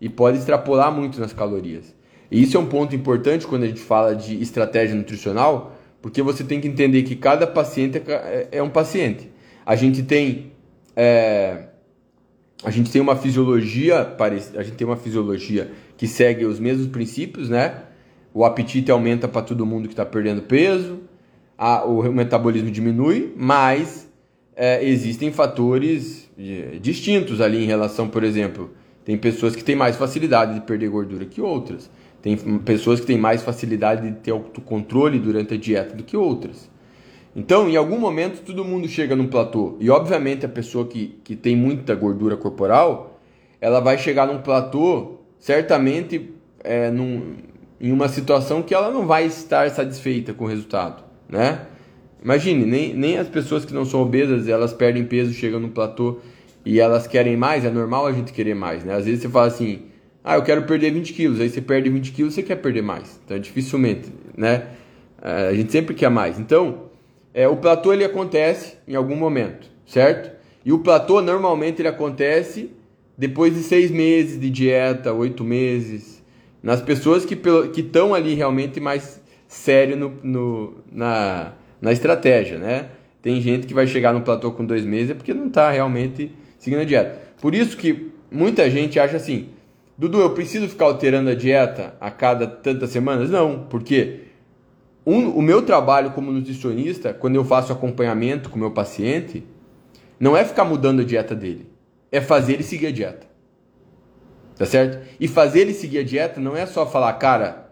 e 0.00 0.08
pode 0.08 0.38
extrapolar 0.38 0.92
muito 0.92 1.20
nas 1.20 1.32
calorias. 1.32 1.93
E 2.34 2.42
isso 2.42 2.56
é 2.56 2.60
um 2.60 2.66
ponto 2.66 2.96
importante 2.96 3.46
quando 3.46 3.62
a 3.62 3.68
gente 3.68 3.78
fala 3.78 4.12
de 4.12 4.42
estratégia 4.42 4.96
nutricional, 4.96 5.78
porque 6.02 6.20
você 6.20 6.42
tem 6.42 6.60
que 6.60 6.66
entender 6.66 7.04
que 7.04 7.14
cada 7.14 7.46
paciente 7.46 8.02
é, 8.08 8.48
é 8.50 8.60
um 8.60 8.68
paciente. 8.68 9.30
A 9.64 9.76
gente 9.76 10.02
tem 10.02 10.50
é, 10.96 11.66
a 12.64 12.72
gente 12.72 12.90
tem 12.90 13.00
uma 13.00 13.14
fisiologia 13.14 14.16
a 14.18 14.62
gente 14.64 14.72
tem 14.72 14.84
uma 14.84 14.96
fisiologia 14.96 15.70
que 15.96 16.08
segue 16.08 16.44
os 16.44 16.58
mesmos 16.58 16.88
princípios, 16.88 17.48
né? 17.48 17.82
O 18.34 18.44
apetite 18.44 18.90
aumenta 18.90 19.28
para 19.28 19.42
todo 19.42 19.64
mundo 19.64 19.86
que 19.86 19.92
está 19.92 20.04
perdendo 20.04 20.42
peso, 20.42 21.02
a, 21.56 21.84
o 21.84 22.02
metabolismo 22.12 22.68
diminui, 22.68 23.32
mas 23.36 24.10
é, 24.56 24.84
existem 24.84 25.30
fatores 25.30 26.28
é, 26.36 26.80
distintos 26.80 27.40
ali 27.40 27.62
em 27.62 27.66
relação, 27.66 28.08
por 28.08 28.24
exemplo, 28.24 28.72
tem 29.04 29.16
pessoas 29.16 29.54
que 29.54 29.62
têm 29.62 29.76
mais 29.76 29.94
facilidade 29.94 30.54
de 30.54 30.62
perder 30.62 30.88
gordura 30.88 31.24
que 31.26 31.40
outras. 31.40 31.88
Tem 32.24 32.38
pessoas 32.38 33.00
que 33.00 33.06
têm 33.06 33.18
mais 33.18 33.42
facilidade 33.42 34.10
de 34.10 34.16
ter 34.16 34.30
autocontrole 34.30 35.18
durante 35.18 35.52
a 35.52 35.56
dieta 35.58 35.94
do 35.94 36.02
que 36.02 36.16
outras. 36.16 36.70
Então, 37.36 37.68
em 37.68 37.76
algum 37.76 37.98
momento, 37.98 38.40
todo 38.40 38.64
mundo 38.64 38.88
chega 38.88 39.14
num 39.14 39.26
platô. 39.26 39.76
E, 39.78 39.90
obviamente, 39.90 40.46
a 40.46 40.48
pessoa 40.48 40.86
que, 40.86 41.18
que 41.22 41.36
tem 41.36 41.54
muita 41.54 41.94
gordura 41.94 42.34
corporal, 42.34 43.20
ela 43.60 43.78
vai 43.78 43.98
chegar 43.98 44.26
num 44.26 44.38
platô, 44.40 45.18
certamente, 45.38 46.30
é, 46.60 46.90
num, 46.90 47.34
em 47.78 47.92
uma 47.92 48.08
situação 48.08 48.62
que 48.62 48.72
ela 48.72 48.90
não 48.90 49.06
vai 49.06 49.26
estar 49.26 49.68
satisfeita 49.68 50.32
com 50.32 50.44
o 50.44 50.48
resultado, 50.48 51.04
né? 51.28 51.66
Imagine, 52.22 52.64
nem, 52.64 52.94
nem 52.94 53.18
as 53.18 53.28
pessoas 53.28 53.66
que 53.66 53.74
não 53.74 53.84
são 53.84 54.00
obesas, 54.00 54.48
elas 54.48 54.72
perdem 54.72 55.04
peso, 55.04 55.34
chegam 55.34 55.60
no 55.60 55.68
platô 55.68 56.20
e 56.64 56.80
elas 56.80 57.06
querem 57.06 57.36
mais, 57.36 57.66
é 57.66 57.70
normal 57.70 58.06
a 58.06 58.12
gente 58.12 58.32
querer 58.32 58.54
mais, 58.54 58.82
né? 58.82 58.94
Às 58.94 59.04
vezes 59.04 59.20
você 59.20 59.28
fala 59.28 59.48
assim, 59.48 59.92
ah, 60.24 60.36
eu 60.36 60.42
quero 60.42 60.62
perder 60.62 60.90
20 60.90 61.12
quilos. 61.12 61.38
Aí 61.38 61.50
você 61.50 61.60
perde 61.60 61.90
20 61.90 62.12
quilos, 62.12 62.32
você 62.32 62.42
quer 62.42 62.56
perder 62.56 62.82
mais. 62.82 63.20
Então, 63.22 63.38
dificilmente, 63.38 64.10
né? 64.34 64.68
É, 65.20 65.48
a 65.48 65.54
gente 65.54 65.70
sempre 65.70 65.94
quer 65.94 66.08
mais. 66.08 66.38
Então, 66.38 66.84
é, 67.34 67.46
o 67.46 67.56
platô 67.56 67.92
ele 67.92 68.04
acontece 68.04 68.78
em 68.88 68.94
algum 68.94 69.16
momento, 69.16 69.68
certo? 69.84 70.34
E 70.64 70.72
o 70.72 70.78
platô 70.78 71.20
normalmente 71.20 71.82
ele 71.82 71.88
acontece 71.88 72.70
depois 73.18 73.54
de 73.54 73.62
seis 73.62 73.90
meses 73.90 74.40
de 74.40 74.48
dieta, 74.48 75.12
oito 75.12 75.44
meses, 75.44 76.22
nas 76.62 76.80
pessoas 76.80 77.26
que 77.26 77.38
estão 77.78 78.14
ali 78.14 78.32
realmente 78.34 78.80
mais 78.80 79.20
sério 79.46 79.96
no, 79.96 80.14
no, 80.22 80.74
na, 80.90 81.52
na 81.80 81.92
estratégia, 81.92 82.58
né? 82.58 82.88
Tem 83.20 83.40
gente 83.40 83.66
que 83.66 83.74
vai 83.74 83.86
chegar 83.86 84.12
no 84.12 84.22
platô 84.22 84.52
com 84.52 84.64
dois 84.64 84.84
meses 84.84 85.10
é 85.10 85.14
porque 85.14 85.34
não 85.34 85.48
está 85.48 85.70
realmente 85.70 86.30
seguindo 86.58 86.80
a 86.80 86.84
dieta. 86.84 87.20
Por 87.40 87.54
isso 87.54 87.76
que 87.76 88.10
muita 88.30 88.70
gente 88.70 88.98
acha 88.98 89.16
assim, 89.16 89.48
Dudu, 89.96 90.20
eu 90.20 90.30
preciso 90.30 90.68
ficar 90.68 90.86
alterando 90.86 91.30
a 91.30 91.34
dieta 91.34 91.94
a 92.00 92.10
cada 92.10 92.46
tantas 92.46 92.90
semanas? 92.90 93.30
Não, 93.30 93.66
porque 93.70 94.22
um, 95.06 95.28
o 95.30 95.42
meu 95.42 95.62
trabalho 95.62 96.10
como 96.10 96.32
nutricionista, 96.32 97.14
quando 97.14 97.36
eu 97.36 97.44
faço 97.44 97.72
acompanhamento 97.72 98.50
com 98.50 98.56
o 98.56 98.58
meu 98.58 98.72
paciente, 98.72 99.44
não 100.18 100.36
é 100.36 100.44
ficar 100.44 100.64
mudando 100.64 101.00
a 101.00 101.04
dieta 101.04 101.34
dele, 101.34 101.68
é 102.10 102.20
fazer 102.20 102.54
ele 102.54 102.62
seguir 102.62 102.88
a 102.88 102.92
dieta. 102.92 103.26
Tá 104.56 104.66
certo? 104.66 105.06
E 105.18 105.28
fazer 105.28 105.60
ele 105.60 105.74
seguir 105.74 105.98
a 105.98 106.04
dieta 106.04 106.40
não 106.40 106.56
é 106.56 106.64
só 106.64 106.86
falar, 106.86 107.12
cara, 107.14 107.70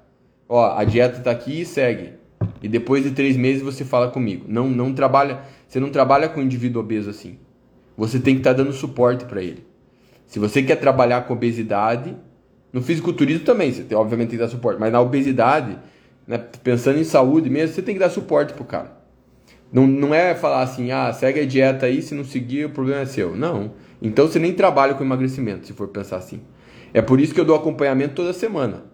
ó, 0.49 0.77
a 0.77 0.85
dieta 0.85 1.21
tá 1.21 1.31
aqui 1.31 1.61
e 1.63 1.65
segue. 1.65 2.15
E 2.63 2.69
depois 2.69 3.05
de 3.05 3.13
três 3.13 3.37
meses 3.37 3.63
você 3.63 3.85
fala 3.85 4.11
comigo. 4.11 4.45
Não, 4.49 4.69
não 4.69 4.93
trabalha, 4.93 5.41
você 5.67 5.81
não 5.81 5.91
trabalha 5.91 6.29
com 6.29 6.41
um 6.41 6.45
indivíduo 6.45 6.83
obeso 6.83 7.11
assim. 7.11 7.39
Você 7.97 8.19
tem 8.19 8.35
que 8.35 8.41
estar 8.41 8.51
tá 8.51 8.63
dando 8.63 8.73
suporte 8.73 9.25
para 9.25 9.43
ele. 9.43 9.65
Se 10.33 10.39
você 10.39 10.63
quer 10.63 10.77
trabalhar 10.77 11.27
com 11.27 11.35
obesidade, 11.35 12.17
no 12.73 12.81
fisiculturismo 12.81 13.45
também, 13.45 13.71
você 13.71 13.83
tem, 13.83 13.99
obviamente 13.99 14.31
tem 14.31 14.39
que 14.39 14.43
dar 14.43 14.49
suporte, 14.49 14.81
mas 14.81 14.91
na 14.91 14.99
obesidade, 14.99 15.77
né, 16.27 16.39
pensando 16.65 16.99
em 16.99 17.05
saúde 17.05 17.51
mesmo, 17.51 17.75
você 17.75 17.83
tem 17.83 17.95
que 17.95 18.01
dar 18.01 18.09
suporte 18.09 18.55
pro 18.55 18.65
cara. 18.65 18.97
Não, 19.71 19.87
não 19.87 20.15
é 20.15 20.35
falar 20.35 20.63
assim, 20.63 20.91
ah, 20.91 21.13
segue 21.13 21.41
a 21.41 21.45
dieta 21.45 21.85
aí, 21.85 22.01
se 22.01 22.15
não 22.15 22.25
seguir, 22.25 22.65
o 22.65 22.71
problema 22.71 23.03
é 23.03 23.05
seu. 23.05 23.37
Não. 23.37 23.73
Então 24.01 24.27
você 24.27 24.39
nem 24.39 24.55
trabalha 24.55 24.95
com 24.95 25.05
emagrecimento, 25.05 25.67
se 25.67 25.75
for 25.75 25.89
pensar 25.89 26.17
assim. 26.17 26.41
É 26.95 27.03
por 27.03 27.21
isso 27.21 27.35
que 27.35 27.41
eu 27.41 27.45
dou 27.45 27.55
acompanhamento 27.55 28.15
toda 28.15 28.33
semana. 28.33 28.85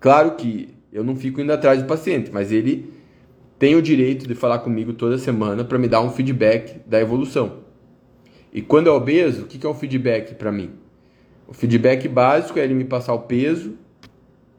Claro 0.00 0.36
que 0.36 0.74
eu 0.90 1.04
não 1.04 1.14
fico 1.14 1.38
indo 1.38 1.52
atrás 1.52 1.82
do 1.82 1.86
paciente, 1.86 2.30
mas 2.32 2.50
ele 2.50 2.90
tem 3.58 3.76
o 3.76 3.82
direito 3.82 4.26
de 4.26 4.34
falar 4.34 4.60
comigo 4.60 4.94
toda 4.94 5.18
semana 5.18 5.64
para 5.64 5.76
me 5.76 5.86
dar 5.86 6.00
um 6.00 6.08
feedback 6.08 6.80
da 6.86 6.98
evolução. 6.98 7.67
E 8.52 8.62
quando 8.62 8.88
é 8.88 8.90
obeso, 8.90 9.42
o 9.42 9.46
que 9.46 9.64
é 9.66 9.68
o 9.68 9.74
feedback 9.74 10.34
para 10.34 10.50
mim? 10.50 10.70
O 11.46 11.54
feedback 11.54 12.06
básico 12.08 12.58
é 12.58 12.64
ele 12.64 12.74
me 12.74 12.84
passar 12.84 13.14
o 13.14 13.20
peso 13.20 13.74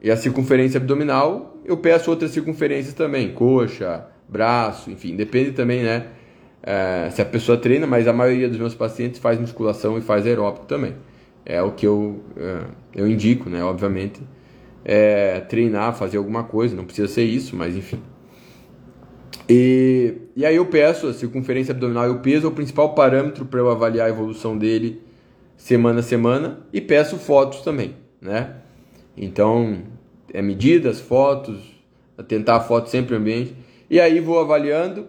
e 0.02 0.10
a 0.10 0.16
circunferência 0.16 0.78
abdominal. 0.78 1.56
Eu 1.64 1.76
peço 1.76 2.10
outras 2.10 2.30
circunferências 2.30 2.94
também, 2.94 3.32
coxa, 3.32 4.06
braço, 4.28 4.90
enfim, 4.90 5.14
depende 5.14 5.52
também, 5.52 5.82
né? 5.82 6.06
É, 6.62 7.08
se 7.10 7.22
a 7.22 7.24
pessoa 7.24 7.56
treina, 7.56 7.86
mas 7.86 8.06
a 8.06 8.12
maioria 8.12 8.48
dos 8.48 8.58
meus 8.58 8.74
pacientes 8.74 9.18
faz 9.18 9.38
musculação 9.38 9.96
e 9.96 10.00
faz 10.00 10.26
aeróbico 10.26 10.66
também. 10.66 10.94
É 11.44 11.62
o 11.62 11.72
que 11.72 11.86
eu, 11.86 12.22
é, 12.36 12.64
eu 12.94 13.08
indico, 13.08 13.48
né? 13.48 13.62
Obviamente, 13.64 14.20
é, 14.84 15.40
treinar, 15.40 15.94
fazer 15.94 16.18
alguma 16.18 16.44
coisa, 16.44 16.76
não 16.76 16.84
precisa 16.84 17.08
ser 17.08 17.24
isso, 17.24 17.56
mas 17.56 17.76
enfim. 17.76 18.00
E, 19.48 20.14
e 20.40 20.46
aí 20.46 20.56
eu 20.56 20.64
peço 20.64 21.06
a 21.06 21.12
circunferência 21.12 21.72
abdominal 21.72 22.06
e 22.06 22.12
o 22.12 22.20
peso 22.20 22.46
é 22.46 22.48
o 22.48 22.52
principal 22.52 22.94
parâmetro 22.94 23.44
para 23.44 23.60
eu 23.60 23.68
avaliar 23.68 24.06
a 24.06 24.10
evolução 24.10 24.56
dele 24.56 25.02
semana 25.54 26.00
a 26.00 26.02
semana 26.02 26.60
e 26.72 26.80
peço 26.80 27.18
fotos 27.18 27.60
também, 27.60 27.94
né? 28.18 28.54
Então, 29.14 29.82
é 30.32 30.40
medidas, 30.40 30.98
fotos, 30.98 31.58
tentar 32.26 32.56
a 32.56 32.60
foto 32.60 32.88
sempre 32.88 33.14
ambiente. 33.16 33.54
E 33.90 34.00
aí 34.00 34.18
vou 34.18 34.40
avaliando. 34.40 35.08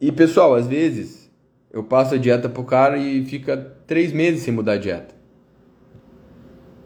E 0.00 0.10
pessoal, 0.10 0.54
às 0.54 0.66
vezes 0.66 1.30
eu 1.70 1.84
passo 1.84 2.14
a 2.14 2.16
dieta 2.16 2.48
pro 2.48 2.64
cara 2.64 2.96
e 2.96 3.22
fica 3.26 3.58
três 3.86 4.10
meses 4.10 4.40
sem 4.42 4.54
mudar 4.54 4.72
a 4.72 4.78
dieta. 4.78 5.14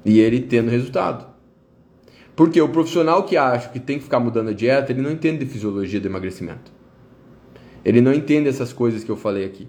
E 0.04 0.18
ele 0.18 0.40
tendo 0.40 0.72
resultado. 0.72 1.24
Porque 2.34 2.60
o 2.60 2.68
profissional 2.68 3.22
que 3.22 3.36
acha 3.36 3.68
que 3.68 3.78
tem 3.78 3.98
que 3.98 4.02
ficar 4.02 4.18
mudando 4.18 4.48
a 4.48 4.52
dieta, 4.52 4.90
ele 4.90 5.02
não 5.02 5.12
entende 5.12 5.44
de 5.44 5.52
fisiologia 5.52 6.00
do 6.00 6.08
emagrecimento. 6.08 6.74
Ele 7.84 8.00
não 8.00 8.12
entende 8.12 8.48
essas 8.48 8.72
coisas 8.72 9.04
que 9.04 9.10
eu 9.10 9.16
falei 9.16 9.44
aqui. 9.44 9.68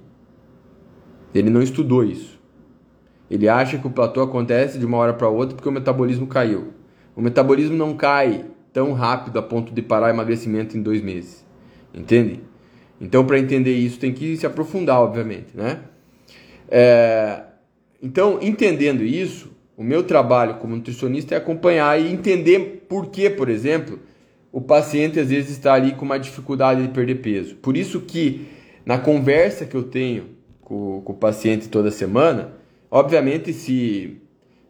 Ele 1.33 1.49
não 1.49 1.61
estudou 1.61 2.03
isso. 2.03 2.39
Ele 3.29 3.49
acha 3.49 3.77
que 3.77 3.87
o 3.87 3.89
platô 3.89 4.21
acontece 4.21 4.77
de 4.77 4.85
uma 4.85 4.97
hora 4.97 5.13
para 5.13 5.27
outra 5.27 5.55
porque 5.55 5.67
o 5.67 5.71
metabolismo 5.71 6.27
caiu. 6.27 6.73
O 7.15 7.21
metabolismo 7.21 7.75
não 7.75 7.95
cai 7.95 8.45
tão 8.71 8.93
rápido 8.93 9.39
a 9.39 9.41
ponto 9.41 9.73
de 9.73 9.81
parar 9.81 10.07
o 10.07 10.09
emagrecimento 10.09 10.77
em 10.77 10.81
dois 10.81 11.01
meses. 11.01 11.45
Entende? 11.93 12.41
Então, 12.99 13.25
para 13.25 13.39
entender 13.39 13.73
isso, 13.73 13.99
tem 13.99 14.13
que 14.13 14.37
se 14.37 14.45
aprofundar, 14.45 15.01
obviamente, 15.01 15.55
né? 15.55 15.81
É... 16.69 17.43
Então, 18.01 18.39
entendendo 18.41 19.03
isso, 19.03 19.51
o 19.75 19.83
meu 19.83 20.03
trabalho 20.03 20.55
como 20.55 20.75
nutricionista 20.75 21.35
é 21.35 21.37
acompanhar 21.37 21.99
e 21.99 22.11
entender 22.11 22.85
por 22.87 23.07
que, 23.07 23.29
por 23.29 23.49
exemplo, 23.49 23.99
o 24.55 24.61
paciente 24.61 25.19
às 25.19 25.31
vezes 25.31 25.51
está 25.51 25.73
ali 25.73 25.91
com 25.91 26.05
uma 26.05 26.17
dificuldade 26.17 26.81
de 26.81 26.87
perder 26.87 27.15
peso. 27.15 27.55
Por 27.55 27.75
isso 27.75 27.99
que 27.99 28.47
na 28.85 28.97
conversa 28.97 29.65
que 29.65 29.75
eu 29.75 29.83
tenho 29.83 30.27
com, 30.61 31.01
com 31.01 31.11
o 31.11 31.15
paciente 31.17 31.67
toda 31.67 31.91
semana, 31.91 32.53
obviamente 32.89 33.51
se, 33.51 34.15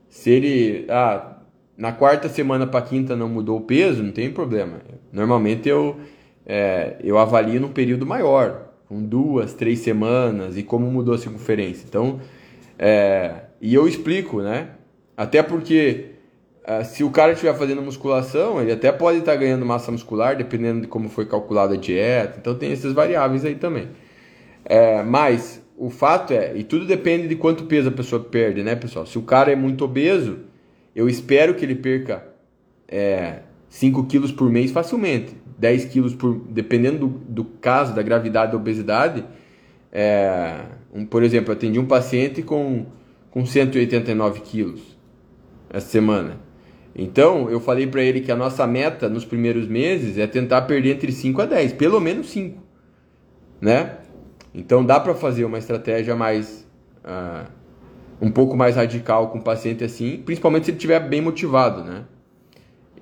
se 0.09 0.31
ele 0.31 0.87
ah, 0.89 1.37
na 1.77 1.91
quarta 1.91 2.27
semana 2.27 2.65
para 2.65 2.81
quinta 2.81 3.15
não 3.15 3.29
mudou 3.29 3.59
o 3.59 3.61
peso, 3.61 4.01
não 4.01 4.11
tem 4.11 4.31
problema. 4.31 4.79
Normalmente 5.13 5.69
eu, 5.69 5.97
é, 6.47 6.95
eu 7.03 7.19
avalio 7.19 7.61
num 7.61 7.71
período 7.71 8.07
maior, 8.07 8.71
com 8.89 9.03
duas, 9.03 9.53
três 9.53 9.81
semanas 9.81 10.57
e 10.57 10.63
como 10.63 10.89
mudou 10.89 11.13
a 11.13 11.19
circunferência. 11.19 11.85
Então, 11.87 12.19
é, 12.79 13.35
e 13.61 13.71
eu 13.71 13.87
explico, 13.87 14.41
né? 14.41 14.69
Até 15.15 15.43
porque 15.43 16.14
se 16.83 17.03
o 17.03 17.11
cara 17.11 17.33
estiver 17.33 17.53
fazendo 17.55 17.81
musculação, 17.81 18.59
ele 18.61 18.71
até 18.71 18.91
pode 18.91 19.19
estar 19.19 19.33
tá 19.33 19.37
ganhando 19.37 19.65
massa 19.65 19.91
muscular, 19.91 20.35
dependendo 20.35 20.81
de 20.81 20.87
como 20.87 21.09
foi 21.09 21.25
calculada 21.25 21.75
a 21.75 21.77
dieta. 21.77 22.37
Então 22.39 22.55
tem 22.55 22.71
essas 22.71 22.93
variáveis 22.93 23.45
aí 23.45 23.55
também. 23.55 23.89
É, 24.63 25.03
mas 25.03 25.63
o 25.77 25.89
fato 25.89 26.33
é, 26.33 26.55
e 26.55 26.63
tudo 26.63 26.85
depende 26.85 27.27
de 27.27 27.35
quanto 27.35 27.65
peso 27.65 27.89
a 27.89 27.91
pessoa 27.91 28.23
perde, 28.23 28.63
né, 28.63 28.75
pessoal? 28.75 29.05
Se 29.05 29.17
o 29.17 29.21
cara 29.21 29.51
é 29.51 29.55
muito 29.55 29.85
obeso, 29.85 30.39
eu 30.95 31.07
espero 31.07 31.53
que 31.53 31.63
ele 31.63 31.75
perca 31.75 32.25
é, 32.87 33.39
5 33.69 34.05
quilos 34.05 34.31
por 34.31 34.49
mês 34.49 34.71
facilmente. 34.71 35.35
10 35.57 35.85
quilos 35.85 36.15
por. 36.15 36.35
dependendo 36.49 37.07
do, 37.07 37.07
do 37.07 37.45
caso, 37.45 37.93
da 37.93 38.01
gravidade 38.01 38.51
da 38.51 38.57
obesidade, 38.57 39.23
É, 39.91 40.65
um, 40.93 41.05
por 41.05 41.23
exemplo, 41.23 41.51
eu 41.51 41.55
atendi 41.55 41.79
um 41.79 41.85
paciente 41.85 42.41
com, 42.41 42.85
com 43.31 43.45
189 43.45 44.41
quilos 44.41 44.97
essa 45.69 45.87
semana. 45.87 46.44
Então, 46.95 47.49
eu 47.49 47.59
falei 47.59 47.85
para 47.85 48.01
ele 48.01 48.21
que 48.21 48.31
a 48.31 48.35
nossa 48.37 48.65
meta 48.65 49.09
nos 49.09 49.25
primeiros 49.25 49.67
meses 49.67 50.17
é 50.17 50.25
tentar 50.25 50.61
perder 50.61 50.93
entre 50.93 51.11
5 51.11 51.41
a 51.41 51.45
10, 51.45 51.73
pelo 51.73 51.99
menos 51.99 52.29
5, 52.29 52.57
né? 53.59 53.97
Então, 54.53 54.85
dá 54.85 54.97
para 54.97 55.13
fazer 55.13 55.43
uma 55.43 55.57
estratégia 55.57 56.15
mais 56.15 56.65
uh, 57.03 57.45
um 58.21 58.31
pouco 58.31 58.55
mais 58.55 58.77
radical 58.77 59.29
com 59.29 59.39
o 59.39 59.41
paciente 59.41 59.83
assim, 59.83 60.21
principalmente 60.25 60.65
se 60.65 60.71
ele 60.71 60.77
estiver 60.77 61.01
bem 61.01 61.19
motivado, 61.19 61.83
né? 61.83 62.05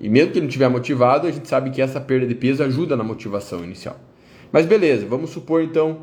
E 0.00 0.08
mesmo 0.08 0.32
que 0.32 0.38
ele 0.38 0.46
não 0.46 0.48
estiver 0.48 0.68
motivado, 0.68 1.28
a 1.28 1.30
gente 1.30 1.46
sabe 1.46 1.70
que 1.70 1.80
essa 1.80 2.00
perda 2.00 2.26
de 2.26 2.34
peso 2.34 2.64
ajuda 2.64 2.96
na 2.96 3.04
motivação 3.04 3.62
inicial. 3.62 3.96
Mas 4.50 4.66
beleza, 4.66 5.06
vamos 5.06 5.30
supor 5.30 5.62
então, 5.62 5.98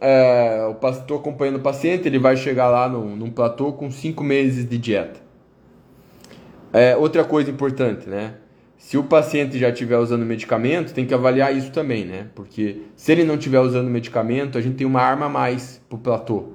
é, 0.00 0.68
estou 0.90 1.18
acompanhando 1.18 1.56
o 1.56 1.60
paciente, 1.60 2.08
ele 2.08 2.18
vai 2.18 2.36
chegar 2.36 2.68
lá 2.68 2.88
no, 2.88 3.14
num 3.14 3.30
platô 3.30 3.72
com 3.72 3.88
5 3.88 4.24
meses 4.24 4.68
de 4.68 4.76
dieta. 4.76 5.29
É, 6.72 6.96
outra 6.96 7.24
coisa 7.24 7.50
importante, 7.50 8.08
né? 8.08 8.34
Se 8.78 8.96
o 8.96 9.04
paciente 9.04 9.58
já 9.58 9.68
estiver 9.68 9.98
usando 9.98 10.24
medicamento, 10.24 10.94
tem 10.94 11.04
que 11.04 11.12
avaliar 11.12 11.54
isso 11.54 11.70
também, 11.70 12.04
né? 12.04 12.28
Porque 12.34 12.82
se 12.96 13.12
ele 13.12 13.24
não 13.24 13.34
estiver 13.34 13.60
usando 13.60 13.90
medicamento, 13.90 14.56
a 14.56 14.60
gente 14.60 14.76
tem 14.76 14.86
uma 14.86 15.02
arma 15.02 15.26
a 15.26 15.28
mais 15.28 15.82
para 15.88 15.96
o 15.96 15.98
platô, 15.98 16.52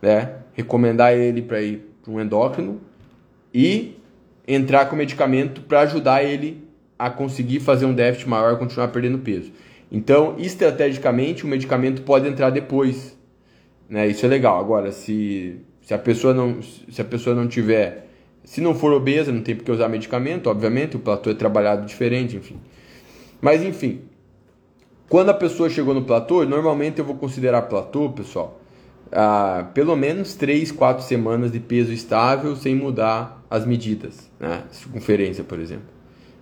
né? 0.00 0.36
Recomendar 0.54 1.12
ele 1.12 1.42
para 1.42 1.60
ir 1.60 1.86
para 2.02 2.12
um 2.12 2.20
endócrino 2.20 2.80
e 3.52 3.98
entrar 4.46 4.86
com 4.86 4.96
medicamento 4.96 5.62
para 5.62 5.80
ajudar 5.80 6.22
ele 6.22 6.66
a 6.98 7.10
conseguir 7.10 7.60
fazer 7.60 7.86
um 7.86 7.94
déficit 7.94 8.28
maior 8.28 8.54
e 8.54 8.56
continuar 8.56 8.88
perdendo 8.88 9.18
peso. 9.18 9.52
Então, 9.90 10.36
estrategicamente, 10.38 11.44
o 11.44 11.46
medicamento 11.48 12.02
pode 12.02 12.26
entrar 12.26 12.50
depois. 12.50 13.16
Né? 13.88 14.08
Isso 14.08 14.24
é 14.24 14.28
legal. 14.28 14.58
Agora, 14.58 14.90
se, 14.90 15.60
se, 15.82 15.94
a 15.94 15.98
pessoa 15.98 16.34
não, 16.34 16.60
se 16.62 17.00
a 17.00 17.04
pessoa 17.04 17.34
não 17.34 17.46
tiver. 17.46 18.08
Se 18.44 18.60
não 18.60 18.74
for 18.74 18.92
obesa, 18.92 19.32
não 19.32 19.42
tem 19.42 19.56
por 19.56 19.64
que 19.64 19.72
usar 19.72 19.88
medicamento, 19.88 20.48
obviamente, 20.48 20.96
o 20.96 21.00
platô 21.00 21.30
é 21.30 21.34
trabalhado 21.34 21.86
diferente, 21.86 22.36
enfim. 22.36 22.60
Mas, 23.40 23.62
enfim, 23.62 24.02
quando 25.08 25.30
a 25.30 25.34
pessoa 25.34 25.70
chegou 25.70 25.94
no 25.94 26.02
platô, 26.02 26.44
normalmente 26.44 26.98
eu 26.98 27.04
vou 27.04 27.16
considerar 27.16 27.62
platô, 27.62 28.10
pessoal, 28.10 28.60
ah, 29.12 29.68
pelo 29.72 29.96
menos 29.96 30.34
3, 30.34 30.72
4 30.72 31.04
semanas 31.04 31.52
de 31.52 31.60
peso 31.60 31.92
estável 31.92 32.54
sem 32.56 32.74
mudar 32.74 33.42
as 33.48 33.64
medidas, 33.64 34.30
né? 34.38 34.64
circunferência, 34.70 35.44
por 35.44 35.58
exemplo. 35.58 35.88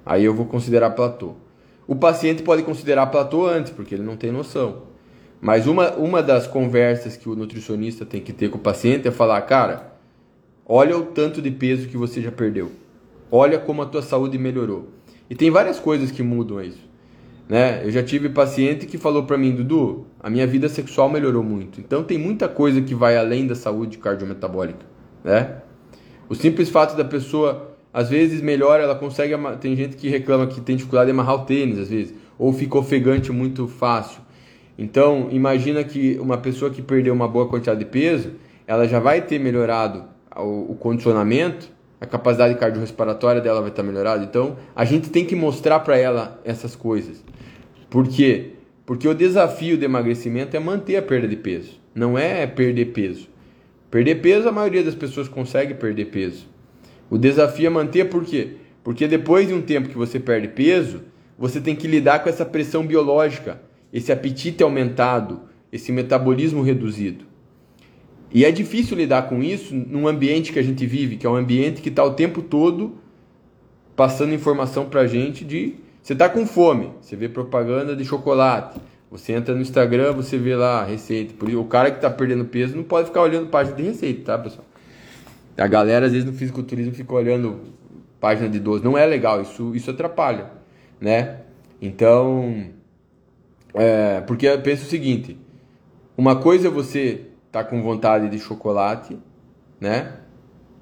Aí 0.05 0.24
eu 0.24 0.34
vou 0.34 0.46
considerar 0.46 0.90
platô. 0.90 1.34
O 1.86 1.94
paciente 1.94 2.42
pode 2.42 2.62
considerar 2.62 3.07
platô 3.07 3.46
antes, 3.46 3.72
porque 3.72 3.94
ele 3.94 4.03
não 4.03 4.16
tem 4.16 4.32
noção. 4.32 4.82
Mas 5.40 5.66
uma, 5.66 5.92
uma 5.92 6.22
das 6.22 6.46
conversas 6.46 7.16
que 7.16 7.28
o 7.28 7.34
nutricionista 7.36 8.07
tem 8.07 8.20
que 8.20 8.32
ter 8.32 8.48
com 8.48 8.59
o 8.59 8.61
paciente 8.61 9.07
é 9.07 9.11
falar, 9.11 9.40
cara, 9.42 9.91
olha 10.74 10.96
o 10.96 11.02
tanto 11.02 11.42
de 11.42 11.50
peso 11.50 11.86
que 11.86 11.98
você 11.98 12.22
já 12.22 12.32
perdeu. 12.32 12.72
Olha 13.30 13.58
como 13.58 13.82
a 13.82 13.86
tua 13.86 14.00
saúde 14.00 14.38
melhorou. 14.38 14.88
E 15.28 15.34
tem 15.34 15.50
várias 15.50 15.78
coisas 15.78 16.10
que 16.10 16.22
mudam 16.22 16.62
isso. 16.62 16.80
Né? 17.46 17.84
Eu 17.84 17.90
já 17.90 18.02
tive 18.02 18.30
paciente 18.30 18.86
que 18.86 18.96
falou 18.96 19.24
para 19.24 19.36
mim, 19.36 19.54
Dudu, 19.54 20.06
a 20.18 20.30
minha 20.30 20.46
vida 20.46 20.70
sexual 20.70 21.10
melhorou 21.10 21.42
muito. 21.42 21.78
Então 21.78 22.02
tem 22.02 22.16
muita 22.16 22.48
coisa 22.48 22.80
que 22.80 22.94
vai 22.94 23.18
além 23.18 23.46
da 23.46 23.54
saúde 23.54 23.98
cardiometabólica, 23.98 24.86
né? 25.22 25.56
O 26.26 26.34
simples 26.34 26.70
fato 26.70 26.96
da 26.96 27.04
pessoa, 27.04 27.76
às 27.92 28.08
vezes, 28.08 28.40
melhora, 28.40 28.82
ela 28.82 28.94
consegue. 28.94 29.34
Tem 29.60 29.76
gente 29.76 29.94
que 29.94 30.08
reclama 30.08 30.46
que 30.46 30.58
tem 30.62 30.76
dificuldade 30.76 31.10
em 31.10 31.12
amarrar 31.12 31.34
o 31.34 31.44
tênis, 31.44 31.78
às 31.78 31.90
vezes, 31.90 32.14
ou 32.38 32.50
fica 32.50 32.78
ofegante 32.78 33.30
muito 33.30 33.68
fácil. 33.68 34.22
Então, 34.78 35.28
imagina 35.30 35.84
que 35.84 36.16
uma 36.18 36.38
pessoa 36.38 36.70
que 36.70 36.80
perdeu 36.80 37.12
uma 37.12 37.28
boa 37.28 37.46
quantidade 37.46 37.80
de 37.80 37.84
peso, 37.84 38.30
ela 38.66 38.88
já 38.88 38.98
vai 38.98 39.20
ter 39.20 39.38
melhorado 39.38 40.11
o, 40.37 40.74
condicionamento, 40.74 41.70
a 42.01 42.07
capacidade 42.07 42.55
cardiorrespiratória 42.57 43.41
dela 43.41 43.61
vai 43.61 43.70
estar 43.70 43.83
melhorada. 43.83 44.24
Então, 44.24 44.57
a 44.74 44.85
gente 44.85 45.11
tem 45.11 45.24
que 45.24 45.37
mostrar 45.37 45.80
para 45.80 45.97
ela 45.97 46.41
essas 46.45 46.74
coisas. 46.74 47.22
Por 47.89 48.09
quê? 48.09 48.53
Porque 48.87 49.07
o 49.07 49.14
desafio 49.14 49.76
do 49.76 49.85
emagrecimento 49.85 50.57
é 50.57 50.61
manter 50.61 50.97
a 50.97 51.03
perda 51.03 51.28
de 51.28 51.37
peso, 51.37 51.80
não 51.95 52.18
é 52.18 52.47
perder 52.47 52.87
peso. 52.87 53.28
Perder 53.91 54.16
peso, 54.16 54.49
a 54.49 54.53
maioria 54.53 54.83
das 54.83 54.95
pessoas 54.95 55.28
consegue 55.28 55.74
perder 55.74 56.07
peso. 56.07 56.49
O 57.11 57.18
desafio 57.18 57.66
é 57.66 57.70
manter 57.70 58.09
por 58.09 58.24
quê? 58.24 58.57
Porque 58.83 59.07
depois 59.07 59.47
de 59.47 59.55
um 59.55 59.61
tempo 59.61 59.89
que 59.89 59.97
você 59.97 60.18
perde 60.18 60.49
peso, 60.49 61.03
você 61.39 61.61
tem 61.61 61.76
que 61.76 61.87
lidar 61.87 62.22
com 62.22 62.28
essa 62.28 62.45
pressão 62.45 62.87
biológica, 62.87 63.61
esse 63.93 64.11
apetite 64.11 64.62
aumentado, 64.62 65.43
esse 65.70 65.93
metabolismo 65.93 66.62
reduzido. 66.62 67.26
E 68.33 68.45
é 68.45 68.51
difícil 68.51 68.97
lidar 68.97 69.28
com 69.28 69.43
isso 69.43 69.74
num 69.74 70.09
ambiente 70.09 70.53
que 70.53 70.59
a 70.59 70.62
gente 70.62 70.87
vive, 70.87 71.16
que 71.16 71.26
é 71.26 71.30
um 71.30 71.37
ambiente 71.37 71.83
que 71.83 71.89
está 71.89 72.03
o 72.03 72.14
tempo 72.14 72.41
todo 72.41 72.99
passando 73.95 74.33
informação 74.33 74.87
para 74.87 75.03
a 75.03 75.07
gente 75.07 75.45
de 75.45 75.76
você 76.03 76.14
está 76.14 76.28
com 76.28 76.45
fome, 76.45 76.91
você 77.01 77.14
vê 77.14 77.28
propaganda 77.28 77.95
de 77.95 78.05
chocolate, 78.05 78.80
você 79.09 79.35
entra 79.35 79.55
no 79.55 79.61
Instagram, 79.61 80.12
você 80.12 80.37
vê 80.37 80.57
lá 80.57 80.85
receita. 80.85 81.33
Por 81.35 81.49
o 81.49 81.64
cara 81.64 81.91
que 81.91 81.99
está 81.99 82.11
perdendo 82.11 82.45
peso 82.45 82.74
não 82.74 82.83
pode 82.83 83.07
ficar 83.07 83.22
olhando 83.22 83.47
página 83.49 83.76
de 83.76 83.83
receita, 83.85 84.24
tá, 84.24 84.39
pessoal? 84.39 84.66
A 85.57 85.66
galera, 85.68 86.07
às 86.07 86.12
vezes, 86.12 86.26
no 86.26 86.33
fisiculturismo 86.33 86.93
fica 86.93 87.12
olhando 87.14 87.61
página 88.18 88.49
de 88.49 88.59
doce. 88.59 88.83
Não 88.83 88.99
é 88.99 89.07
legal, 89.07 89.43
isso, 89.43 89.76
isso 89.76 89.91
atrapalha, 89.91 90.51
né? 91.01 91.43
Então, 91.80 92.66
é, 93.74 94.22
porque 94.22 94.47
eu 94.47 94.61
penso 94.61 94.87
o 94.87 94.89
seguinte: 94.89 95.39
uma 96.16 96.37
coisa 96.37 96.66
é 96.66 96.70
você 96.70 97.26
tá 97.53 97.62
com 97.62 97.82
vontade 97.82 98.30
de 98.30 98.38
chocolate, 98.38 99.18
né? 99.78 100.14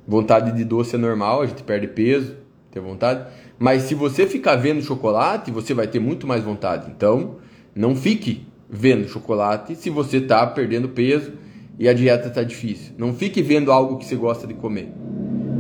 Vontade 0.07 0.53
de 0.53 0.65
doce 0.65 0.95
é 0.95 0.99
normal, 0.99 1.43
a 1.43 1.47
gente 1.47 1.65
perde 1.65 1.89
peso, 1.89 2.37
ter 2.71 2.81
vontade. 2.81 3.27
Mas 3.59 3.83
se 3.83 3.95
você 3.95 4.27
ficar 4.27 4.55
vendo 4.57 4.81
chocolate, 4.81 5.51
você 5.51 5.75
vai 5.75 5.89
ter 5.89 5.99
muito 5.99 6.27
mais 6.27 6.45
vontade. 6.45 6.91
Então, 6.91 7.37
não 7.75 7.97
fique 7.97 8.47
vendo 8.69 9.09
chocolate 9.09 9.75
se 9.75 9.91
você 9.91 10.19
está 10.19 10.47
perdendo 10.47 10.89
peso 10.89 11.33
e 11.77 11.89
a 11.89 11.93
dieta 11.93 12.29
está 12.29 12.45
difícil. 12.45 12.95
Não 12.97 13.13
fique 13.13 13.43
vendo 13.43 13.73
algo 13.73 13.99
que 13.99 14.05
você 14.05 14.15
gosta 14.15 14.47
de 14.47 14.55
comer, 14.55 14.93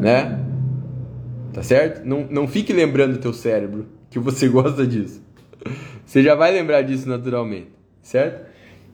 né? 0.01 0.39
Tá 1.53 1.63
certo? 1.63 2.07
Não, 2.07 2.27
não 2.31 2.47
fique 2.47 2.73
lembrando 2.73 3.17
o 3.17 3.19
teu 3.19 3.33
cérebro 3.33 3.89
que 4.09 4.19
você 4.19 4.47
gosta 4.49 4.87
disso. 4.87 5.21
Você 6.07 6.23
já 6.23 6.35
vai 6.35 6.53
lembrar 6.53 6.83
disso 6.83 7.09
naturalmente, 7.09 7.71
certo? 8.01 8.50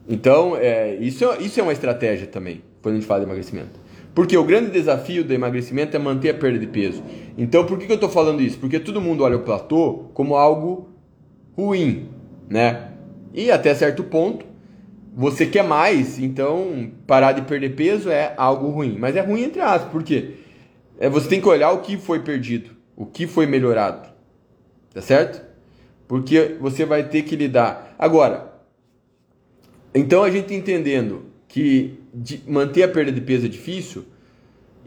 Então, 0.07 0.55
é, 0.55 0.95
isso, 0.95 1.25
é, 1.25 1.41
isso 1.41 1.59
é 1.59 1.63
uma 1.63 1.73
estratégia 1.73 2.27
também, 2.27 2.61
quando 2.81 2.95
a 2.95 2.97
gente 2.97 3.07
fala 3.07 3.21
de 3.21 3.25
emagrecimento. 3.25 3.79
Porque 4.15 4.37
o 4.37 4.43
grande 4.43 4.71
desafio 4.71 5.23
do 5.23 5.33
emagrecimento 5.33 5.95
é 5.95 5.99
manter 5.99 6.29
a 6.29 6.33
perda 6.33 6.57
de 6.57 6.67
peso. 6.67 7.03
Então, 7.37 7.65
por 7.65 7.77
que, 7.77 7.85
que 7.85 7.91
eu 7.91 7.95
estou 7.95 8.09
falando 8.09 8.41
isso? 8.41 8.57
Porque 8.57 8.79
todo 8.79 9.01
mundo 9.01 9.23
olha 9.23 9.37
o 9.37 9.41
platô 9.41 10.09
como 10.13 10.35
algo 10.35 10.89
ruim, 11.55 12.09
né? 12.49 12.91
E 13.33 13.51
até 13.51 13.75
certo 13.75 14.03
ponto, 14.03 14.45
você 15.15 15.45
quer 15.45 15.63
mais, 15.63 16.19
então 16.19 16.91
parar 17.05 17.31
de 17.31 17.41
perder 17.41 17.75
peso 17.75 18.09
é 18.09 18.33
algo 18.37 18.69
ruim. 18.69 18.97
Mas 18.97 19.15
é 19.15 19.21
ruim 19.21 19.43
entre 19.43 19.61
aspas, 19.61 19.91
por 19.91 20.03
quê? 20.03 20.35
É, 20.99 21.09
você 21.09 21.27
tem 21.27 21.41
que 21.41 21.47
olhar 21.47 21.71
o 21.71 21.81
que 21.81 21.97
foi 21.97 22.19
perdido, 22.19 22.71
o 22.95 23.05
que 23.05 23.27
foi 23.27 23.45
melhorado. 23.45 24.09
Tá 24.93 25.01
certo? 25.01 25.45
Porque 26.07 26.55
você 26.59 26.85
vai 26.85 27.03
ter 27.03 27.23
que 27.23 27.35
lidar. 27.35 27.95
Agora, 27.99 28.46
então 29.97 30.23
a 30.23 30.29
gente 30.29 30.53
entendendo 30.53 31.25
que 31.47 31.99
manter 32.47 32.83
a 32.83 32.87
perda 32.87 33.11
de 33.11 33.21
peso 33.21 33.45
é 33.45 33.49
difícil 33.49 34.05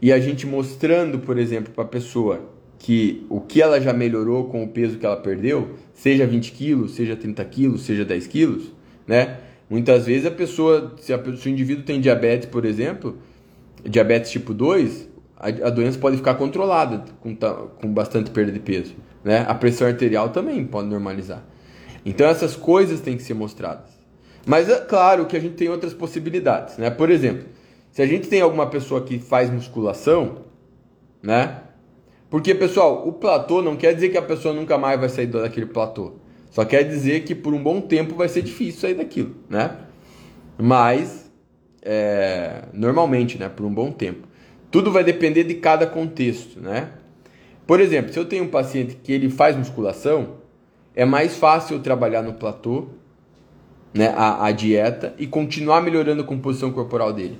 e 0.01 0.11
a 0.11 0.19
gente 0.19 0.47
mostrando, 0.47 1.19
por 1.19 1.37
exemplo, 1.37 1.73
para 1.73 1.83
a 1.83 1.87
pessoa 1.87 2.49
que 2.79 3.25
o 3.29 3.39
que 3.39 3.61
ela 3.61 3.79
já 3.79 3.93
melhorou 3.93 4.45
com 4.45 4.63
o 4.63 4.67
peso 4.67 4.97
que 4.97 5.05
ela 5.05 5.17
perdeu, 5.17 5.75
seja 5.93 6.25
20 6.25 6.51
quilos, 6.51 6.95
seja 6.95 7.15
30 7.15 7.45
quilos, 7.45 7.81
seja 7.83 8.03
10 8.03 8.27
quilos, 8.27 8.71
né? 9.05 9.37
Muitas 9.69 10.07
vezes 10.07 10.25
a 10.25 10.31
pessoa, 10.31 10.95
se, 10.99 11.13
a, 11.13 11.23
se 11.35 11.47
o 11.47 11.51
indivíduo 11.51 11.85
tem 11.85 12.01
diabetes, 12.01 12.49
por 12.49 12.65
exemplo, 12.65 13.17
diabetes 13.83 14.31
tipo 14.31 14.53
2, 14.53 15.07
a, 15.37 15.47
a 15.47 15.69
doença 15.69 15.99
pode 15.99 16.17
ficar 16.17 16.33
controlada 16.35 17.05
com, 17.19 17.35
com 17.35 17.93
bastante 17.93 18.31
perda 18.31 18.51
de 18.51 18.59
peso, 18.59 18.95
né? 19.23 19.45
A 19.47 19.53
pressão 19.53 19.87
arterial 19.87 20.29
também 20.29 20.65
pode 20.65 20.87
normalizar. 20.87 21.45
Então 22.03 22.27
essas 22.27 22.55
coisas 22.55 22.99
têm 22.99 23.15
que 23.15 23.23
ser 23.23 23.35
mostradas. 23.35 24.00
Mas 24.45 24.69
é 24.69 24.79
claro 24.79 25.25
que 25.25 25.37
a 25.37 25.39
gente 25.39 25.55
tem 25.55 25.69
outras 25.69 25.93
possibilidades, 25.93 26.77
né? 26.77 26.89
Por 26.89 27.09
exemplo, 27.09 27.45
se 27.91 28.01
a 28.01 28.07
gente 28.07 28.27
tem 28.27 28.41
alguma 28.41 28.67
pessoa 28.67 29.01
que 29.01 29.19
faz 29.19 29.49
musculação, 29.49 30.45
né? 31.21 31.61
Porque, 32.29 32.55
pessoal, 32.55 33.07
o 33.07 33.11
platô 33.11 33.61
não 33.61 33.75
quer 33.75 33.93
dizer 33.93 34.09
que 34.09 34.17
a 34.17 34.21
pessoa 34.21 34.53
nunca 34.53 34.77
mais 34.77 34.99
vai 34.99 35.09
sair 35.09 35.27
daquele 35.27 35.65
platô. 35.65 36.13
Só 36.49 36.65
quer 36.65 36.83
dizer 36.83 37.23
que 37.23 37.35
por 37.35 37.53
um 37.53 37.61
bom 37.61 37.81
tempo 37.81 38.15
vai 38.15 38.29
ser 38.29 38.41
difícil 38.41 38.81
sair 38.81 38.93
daquilo, 38.93 39.35
né? 39.49 39.77
Mas, 40.57 41.29
é, 41.81 42.63
normalmente, 42.73 43.37
né? 43.37 43.49
Por 43.49 43.65
um 43.65 43.73
bom 43.73 43.91
tempo. 43.91 44.27
Tudo 44.71 44.91
vai 44.91 45.03
depender 45.03 45.43
de 45.43 45.55
cada 45.55 45.85
contexto, 45.85 46.59
né? 46.59 46.89
Por 47.67 47.79
exemplo, 47.79 48.11
se 48.11 48.19
eu 48.19 48.25
tenho 48.25 48.45
um 48.45 48.49
paciente 48.49 48.95
que 48.95 49.11
ele 49.11 49.29
faz 49.29 49.55
musculação, 49.55 50.37
é 50.95 51.05
mais 51.05 51.35
fácil 51.35 51.79
trabalhar 51.79 52.21
no 52.21 52.33
platô 52.33 52.87
né, 53.93 54.13
a, 54.15 54.45
a 54.45 54.51
dieta 54.51 55.13
e 55.17 55.27
continuar 55.27 55.81
melhorando 55.81 56.21
a 56.21 56.25
composição 56.25 56.71
corporal 56.71 57.11
dele. 57.13 57.39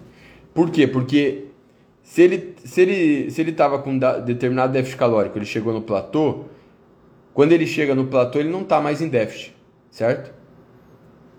Por 0.54 0.70
quê? 0.70 0.86
Porque 0.86 1.46
se 2.04 2.22
ele 2.22 2.56
se 2.64 2.82
ele 2.82 3.32
se 3.32 3.42
ele 3.42 3.52
estava 3.52 3.80
com 3.80 3.98
determinado 3.98 4.74
déficit 4.74 4.98
calórico, 4.98 5.38
ele 5.38 5.46
chegou 5.46 5.74
no 5.74 5.82
platô, 5.82 6.46
quando 7.34 7.54
ele 7.54 7.66
chega 7.66 7.96
no 7.96 8.08
platô, 8.08 8.40
ele 8.40 8.50
não 8.50 8.62
está 8.62 8.82
mais 8.82 9.02
em 9.02 9.08
déficit, 9.08 9.56
certo? 9.90 10.34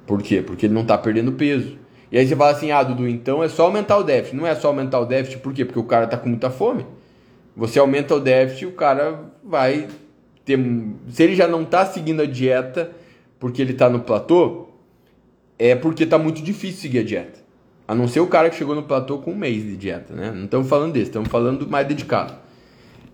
Por 0.06 0.22
quê? 0.22 0.42
Porque 0.42 0.66
ele 0.66 0.74
não 0.74 0.82
está 0.82 0.96
perdendo 0.96 1.32
peso. 1.32 1.78
E 2.10 2.18
aí 2.18 2.26
você 2.26 2.36
fala 2.36 2.50
assim, 2.50 2.70
ah, 2.70 2.82
Dudu, 2.82 3.08
então 3.08 3.42
é 3.42 3.48
só 3.48 3.64
aumentar 3.64 3.96
o 3.96 4.02
déficit. 4.02 4.36
Não 4.36 4.46
é 4.46 4.54
só 4.54 4.68
aumentar 4.68 5.00
o 5.00 5.06
déficit, 5.06 5.40
por 5.40 5.52
quê? 5.52 5.64
Porque 5.64 5.78
o 5.78 5.84
cara 5.84 6.04
está 6.04 6.16
com 6.16 6.28
muita 6.28 6.50
fome. 6.50 6.86
Você 7.56 7.78
aumenta 7.78 8.14
o 8.14 8.20
déficit, 8.20 8.66
o 8.66 8.72
cara 8.72 9.32
vai 9.42 9.88
ter. 10.44 10.58
Se 11.08 11.22
ele 11.22 11.34
já 11.34 11.46
não 11.46 11.62
está 11.62 11.86
seguindo 11.86 12.22
a 12.22 12.26
dieta 12.26 12.90
porque 13.38 13.60
ele 13.60 13.72
está 13.72 13.88
no 13.88 14.00
platô, 14.00 14.68
é 15.70 15.76
porque 15.76 16.02
está 16.02 16.18
muito 16.18 16.42
difícil 16.42 16.80
seguir 16.80 16.98
a 16.98 17.04
dieta. 17.04 17.40
A 17.86 17.94
não 17.94 18.08
ser 18.08 18.18
o 18.18 18.26
cara 18.26 18.50
que 18.50 18.56
chegou 18.56 18.74
no 18.74 18.82
platô 18.82 19.18
com 19.18 19.30
um 19.30 19.36
mês 19.36 19.62
de 19.62 19.76
dieta, 19.76 20.12
né? 20.12 20.32
Não 20.32 20.44
estamos 20.44 20.68
falando 20.68 20.92
desse, 20.92 21.06
estamos 21.06 21.28
falando 21.28 21.64
do 21.64 21.70
mais 21.70 21.86
dedicado. 21.86 22.34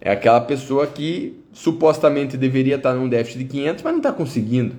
É 0.01 0.11
aquela 0.13 0.41
pessoa 0.41 0.87
que 0.87 1.39
supostamente 1.53 2.39
deveria 2.39 2.77
estar 2.77 2.95
num 2.95 3.09
déficit 3.09 3.41
de 3.41 3.45
500, 3.45 3.83
mas 3.83 3.93
não 3.93 3.99
está 3.99 4.13
conseguindo, 4.13 4.77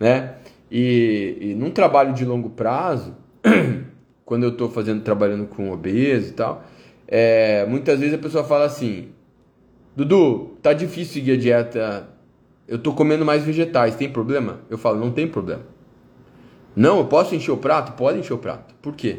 né? 0.00 0.36
E, 0.70 1.36
e 1.40 1.54
num 1.54 1.70
trabalho 1.70 2.14
de 2.14 2.24
longo 2.24 2.48
prazo, 2.48 3.14
quando 4.24 4.44
eu 4.44 4.50
estou 4.50 4.70
fazendo 4.70 5.02
trabalhando 5.02 5.46
com 5.46 5.70
obeso 5.70 6.30
e 6.30 6.32
tal, 6.32 6.64
é, 7.06 7.66
muitas 7.66 8.00
vezes 8.00 8.14
a 8.14 8.18
pessoa 8.18 8.44
fala 8.44 8.64
assim: 8.64 9.08
Dudu, 9.94 10.56
tá 10.62 10.72
difícil 10.72 11.12
seguir 11.14 11.32
a 11.32 11.36
dieta. 11.36 12.08
Eu 12.66 12.76
estou 12.76 12.94
comendo 12.94 13.22
mais 13.22 13.44
vegetais, 13.44 13.96
tem 13.96 14.08
problema? 14.08 14.60
Eu 14.70 14.78
falo, 14.78 14.98
não 14.98 15.10
tem 15.10 15.28
problema. 15.28 15.71
Não, 16.74 16.98
eu 16.98 17.04
posso 17.04 17.34
encher 17.34 17.52
o 17.52 17.56
prato? 17.56 17.92
Pode 17.92 18.18
encher 18.18 18.32
o 18.32 18.38
prato. 18.38 18.74
Por 18.80 18.94
quê? 18.94 19.18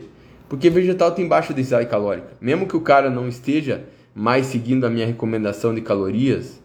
Porque 0.49 0.69
vegetal 0.69 1.11
tem 1.11 1.27
baixa 1.27 1.53
densidade 1.53 1.89
calórica. 1.89 2.29
Mesmo 2.41 2.67
que 2.67 2.75
o 2.75 2.81
cara 2.81 3.09
não 3.09 3.27
esteja 3.27 3.85
mais 4.13 4.47
seguindo 4.47 4.85
a 4.85 4.89
minha 4.89 5.05
recomendação 5.05 5.73
de 5.73 5.81
calorias, 5.81 6.61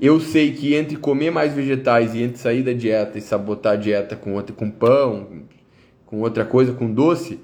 eu 0.00 0.20
sei 0.20 0.52
que 0.52 0.74
entre 0.74 0.96
comer 0.96 1.30
mais 1.30 1.52
vegetais 1.52 2.14
e 2.14 2.22
entre 2.22 2.38
sair 2.38 2.62
da 2.62 2.72
dieta 2.72 3.16
e 3.18 3.20
sabotar 3.20 3.74
a 3.74 3.76
dieta 3.76 4.16
com 4.16 4.34
outra 4.34 4.54
com 4.54 4.70
pão, 4.70 5.44
com 6.04 6.20
outra 6.20 6.44
coisa, 6.44 6.72
com 6.72 6.92
doce, 6.92 7.40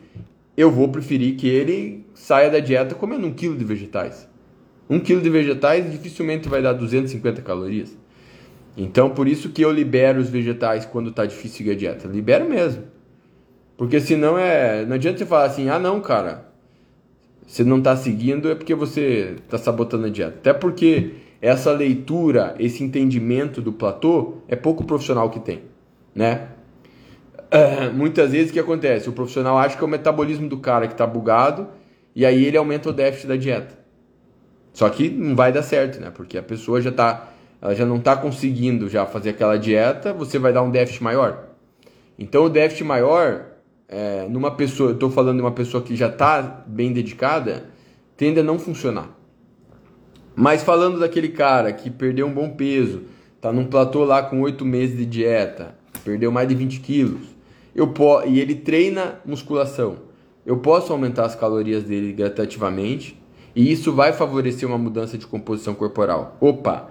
eu 0.57 0.71
vou 0.71 0.89
preferir 0.89 1.37
que 1.37 1.49
ele 1.49 2.05
saia 2.15 2.51
da 2.51 2.59
dieta 2.59 2.95
comendo 2.95 3.27
um 3.27 3.33
quilo 3.33 3.57
de 3.57 3.65
vegetais. 3.65 4.29
Um 4.89 4.99
quilo 4.99 5.21
de 5.21 5.31
vegetais 5.31 5.91
dificilmente 5.91 6.49
vai 6.49 6.61
dar 6.61 6.73
250 6.73 7.41
calorias. 7.43 7.97
Então, 8.77 9.11
por 9.11 9.29
isso 9.29 9.51
que 9.51 9.63
eu 9.63 9.71
libero 9.71 10.21
os 10.21 10.29
vegetais 10.29 10.87
quando 10.87 11.11
está 11.11 11.27
difícil 11.27 11.59
seguir 11.59 11.71
a 11.73 11.75
dieta. 11.75 12.09
Libero 12.09 12.49
mesmo. 12.49 12.85
Porque 13.77 14.01
senão 14.01 14.39
é. 14.39 14.85
Não 14.85 14.95
adianta 14.95 15.19
você 15.19 15.27
falar 15.27 15.45
assim, 15.45 15.69
ah 15.69 15.79
não, 15.79 16.01
cara. 16.01 16.51
Você 17.47 17.65
não 17.65 17.79
está 17.79 17.97
seguindo 17.97 18.49
é 18.49 18.55
porque 18.55 18.75
você 18.75 19.37
está 19.45 19.59
sabotando 19.59 20.07
a 20.07 20.09
dieta. 20.09 20.37
Até 20.39 20.53
porque 20.53 21.15
essa 21.43 21.73
leitura, 21.73 22.55
esse 22.59 22.85
entendimento 22.85 23.61
do 23.61 23.73
platô 23.73 24.35
é 24.47 24.55
pouco 24.55 24.85
profissional 24.85 25.31
que 25.31 25.41
tem, 25.41 25.63
né? 26.15 26.49
Uh, 27.53 27.93
muitas 27.97 28.31
vezes 28.31 28.51
o 28.51 28.53
que 28.53 28.61
acontece? 28.61 29.09
O 29.09 29.13
profissional 29.13 29.59
acha 29.59 29.77
que 29.77 29.83
é 29.83 29.87
o 29.87 29.91
metabolismo 29.91 30.49
do 30.49 30.59
cara 30.59 30.87
que 30.87 30.95
está 30.95 31.07
bugado 31.07 31.67
e 32.15 32.25
aí 32.25 32.45
ele 32.45 32.57
aumenta 32.57 32.91
o 32.91 32.93
déficit 32.93 33.27
da 33.27 33.37
dieta. 33.37 33.79
Só 34.73 34.89
que 34.89 35.09
não 35.09 35.35
vai 35.35 35.53
dar 35.53 35.63
certo, 35.63 36.01
né? 36.01 36.13
Porque 36.15 36.39
a 36.39 36.43
pessoa 36.43 36.81
já 36.81 36.91
está 36.91 37.33
ela 37.61 37.75
já 37.75 37.85
não 37.85 37.97
está 37.97 38.17
conseguindo 38.17 38.89
já 38.89 39.05
fazer 39.05 39.31
aquela 39.31 39.57
dieta, 39.57 40.13
você 40.13 40.39
vai 40.39 40.53
dar 40.53 40.63
um 40.63 40.71
déficit 40.71 41.03
maior. 41.03 41.51
Então 42.19 42.45
o 42.45 42.49
déficit 42.49 42.85
maior, 42.85 43.47
é, 43.89 44.27
numa 44.29 44.51
pessoa, 44.51 44.91
eu 44.91 44.95
estou 44.95 45.11
falando 45.11 45.37
de 45.37 45.43
uma 45.43 45.53
pessoa 45.53 45.83
que 45.83 45.95
já 45.95 46.09
está 46.09 46.65
bem 46.67 46.93
dedicada, 46.93 47.65
tende 48.17 48.41
a 48.41 48.43
não 48.43 48.59
funcionar. 48.59 49.09
Mas 50.35 50.63
falando 50.63 50.99
daquele 50.99 51.29
cara 51.29 51.73
que 51.73 51.91
perdeu 51.91 52.27
um 52.27 52.33
bom 52.33 52.51
peso, 52.51 53.03
está 53.37 53.53
num 53.53 53.67
platô 53.67 54.05
lá 54.05 54.23
com 54.23 54.41
8 54.41 54.65
meses 54.65 54.97
de 54.97 55.05
dieta, 55.05 55.75
perdeu 56.05 56.31
mais 56.31 56.49
de 56.49 56.55
20 56.55 56.81
quilos, 56.81 57.29
eu 57.75 57.93
e 58.27 58.41
ele 58.41 58.55
treina 58.55 59.21
musculação, 59.25 59.97
eu 60.45 60.59
posso 60.59 60.93
aumentar 60.93 61.27
as 61.27 61.35
calorias 61.35 61.85
dele 61.85 62.13
gradativamente 62.13 63.21
e 63.55 63.71
isso 63.71 63.93
vai 63.93 64.13
favorecer 64.13 64.69
uma 64.69 64.79
mudança 64.79 65.19
de 65.19 65.27
composição 65.27 65.75
corporal. 65.75 66.37
Opa! 66.41 66.91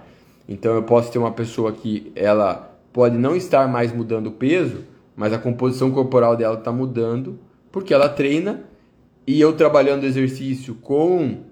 Então 0.50 0.74
eu 0.74 0.82
posso 0.82 1.12
ter 1.12 1.18
uma 1.18 1.30
pessoa 1.30 1.70
que 1.70 2.10
ela 2.16 2.76
pode 2.92 3.16
não 3.16 3.36
estar 3.36 3.68
mais 3.68 3.92
mudando 3.92 4.26
o 4.26 4.32
peso, 4.32 4.84
mas 5.14 5.32
a 5.32 5.38
composição 5.38 5.92
corporal 5.92 6.36
dela 6.36 6.58
está 6.58 6.72
mudando 6.72 7.38
porque 7.70 7.94
ela 7.94 8.08
treina 8.08 8.64
e 9.24 9.40
eu 9.40 9.52
trabalhando 9.52 10.02
exercício 10.02 10.74
com 10.74 11.44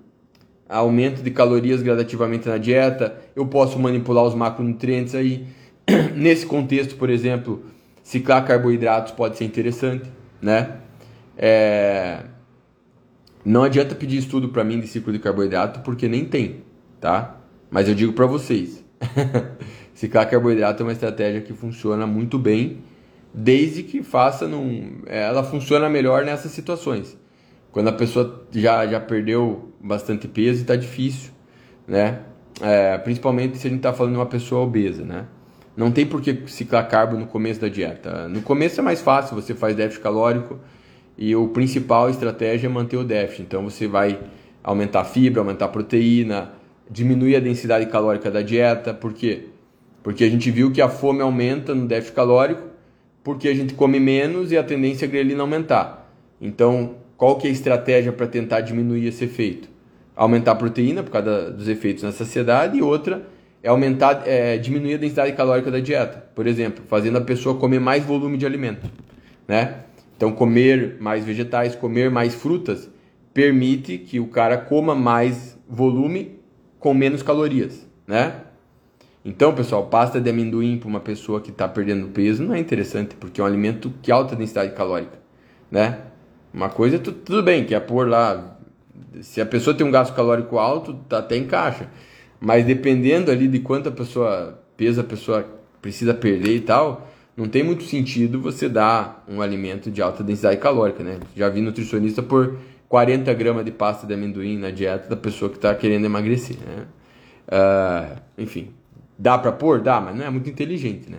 aumento 0.69 1.23
de 1.23 1.31
calorias 1.31 1.81
gradativamente 1.81 2.49
na 2.49 2.59
dieta, 2.59 3.17
eu 3.37 3.47
posso 3.47 3.79
manipular 3.79 4.25
os 4.25 4.35
macronutrientes 4.35 5.15
aí. 5.15 5.47
Nesse 6.17 6.45
contexto, 6.45 6.97
por 6.97 7.09
exemplo, 7.09 7.65
ciclar 8.03 8.45
carboidratos 8.45 9.13
pode 9.13 9.37
ser 9.37 9.45
interessante, 9.45 10.11
né? 10.43 10.79
É... 11.37 12.25
Não 13.45 13.63
adianta 13.63 13.95
pedir 13.95 14.19
estudo 14.19 14.49
para 14.49 14.65
mim 14.65 14.81
de 14.81 14.89
ciclo 14.89 15.13
de 15.13 15.21
carboidrato 15.21 15.81
porque 15.81 16.09
nem 16.09 16.25
tem, 16.25 16.65
tá? 17.01 17.37
Mas 17.71 17.89
eu 17.89 17.95
digo 17.95 18.13
para 18.13 18.27
vocês, 18.27 18.85
Ciclar 19.95 20.29
carboidrato 20.29 20.83
é 20.83 20.87
uma 20.87 20.93
estratégia 20.93 21.41
que 21.41 21.53
funciona 21.53 22.07
muito 22.07 22.39
bem, 22.39 22.79
desde 23.33 23.83
que 23.83 24.03
faça 24.03 24.47
num. 24.47 25.03
Ela 25.07 25.43
funciona 25.43 25.89
melhor 25.89 26.25
nessas 26.25 26.53
situações. 26.53 27.17
Quando 27.73 27.89
a 27.89 27.93
pessoa 27.93 28.47
já, 28.51 28.87
já 28.87 29.01
perdeu 29.01 29.73
bastante 29.81 30.27
peso 30.27 30.59
e 30.59 30.63
está 30.63 30.77
difícil, 30.77 31.33
né? 31.87 32.21
É, 32.61 32.99
principalmente 32.99 33.59
se 33.59 33.67
a 33.67 33.71
gente 33.71 33.79
está 33.79 33.93
falando 33.93 34.15
de 34.15 34.19
uma 34.19 34.27
pessoa 34.27 34.63
obesa, 34.63 35.05
né? 35.05 35.27
Não 35.77 35.93
tem 35.93 36.05
por 36.05 36.21
que 36.21 36.43
ciclar 36.49 36.89
carbo 36.89 37.17
no 37.17 37.27
começo 37.27 37.61
da 37.61 37.69
dieta. 37.69 38.29
No 38.29 38.43
começo 38.43 38.81
é 38.81 38.83
mais 38.83 39.01
fácil, 39.01 39.37
você 39.37 39.55
faz 39.55 39.77
déficit 39.77 40.03
calórico 40.03 40.59
e 41.17 41.37
o 41.37 41.49
principal 41.49 42.11
estratégia 42.11 42.67
é 42.67 42.71
manter 42.71 42.97
o 42.97 43.05
déficit. 43.05 43.43
Então 43.43 43.63
você 43.63 43.87
vai 43.87 44.19
aumentar 44.63 45.03
a 45.03 45.05
fibra, 45.05 45.41
aumentar 45.41 45.67
a 45.67 45.69
proteína, 45.69 46.53
diminuir 46.91 47.37
a 47.37 47.41
densidade 47.41 47.87
calórica 47.87 48.31
da 48.31 48.43
dieta. 48.43 48.95
Por 48.95 49.13
quê? 49.13 49.47
Porque 50.03 50.25
a 50.25 50.31
gente 50.31 50.51
viu 50.51 50.71
que 50.73 50.81
a 50.81 50.89
fome 50.89 51.21
aumenta 51.21 51.75
no 51.75 51.87
déficit 51.87 52.15
calórico, 52.15 52.63
porque 53.23 53.49
a 53.49 53.55
gente 53.55 53.75
come 53.75 54.01
menos 54.01 54.53
e 54.53 54.57
a 54.57 54.63
tendência 54.63 55.05
é 55.05 55.09
a 55.09 55.11
grelina 55.11 55.43
aumentar. 55.43 56.11
Então, 56.41 56.97
qual 57.17 57.37
que 57.37 57.47
é 57.47 57.51
a 57.51 57.53
estratégia 57.53 58.13
para 58.13 58.27
tentar 58.27 58.61
diminuir 58.61 59.07
esse 59.07 59.25
efeito? 59.25 59.69
Aumentar 60.17 60.53
a 60.53 60.57
proteína 60.57 61.03
por 61.03 61.11
causa 61.11 61.51
dos 61.51 61.69
efeitos 61.69 62.03
na 62.03 62.13
saciedade 62.13 62.79
e 62.79 62.83
outra 62.83 63.27
é 63.63 63.69
aumentar, 63.69 64.23
é, 64.27 64.57
diminuir 64.57 64.95
a 64.95 64.99
densidade 64.99 65.33
calórica 65.33 65.71
da 65.71 65.81
dieta. 65.81 66.25
Por 66.35 66.47
exemplo, 66.47 66.85
fazendo 66.89 67.19
a 67.19 67.21
pessoa 67.21 67.57
comer 67.57 67.81
mais 67.81 68.05
volume 68.05 68.39
de 68.39 68.47
alimento, 68.47 68.89
né? 69.47 69.85
Então, 70.17 70.33
comer 70.33 70.97
mais 71.01 71.25
vegetais, 71.25 71.77
comer 71.77 72.11
mais 72.11 72.35
frutas 72.35 72.89
permite 73.33 73.99
que 73.99 74.19
o 74.19 74.27
cara 74.27 74.57
coma 74.57 74.95
mais 74.95 75.57
volume 75.69 76.38
com 76.79 76.95
menos 76.95 77.23
calorias, 77.23 77.87
né? 78.07 78.43
Então, 79.25 79.55
pessoal, 79.55 79.87
pasta 79.87 80.21
de 80.21 80.31
amendoim 80.31 80.79
para 80.79 80.89
uma 80.89 81.01
pessoa 81.01 81.41
que 81.41 81.51
está 81.51 81.69
perdendo 81.69 82.09
peso 82.09 82.43
não 82.43 82.55
é 82.55 82.59
interessante, 82.59 83.15
porque 83.15 83.41
é 83.41 83.45
um 83.45 83.47
alimento 83.47 83.93
que 84.01 84.11
alta 84.11 84.35
densidade 84.35 84.73
calórica, 84.75 85.19
né? 85.71 85.99
Uma 86.53 86.71
coisa, 86.71 86.99
tudo 86.99 87.43
bem, 87.43 87.65
que 87.65 87.75
é 87.75 87.81
pôr 87.81 88.09
lá. 88.09 88.59
Se 89.21 89.41
a 89.41 89.47
pessoa 89.47 89.77
tem 89.77 89.87
um 89.87 89.91
gasto 89.91 90.15
calórico 90.15 90.59
alto, 90.59 90.95
tá 91.09 91.19
até 91.19 91.37
encaixa. 91.37 91.91
Mas 92.41 92.65
dependendo 92.65 93.31
ali 93.31 93.49
de 93.49 93.59
quanto 93.59 93.89
a 93.89 93.93
pessoa 93.93 94.63
pesa, 94.77 95.03
a 95.03 95.05
pessoa 95.05 95.47
precisa 95.83 96.15
perder 96.15 96.57
e 96.57 96.61
tal, 96.61 97.09
não 97.37 97.49
tem 97.49 97.63
muito 97.63 97.85
sentido 97.85 98.41
você 98.41 98.69
dar 98.69 99.25
um 99.29 99.43
alimento 99.43 99.91
de 99.91 100.01
alta 100.01 100.25
densidade 100.25 100.57
calórica, 100.57 101.03
né? 101.05 101.19
Já 101.37 101.49
vi 101.49 101.61
nutricionista 101.61 102.23
por 102.23 102.57
40 102.89 103.33
gramas 103.35 103.65
de 103.65 103.71
pasta 103.71 104.07
de 104.07 104.15
amendoim 104.15 104.59
na 104.59 104.71
dieta 104.71 105.09
da 105.09 105.17
pessoa 105.17 105.51
que 105.51 105.57
está 105.57 105.75
querendo 105.75 106.05
emagrecer, 106.07 106.57
né? 106.57 106.87
Uh, 107.49 108.21
enfim, 108.39 108.71
dá 109.19 109.39
para 109.39 109.53
pôr? 109.53 109.81
Dá, 109.81 110.01
mas 110.01 110.17
não 110.17 110.25
é 110.25 110.31
muito 110.31 110.49
inteligente, 110.49 111.11
né? 111.11 111.19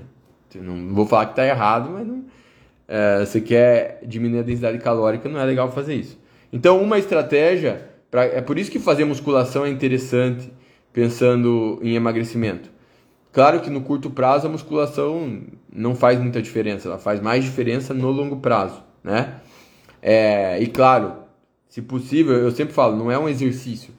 Eu 0.53 0.63
não 0.63 0.93
vou 0.93 1.05
falar 1.05 1.25
que 1.27 1.33
está 1.33 1.45
errado, 1.45 1.91
mas 1.91 2.07
não, 2.07 2.17
uh, 2.17 3.25
você 3.25 3.39
quer 3.39 4.01
diminuir 4.05 4.39
a 4.39 4.43
densidade 4.43 4.79
calórica, 4.79 5.29
não 5.29 5.39
é 5.39 5.45
legal 5.45 5.71
fazer 5.71 5.95
isso. 5.95 6.19
Então, 6.51 6.81
uma 6.81 6.97
estratégia, 6.97 7.87
pra, 8.09 8.25
é 8.25 8.41
por 8.41 8.57
isso 8.57 8.71
que 8.71 8.79
fazer 8.79 9.05
musculação 9.05 9.65
é 9.65 9.69
interessante, 9.69 10.51
pensando 10.91 11.79
em 11.83 11.95
emagrecimento. 11.95 12.69
Claro 13.31 13.59
que 13.59 13.69
no 13.69 13.81
curto 13.81 14.09
prazo 14.09 14.47
a 14.47 14.49
musculação 14.49 15.43
não 15.71 15.93
faz 15.93 16.19
muita 16.19 16.41
diferença, 16.41 16.87
ela 16.87 16.97
faz 16.97 17.19
mais 17.19 17.43
diferença 17.43 17.93
no 17.93 18.09
longo 18.09 18.37
prazo, 18.37 18.83
né? 19.03 19.35
É, 20.01 20.59
e 20.59 20.65
claro, 20.65 21.13
se 21.79 21.81
possível, 21.81 22.35
eu 22.35 22.51
sempre 22.51 22.73
falo, 22.73 22.95
não 22.95 23.09
é 23.09 23.17
um 23.17 23.29
exercício. 23.29 23.93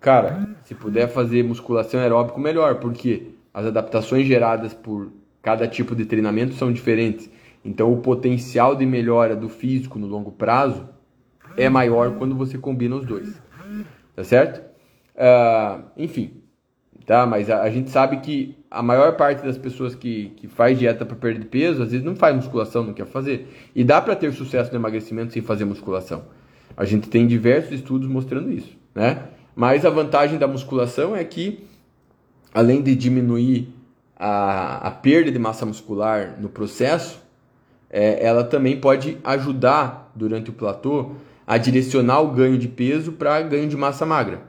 Cara, 0.00 0.48
se 0.64 0.74
puder 0.74 1.08
fazer 1.08 1.42
musculação 1.42 2.00
aeróbico, 2.00 2.38
melhor, 2.38 2.76
porque 2.76 3.30
as 3.52 3.66
adaptações 3.66 4.26
geradas 4.26 4.72
por 4.72 5.10
cada 5.42 5.66
tipo 5.66 5.96
de 5.96 6.04
treinamento 6.04 6.54
são 6.54 6.72
diferentes. 6.72 7.28
Então 7.64 7.92
o 7.92 7.96
potencial 7.98 8.76
de 8.76 8.86
melhora 8.86 9.34
do 9.34 9.48
físico 9.48 9.98
no 9.98 10.06
longo 10.06 10.30
prazo 10.30 10.88
é 11.56 11.68
maior 11.68 12.12
quando 12.16 12.34
você 12.34 12.58
combina 12.58 12.96
os 12.96 13.06
dois. 13.06 13.40
Tá 14.14 14.22
certo? 14.22 14.62
Uh, 15.16 15.84
enfim, 15.96 16.42
tá? 17.06 17.26
Mas 17.26 17.50
a, 17.50 17.62
a, 17.62 17.70
gente 17.70 17.90
sabe 17.90 18.18
que 18.18 18.56
a 18.70 18.82
maior 18.82 19.16
parte 19.16 19.44
das 19.44 19.58
pessoas 19.58 19.94
que, 19.94 20.30
que 20.36 20.46
faz 20.46 20.78
dieta 20.78 21.04
para 21.04 21.16
perder 21.16 21.46
peso, 21.46 21.82
às 21.82 21.90
vezes 21.90 22.04
não 22.04 22.14
faz 22.14 22.36
musculação, 22.36 22.84
não 22.84 22.92
quer 22.92 23.06
fazer. 23.06 23.48
E 23.74 23.82
dá 23.82 24.00
para 24.00 24.14
ter 24.14 24.32
sucesso 24.32 24.70
no 24.70 24.78
emagrecimento 24.78 25.32
sem 25.32 25.42
fazer 25.42 25.64
musculação. 25.64 26.22
A 26.76 26.84
gente 26.84 27.08
tem 27.08 27.26
diversos 27.26 27.72
estudos 27.72 28.08
mostrando 28.08 28.50
isso, 28.50 28.76
né? 28.94 29.24
Mas 29.54 29.84
a 29.84 29.90
vantagem 29.90 30.38
da 30.38 30.48
musculação 30.48 31.14
é 31.14 31.22
que, 31.22 31.64
além 32.52 32.82
de 32.82 32.94
diminuir 32.96 33.68
a, 34.16 34.88
a 34.88 34.90
perda 34.90 35.30
de 35.30 35.38
massa 35.38 35.64
muscular 35.64 36.36
no 36.40 36.48
processo, 36.48 37.22
é, 37.90 38.24
ela 38.24 38.42
também 38.42 38.80
pode 38.80 39.18
ajudar 39.22 40.10
durante 40.14 40.50
o 40.50 40.52
platô 40.52 41.12
a 41.46 41.58
direcionar 41.58 42.20
o 42.20 42.32
ganho 42.32 42.58
de 42.58 42.66
peso 42.66 43.12
para 43.12 43.40
ganho 43.42 43.68
de 43.68 43.76
massa 43.76 44.04
magra. 44.04 44.42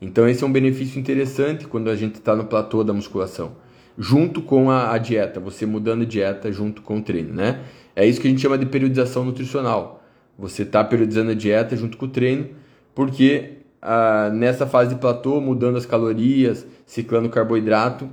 Então 0.00 0.28
esse 0.28 0.42
é 0.42 0.46
um 0.46 0.52
benefício 0.52 0.98
interessante 0.98 1.66
quando 1.66 1.90
a 1.90 1.96
gente 1.96 2.14
está 2.14 2.34
no 2.34 2.44
platô 2.44 2.84
da 2.84 2.92
musculação, 2.92 3.52
junto 3.98 4.40
com 4.40 4.70
a, 4.70 4.92
a, 4.92 4.98
dieta, 4.98 5.40
você 5.40 5.66
mudando 5.66 6.06
dieta 6.06 6.50
junto 6.52 6.80
com 6.82 6.98
o 6.98 7.02
treino, 7.02 7.34
né? 7.34 7.60
É 7.94 8.06
isso 8.06 8.20
que 8.20 8.26
a 8.26 8.30
gente 8.30 8.40
chama 8.40 8.56
de 8.56 8.66
periodização 8.66 9.24
nutricional. 9.24 9.99
Você 10.40 10.62
está 10.62 10.82
periodizando 10.82 11.32
a 11.32 11.34
dieta 11.34 11.76
junto 11.76 11.98
com 11.98 12.06
o 12.06 12.08
treino, 12.08 12.48
porque 12.94 13.58
ah, 13.82 14.30
nessa 14.32 14.66
fase 14.66 14.94
de 14.94 15.00
platô, 15.00 15.38
mudando 15.38 15.76
as 15.76 15.84
calorias, 15.84 16.66
ciclando 16.86 17.28
carboidrato, 17.28 18.08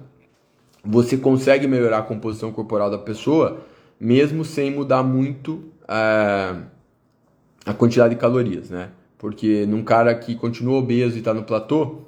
você 0.84 1.16
consegue 1.18 1.68
melhorar 1.68 2.00
a 2.00 2.04
composição 2.04 2.52
corporal 2.52 2.92
da 2.92 2.98
pessoa, 2.98 3.62
mesmo 3.98 4.44
sem 4.44 4.70
mudar 4.70 5.04
muito 5.04 5.64
ah, 5.88 6.64
a 7.66 7.74
quantidade 7.74 8.16
de 8.16 8.20
calorias, 8.20 8.70
né? 8.70 8.90
Porque 9.18 9.66
num 9.66 9.82
cara 9.84 10.14
que 10.14 10.36
continua 10.36 10.78
obeso 10.78 11.16
e 11.16 11.20
está 11.20 11.34
no 11.34 11.44
platô, 11.44 12.02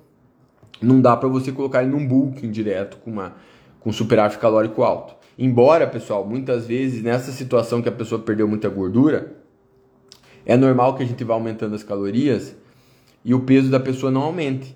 não 0.82 1.00
dá 1.00 1.16
para 1.16 1.30
você 1.30 1.52
colocar 1.52 1.82
ele 1.82 1.92
num 1.92 2.06
bulking 2.06 2.52
direto 2.52 2.98
com 2.98 3.10
uma 3.10 3.36
com 3.80 3.94
superávit 3.94 4.38
calórico 4.38 4.84
alto. 4.84 5.16
Embora, 5.38 5.88
pessoal, 5.88 6.26
muitas 6.26 6.68
vezes 6.68 7.02
nessa 7.02 7.32
situação 7.32 7.82
que 7.82 7.88
a 7.88 7.94
pessoa 7.94 8.22
perdeu 8.22 8.46
muita 8.46 8.68
gordura, 8.68 9.39
é 10.50 10.58
normal 10.58 10.96
que 10.96 11.04
a 11.04 11.06
gente 11.06 11.24
vá 11.24 11.36
aumentando 11.36 11.76
as 11.76 11.84
calorias 11.84 12.56
e 13.24 13.36
o 13.36 13.42
peso 13.42 13.70
da 13.70 13.80
pessoa 13.80 14.12
não 14.12 14.24
aumente. 14.24 14.76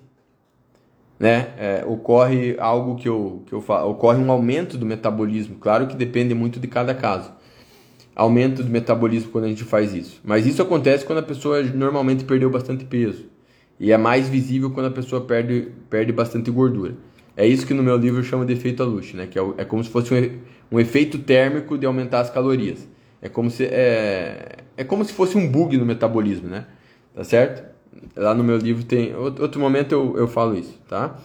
Né? 1.18 1.48
É, 1.58 1.84
ocorre 1.84 2.54
algo 2.60 2.94
que 2.94 3.08
eu, 3.08 3.42
que 3.44 3.52
eu 3.52 3.60
falo, 3.60 3.90
ocorre 3.90 4.22
um 4.22 4.30
aumento 4.30 4.78
do 4.78 4.86
metabolismo, 4.86 5.56
claro 5.56 5.88
que 5.88 5.96
depende 5.96 6.32
muito 6.32 6.60
de 6.60 6.68
cada 6.68 6.94
caso. 6.94 7.32
Aumento 8.14 8.62
do 8.62 8.70
metabolismo 8.70 9.32
quando 9.32 9.46
a 9.46 9.48
gente 9.48 9.64
faz 9.64 9.92
isso. 9.92 10.20
Mas 10.24 10.46
isso 10.46 10.62
acontece 10.62 11.04
quando 11.04 11.18
a 11.18 11.22
pessoa 11.22 11.60
normalmente 11.60 12.22
perdeu 12.22 12.48
bastante 12.48 12.84
peso. 12.84 13.24
E 13.80 13.90
é 13.90 13.98
mais 13.98 14.28
visível 14.28 14.70
quando 14.70 14.86
a 14.86 14.92
pessoa 14.92 15.22
perde, 15.22 15.72
perde 15.90 16.12
bastante 16.12 16.52
gordura. 16.52 16.94
É 17.36 17.44
isso 17.44 17.66
que 17.66 17.74
no 17.74 17.82
meu 17.82 17.96
livro 17.96 18.20
eu 18.20 18.24
chamo 18.24 18.44
de 18.44 18.52
efeito 18.52 18.80
Alush, 18.80 19.14
né? 19.14 19.26
que 19.26 19.36
é, 19.36 19.42
é 19.56 19.64
como 19.64 19.82
se 19.82 19.90
fosse 19.90 20.14
um, 20.14 20.76
um 20.76 20.78
efeito 20.78 21.18
térmico 21.18 21.76
de 21.76 21.84
aumentar 21.84 22.20
as 22.20 22.30
calorias. 22.30 22.93
É 23.24 23.28
como 23.30 23.50
se, 23.50 23.64
é, 23.64 24.56
é 24.76 24.84
como 24.84 25.02
se 25.02 25.14
fosse 25.14 25.34
um 25.38 25.50
bug 25.50 25.78
no 25.78 25.86
metabolismo, 25.86 26.46
né? 26.46 26.66
Tá 27.14 27.24
certo? 27.24 27.64
Lá 28.14 28.34
no 28.34 28.44
meu 28.44 28.58
livro 28.58 28.84
tem. 28.84 29.16
Outro 29.16 29.58
momento 29.58 29.92
eu, 29.92 30.14
eu 30.18 30.28
falo 30.28 30.54
isso, 30.54 30.78
tá? 30.86 31.18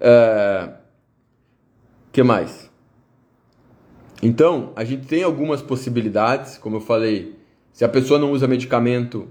É, 0.00 0.74
que 2.12 2.22
mais? 2.22 2.70
Então, 4.22 4.72
a 4.76 4.84
gente 4.84 5.08
tem 5.08 5.24
algumas 5.24 5.60
possibilidades, 5.60 6.56
como 6.56 6.76
eu 6.76 6.80
falei, 6.80 7.36
se 7.72 7.84
a 7.84 7.88
pessoa 7.88 8.16
não 8.16 8.30
usa 8.30 8.46
medicamento, 8.46 9.28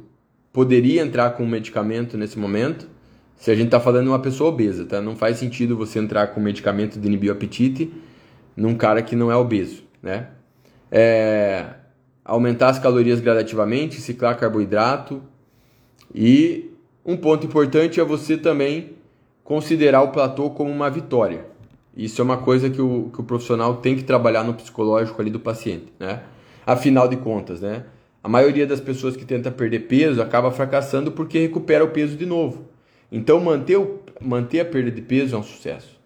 poderia 0.51 1.01
entrar 1.01 1.29
com 1.29 1.45
medicamento 1.45 2.17
nesse 2.17 2.37
momento. 2.37 2.85
Se 3.37 3.49
a 3.49 3.55
gente 3.55 3.67
está 3.67 3.79
falando 3.79 4.03
de 4.03 4.09
uma 4.09 4.19
pessoa 4.19 4.49
obesa, 4.49 4.83
tá? 4.85 5.01
Não 5.01 5.15
faz 5.15 5.37
sentido 5.37 5.77
você 5.77 5.99
entrar 5.99 6.27
com 6.27 6.41
medicamento 6.41 6.99
de 6.99 7.07
inibir 7.07 7.29
o 7.29 7.33
apetite 7.33 7.93
num 8.57 8.75
cara 8.75 9.01
que 9.01 9.15
não 9.15 9.31
é 9.31 9.37
obeso, 9.37 9.83
né? 10.01 10.31
É, 10.91 11.75
aumentar 12.23 12.69
as 12.69 12.79
calorias 12.79 13.19
gradativamente, 13.19 14.01
ciclar 14.01 14.37
carboidrato, 14.37 15.21
e 16.13 16.71
um 17.05 17.17
ponto 17.17 17.45
importante 17.45 17.99
é 17.99 18.03
você 18.03 18.37
também 18.37 18.93
considerar 19.43 20.01
o 20.01 20.11
platô 20.11 20.49
como 20.49 20.71
uma 20.71 20.89
vitória. 20.89 21.45
Isso 21.95 22.21
é 22.21 22.23
uma 22.23 22.37
coisa 22.37 22.69
que 22.69 22.81
o, 22.81 23.09
que 23.13 23.21
o 23.21 23.23
profissional 23.23 23.77
tem 23.77 23.95
que 23.95 24.03
trabalhar 24.03 24.43
no 24.43 24.53
psicológico 24.53 25.21
ali 25.21 25.29
do 25.29 25.39
paciente, 25.39 25.91
né? 25.99 26.23
Afinal 26.65 27.07
de 27.07 27.17
contas, 27.17 27.61
né? 27.61 27.83
A 28.23 28.29
maioria 28.29 28.65
das 28.65 28.79
pessoas 28.79 29.17
que 29.17 29.25
tenta 29.25 29.51
perder 29.51 29.81
peso 29.81 30.21
acaba 30.21 30.49
fracassando 30.49 31.11
porque 31.11 31.39
recupera 31.39 31.83
o 31.83 31.89
peso 31.89 32.15
de 32.15 32.25
novo. 32.25 32.69
Então 33.11 33.39
manter, 33.39 33.77
o, 33.77 33.99
manter 34.21 34.61
a 34.61 34.65
perda 34.65 34.89
de 34.89 35.01
peso 35.01 35.35
é 35.35 35.37
um 35.37 35.43
sucesso. 35.43 35.99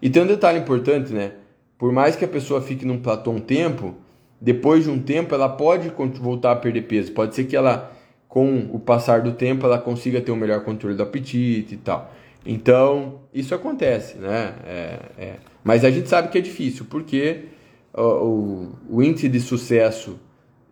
E 0.00 0.08
tem 0.08 0.22
um 0.22 0.26
detalhe 0.26 0.58
importante, 0.58 1.12
né? 1.12 1.32
Por 1.76 1.92
mais 1.92 2.16
que 2.16 2.24
a 2.24 2.28
pessoa 2.28 2.62
fique 2.62 2.86
num 2.86 2.98
platô 2.98 3.30
um 3.30 3.40
tempo, 3.40 3.94
depois 4.40 4.84
de 4.84 4.90
um 4.90 4.98
tempo 5.00 5.34
ela 5.34 5.48
pode 5.48 5.90
voltar 6.20 6.52
a 6.52 6.56
perder 6.56 6.82
peso. 6.82 7.12
Pode 7.12 7.34
ser 7.34 7.44
que 7.44 7.56
ela 7.56 7.92
com 8.28 8.68
o 8.72 8.78
passar 8.78 9.22
do 9.22 9.32
tempo 9.32 9.64
ela 9.64 9.78
consiga 9.78 10.20
ter 10.20 10.30
um 10.30 10.36
melhor 10.36 10.62
controle 10.62 10.94
do 10.94 11.02
apetite 11.02 11.74
e 11.74 11.78
tal. 11.78 12.12
Então, 12.44 13.20
isso 13.34 13.54
acontece, 13.54 14.18
né? 14.18 14.54
É, 14.64 14.98
é. 15.18 15.36
Mas 15.64 15.84
a 15.84 15.90
gente 15.90 16.08
sabe 16.08 16.28
que 16.28 16.38
é 16.38 16.40
difícil, 16.40 16.86
porque 16.88 17.46
o, 17.92 18.68
o, 18.88 19.02
índice 19.02 19.28
de 19.28 19.40
sucesso 19.40 20.18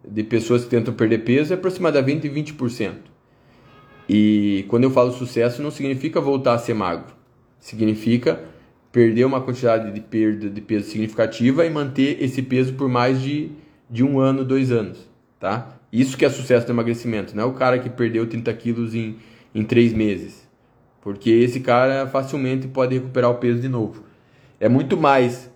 de 0.07 0.23
pessoas 0.23 0.65
que 0.65 0.71
tentam 0.71 0.95
perder 0.95 1.25
peso 1.25 1.53
é 1.53 1.57
aproximadamente 1.57 2.29
20%. 2.29 2.93
E 4.09 4.65
quando 4.69 4.85
eu 4.85 4.91
falo 4.91 5.11
sucesso, 5.11 5.63
não 5.63 5.71
significa 5.71 6.21
voltar 6.21 6.55
a 6.55 6.59
ser 6.59 6.75
magro. 6.75 7.15
Significa 7.59 8.41
perder 8.95 9.25
uma 9.25 9.41
quantidade 9.41 9.91
de 9.91 10.01
perda 10.01 10.49
de 10.49 10.61
peso 10.61 10.89
significativa 10.89 11.67
e 11.67 11.69
manter 11.69 12.23
esse 12.23 12.41
peso 12.41 12.75
por 12.75 12.89
mais 12.89 13.21
de, 13.21 13.51
de 13.91 14.05
um 14.05 14.21
ano, 14.21 14.45
dois 14.45 14.71
anos, 14.71 15.11
tá? 15.41 15.81
Isso 15.93 16.17
que 16.17 16.25
é 16.25 16.31
sucesso 16.31 16.65
do 16.65 16.73
emagrecimento, 16.73 17.35
não 17.35 17.43
é 17.43 17.47
o 17.47 17.55
cara 17.55 17.77
que 17.81 17.91
perdeu 17.91 18.25
30 18.25 18.55
quilos 18.55 18.95
em, 18.95 19.17
em 19.53 19.65
3 19.65 19.93
meses. 19.93 20.49
Porque 21.03 21.29
esse 21.29 21.59
cara 21.59 22.07
facilmente 22.07 22.69
pode 22.69 22.95
recuperar 22.95 23.33
o 23.33 23.35
peso 23.35 23.61
de 23.61 23.69
novo. 23.69 24.05
É 24.61 24.69
muito 24.69 24.97
mais 24.97 25.51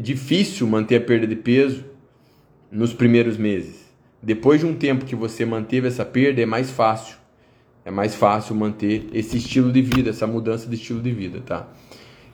difícil 0.00 0.64
manter 0.68 0.94
a 0.94 1.00
perda 1.00 1.26
de 1.26 1.34
peso 1.34 1.84
nos 2.70 2.94
primeiros 2.94 3.36
meses. 3.36 3.84
Depois 4.22 4.60
de 4.60 4.66
um 4.66 4.76
tempo 4.76 5.04
que 5.04 5.16
você 5.16 5.44
manteve 5.44 5.88
essa 5.88 6.04
perda, 6.04 6.40
é 6.40 6.46
mais 6.46 6.70
fácil. 6.70 7.16
É 7.84 7.90
mais 7.90 8.14
fácil 8.14 8.54
manter 8.54 9.08
esse 9.12 9.38
estilo 9.38 9.72
de 9.72 9.82
vida, 9.82 10.10
essa 10.10 10.26
mudança 10.26 10.68
de 10.68 10.76
estilo 10.76 11.00
de 11.00 11.10
vida, 11.10 11.40
tá? 11.40 11.68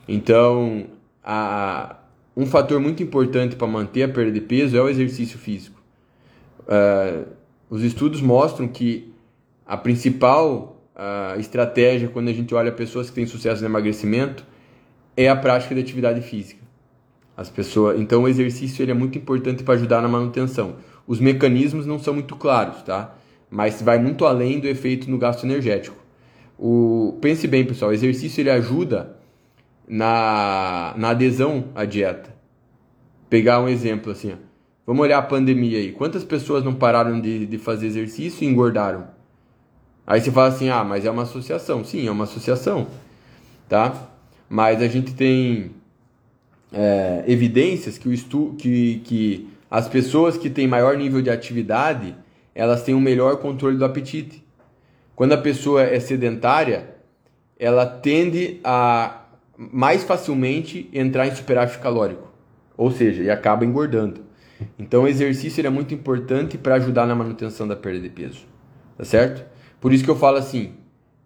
Então, 0.07 0.85
a, 1.23 1.97
um 2.35 2.45
fator 2.45 2.79
muito 2.79 3.03
importante 3.03 3.55
para 3.55 3.67
manter 3.67 4.03
a 4.03 4.07
perda 4.07 4.31
de 4.31 4.41
peso 4.41 4.77
é 4.77 4.81
o 4.81 4.87
exercício 4.87 5.37
físico. 5.37 5.81
Uh, 6.61 7.27
os 7.69 7.83
estudos 7.83 8.21
mostram 8.21 8.67
que 8.67 9.11
a 9.65 9.75
principal 9.75 10.81
uh, 10.95 11.39
estratégia 11.39 12.07
quando 12.07 12.29
a 12.29 12.33
gente 12.33 12.53
olha 12.55 12.71
pessoas 12.71 13.09
que 13.09 13.15
têm 13.15 13.25
sucesso 13.25 13.61
no 13.61 13.67
emagrecimento 13.67 14.45
é 15.15 15.27
a 15.27 15.35
prática 15.35 15.75
de 15.75 15.81
atividade 15.81 16.21
física. 16.21 16.61
As 17.35 17.49
pessoas, 17.49 17.99
então 17.99 18.23
o 18.23 18.27
exercício 18.27 18.83
ele 18.83 18.91
é 18.91 18.95
muito 18.95 19.17
importante 19.17 19.63
para 19.63 19.73
ajudar 19.73 20.01
na 20.01 20.07
manutenção. 20.07 20.75
Os 21.05 21.19
mecanismos 21.19 21.85
não 21.85 21.99
são 21.99 22.13
muito 22.13 22.35
claros, 22.35 22.81
tá? 22.83 23.15
Mas 23.49 23.81
vai 23.81 23.99
muito 23.99 24.25
além 24.25 24.59
do 24.59 24.67
efeito 24.67 25.09
no 25.09 25.17
gasto 25.17 25.43
energético. 25.43 25.97
O, 26.57 27.17
pense 27.21 27.47
bem, 27.47 27.65
pessoal, 27.65 27.91
o 27.91 27.93
exercício 27.93 28.41
ele 28.41 28.49
ajuda 28.49 29.16
na, 29.87 30.93
na 30.97 31.09
adesão 31.09 31.69
à 31.73 31.85
dieta. 31.85 32.35
Pegar 33.29 33.61
um 33.61 33.69
exemplo 33.69 34.11
assim, 34.11 34.33
ó. 34.33 34.47
Vamos 34.85 35.03
olhar 35.03 35.17
a 35.17 35.21
pandemia 35.21 35.79
aí. 35.79 35.91
Quantas 35.91 36.23
pessoas 36.23 36.63
não 36.63 36.73
pararam 36.73 37.19
de, 37.19 37.45
de 37.45 37.57
fazer 37.57 37.87
exercício 37.87 38.45
e 38.45 38.47
engordaram? 38.47 39.09
Aí 40.05 40.21
você 40.21 40.31
fala 40.31 40.47
assim, 40.47 40.69
ah, 40.69 40.83
mas 40.85 41.03
é 41.03 41.11
uma 41.11 41.23
associação. 41.23 41.83
Sim, 41.83 42.07
é 42.07 42.11
uma 42.11 42.23
associação, 42.23 42.87
tá? 43.67 44.09
Mas 44.49 44.81
a 44.81 44.87
gente 44.87 45.13
tem 45.13 45.71
é, 46.71 47.25
evidências 47.27 47.97
que, 47.97 48.07
o 48.07 48.13
estu 48.13 48.55
que, 48.57 49.01
que 49.03 49.49
as 49.69 49.89
pessoas 49.89 50.37
que 50.37 50.49
têm 50.49 50.65
maior 50.65 50.95
nível 50.95 51.21
de 51.21 51.29
atividade, 51.29 52.15
elas 52.55 52.83
têm 52.83 52.95
um 52.95 53.01
melhor 53.01 53.37
controle 53.37 53.77
do 53.77 53.83
apetite. 53.83 54.41
Quando 55.13 55.33
a 55.33 55.37
pessoa 55.37 55.83
é 55.83 55.99
sedentária, 55.99 56.95
ela 57.59 57.85
tende 57.85 58.61
a 58.63 59.23
mais 59.57 60.03
facilmente 60.03 60.89
entrar 60.93 61.27
em 61.27 61.35
superávit 61.35 61.79
calórico, 61.79 62.31
ou 62.77 62.91
seja, 62.91 63.23
e 63.23 63.29
acaba 63.29 63.65
engordando. 63.65 64.21
Então 64.77 65.03
o 65.03 65.07
exercício 65.07 65.65
é 65.65 65.69
muito 65.69 65.93
importante 65.93 66.57
para 66.57 66.75
ajudar 66.75 67.05
na 67.05 67.15
manutenção 67.15 67.67
da 67.67 67.75
perda 67.75 67.99
de 67.99 68.09
peso. 68.09 68.45
Tá 68.97 69.03
certo? 69.03 69.45
Por 69.79 69.93
isso 69.93 70.03
que 70.03 70.09
eu 70.09 70.15
falo 70.15 70.37
assim, 70.37 70.73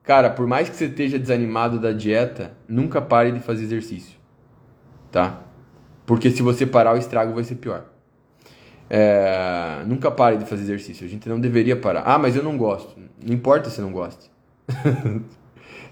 cara, 0.03 0.29
por 0.29 0.47
mais 0.47 0.69
que 0.69 0.75
você 0.75 0.85
esteja 0.85 1.17
desanimado 1.17 1.79
da 1.79 1.91
dieta, 1.91 2.53
nunca 2.67 3.01
pare 3.01 3.31
de 3.31 3.39
fazer 3.39 3.63
exercício. 3.63 4.17
Tá? 5.11 5.41
Porque 6.05 6.29
se 6.29 6.41
você 6.41 6.65
parar, 6.65 6.93
o 6.93 6.97
estrago 6.97 7.33
vai 7.33 7.43
ser 7.43 7.55
pior. 7.55 7.85
É, 8.89 9.83
nunca 9.85 10.11
pare 10.11 10.37
de 10.37 10.45
fazer 10.45 10.63
exercício. 10.63 11.05
A 11.05 11.09
gente 11.09 11.29
não 11.29 11.39
deveria 11.39 11.77
parar. 11.77 12.03
Ah, 12.05 12.17
mas 12.17 12.35
eu 12.35 12.43
não 12.43 12.57
gosto. 12.57 12.99
Não 13.25 13.33
importa 13.33 13.69
se 13.69 13.79
não 13.79 13.91
gosta. 13.91 14.25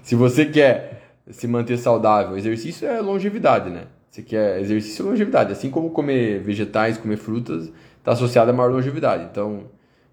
se 0.02 0.14
você 0.14 0.44
quer 0.44 0.99
se 1.30 1.46
manter 1.46 1.78
saudável, 1.78 2.36
exercício 2.36 2.86
é 2.86 3.00
longevidade, 3.00 3.70
né? 3.70 3.84
Você 4.10 4.22
quer 4.22 4.60
exercício 4.60 5.06
é 5.06 5.10
longevidade. 5.10 5.52
Assim 5.52 5.70
como 5.70 5.90
comer 5.90 6.40
vegetais, 6.40 6.98
comer 6.98 7.16
frutas, 7.16 7.70
está 7.98 8.12
associado 8.12 8.50
a 8.50 8.54
maior 8.54 8.72
longevidade. 8.72 9.28
Então, 9.30 9.64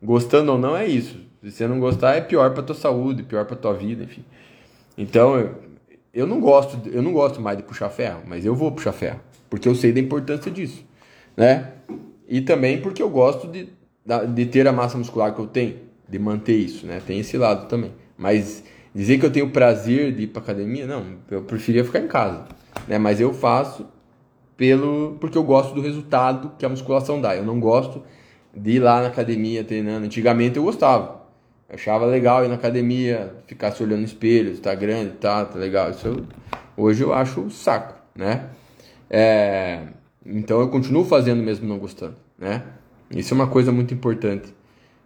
gostando 0.02 0.52
ou 0.52 0.58
não 0.58 0.78
é 0.78 0.86
isso. 0.86 1.20
Se 1.44 1.52
você 1.52 1.68
não 1.68 1.80
gostar, 1.80 2.16
é 2.16 2.22
pior 2.22 2.54
para 2.54 2.64
tua 2.64 2.76
saúde, 2.76 3.24
pior 3.24 3.46
para 3.46 3.56
tua 3.56 3.74
vida, 3.74 4.04
enfim. 4.04 4.24
Então, 4.98 5.52
eu 6.14 6.26
não 6.26 6.40
gosto, 6.40 6.90
eu 6.90 7.02
não 7.02 7.14
gosto 7.14 7.40
mais 7.40 7.58
de 7.58 7.64
puxar 7.64 7.90
ferro, 7.90 8.22
mas 8.26 8.46
eu 8.46 8.56
vou 8.56 8.72
puxar 8.72 8.92
ferro, 8.92 9.20
porque 9.50 9.68
eu 9.68 9.76
sei 9.76 9.92
da 9.92 10.00
importância 10.00 10.52
disso, 10.52 10.84
né? 11.36 11.74
E 12.28 12.42
também 12.42 12.82
porque 12.82 13.02
eu 13.02 13.10
gosto 13.10 13.48
de, 13.48 13.70
de 14.34 14.46
ter 14.48 14.68
a 14.68 14.74
massa 14.74 14.98
muscular 14.98 15.34
que 15.34 15.40
eu 15.40 15.48
tenho, 15.48 15.76
de 16.10 16.18
manter 16.18 16.56
isso, 16.56 16.88
né? 16.88 17.02
Tem 17.06 17.20
esse 17.20 17.38
lado 17.38 17.68
também. 17.68 17.94
Mas 18.18 18.64
dizer 18.98 19.20
que 19.20 19.26
eu 19.28 19.32
tenho 19.32 19.52
prazer 19.52 20.12
de 20.12 20.24
ir 20.24 20.28
para 20.28 20.42
academia, 20.42 20.88
não, 20.88 21.06
eu 21.30 21.44
preferia 21.44 21.86
ficar 21.86 22.00
em 22.00 22.08
casa, 22.08 22.46
né? 22.88 22.98
Mas 22.98 23.22
eu 23.22 23.32
faço 23.32 23.86
pelo 24.58 25.18
porque 25.22 25.38
eu 25.38 25.44
gosto 25.44 25.76
do 25.76 25.82
resultado 25.82 26.54
que 26.58 26.66
a 26.66 26.70
musculação 26.70 27.22
dá. 27.22 27.36
Eu 27.36 27.46
não 27.46 27.60
gosto 27.60 28.02
de 28.56 28.72
ir 28.72 28.80
lá 28.80 29.02
na 29.02 29.08
academia 29.10 29.64
treinando. 29.64 30.08
Antigamente 30.08 30.58
eu 30.58 30.64
gostava. 30.64 31.28
Eu 31.70 31.76
achava 31.76 32.08
legal 32.08 32.44
ir 32.44 32.48
na 32.48 32.56
academia, 32.56 33.36
ficar 33.46 33.72
se 33.72 33.84
olhando 33.84 34.00
no 34.00 34.06
espelho, 34.06 34.52
está 34.52 34.74
grande, 34.74 35.12
tá, 35.12 35.46
tá 35.46 35.60
legal. 35.60 35.92
Isso 35.92 36.08
eu, 36.08 36.26
hoje 36.76 37.04
eu 37.04 37.14
acho 37.14 37.52
saco, 37.52 37.94
né? 38.16 38.50
É, 39.08 39.84
então 40.26 40.60
eu 40.60 40.70
continuo 40.70 41.06
fazendo 41.06 41.44
mesmo 41.44 41.68
não 41.68 41.78
gostando, 41.78 42.16
né? 42.36 42.64
Isso 43.12 43.32
é 43.32 43.36
uma 43.36 43.48
coisa 43.48 43.72
muito 43.72 43.94
importante. 43.94 44.52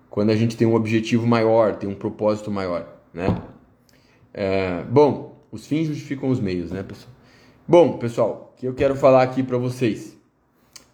Quando 0.10 0.30
a 0.30 0.36
gente 0.36 0.56
tem 0.56 0.66
um 0.66 0.76
objetivo 0.76 1.28
maior, 1.28 1.76
tem 1.76 1.89
um 1.89 1.96
propósito 1.96 2.50
maior, 2.50 2.88
né? 3.14 3.28
É, 4.34 4.84
bom, 4.84 5.44
os 5.52 5.68
fins 5.68 5.88
justificam 5.88 6.30
os 6.30 6.40
meios, 6.40 6.72
né, 6.72 6.84
pessoal? 6.84 7.14
Bom, 7.68 7.98
pessoal, 7.98 8.54
o 8.54 8.60
que 8.60 8.68
eu 8.68 8.74
quero 8.74 8.96
falar 8.96 9.24
aqui 9.24 9.44
para 9.44 9.58
vocês 9.58 10.18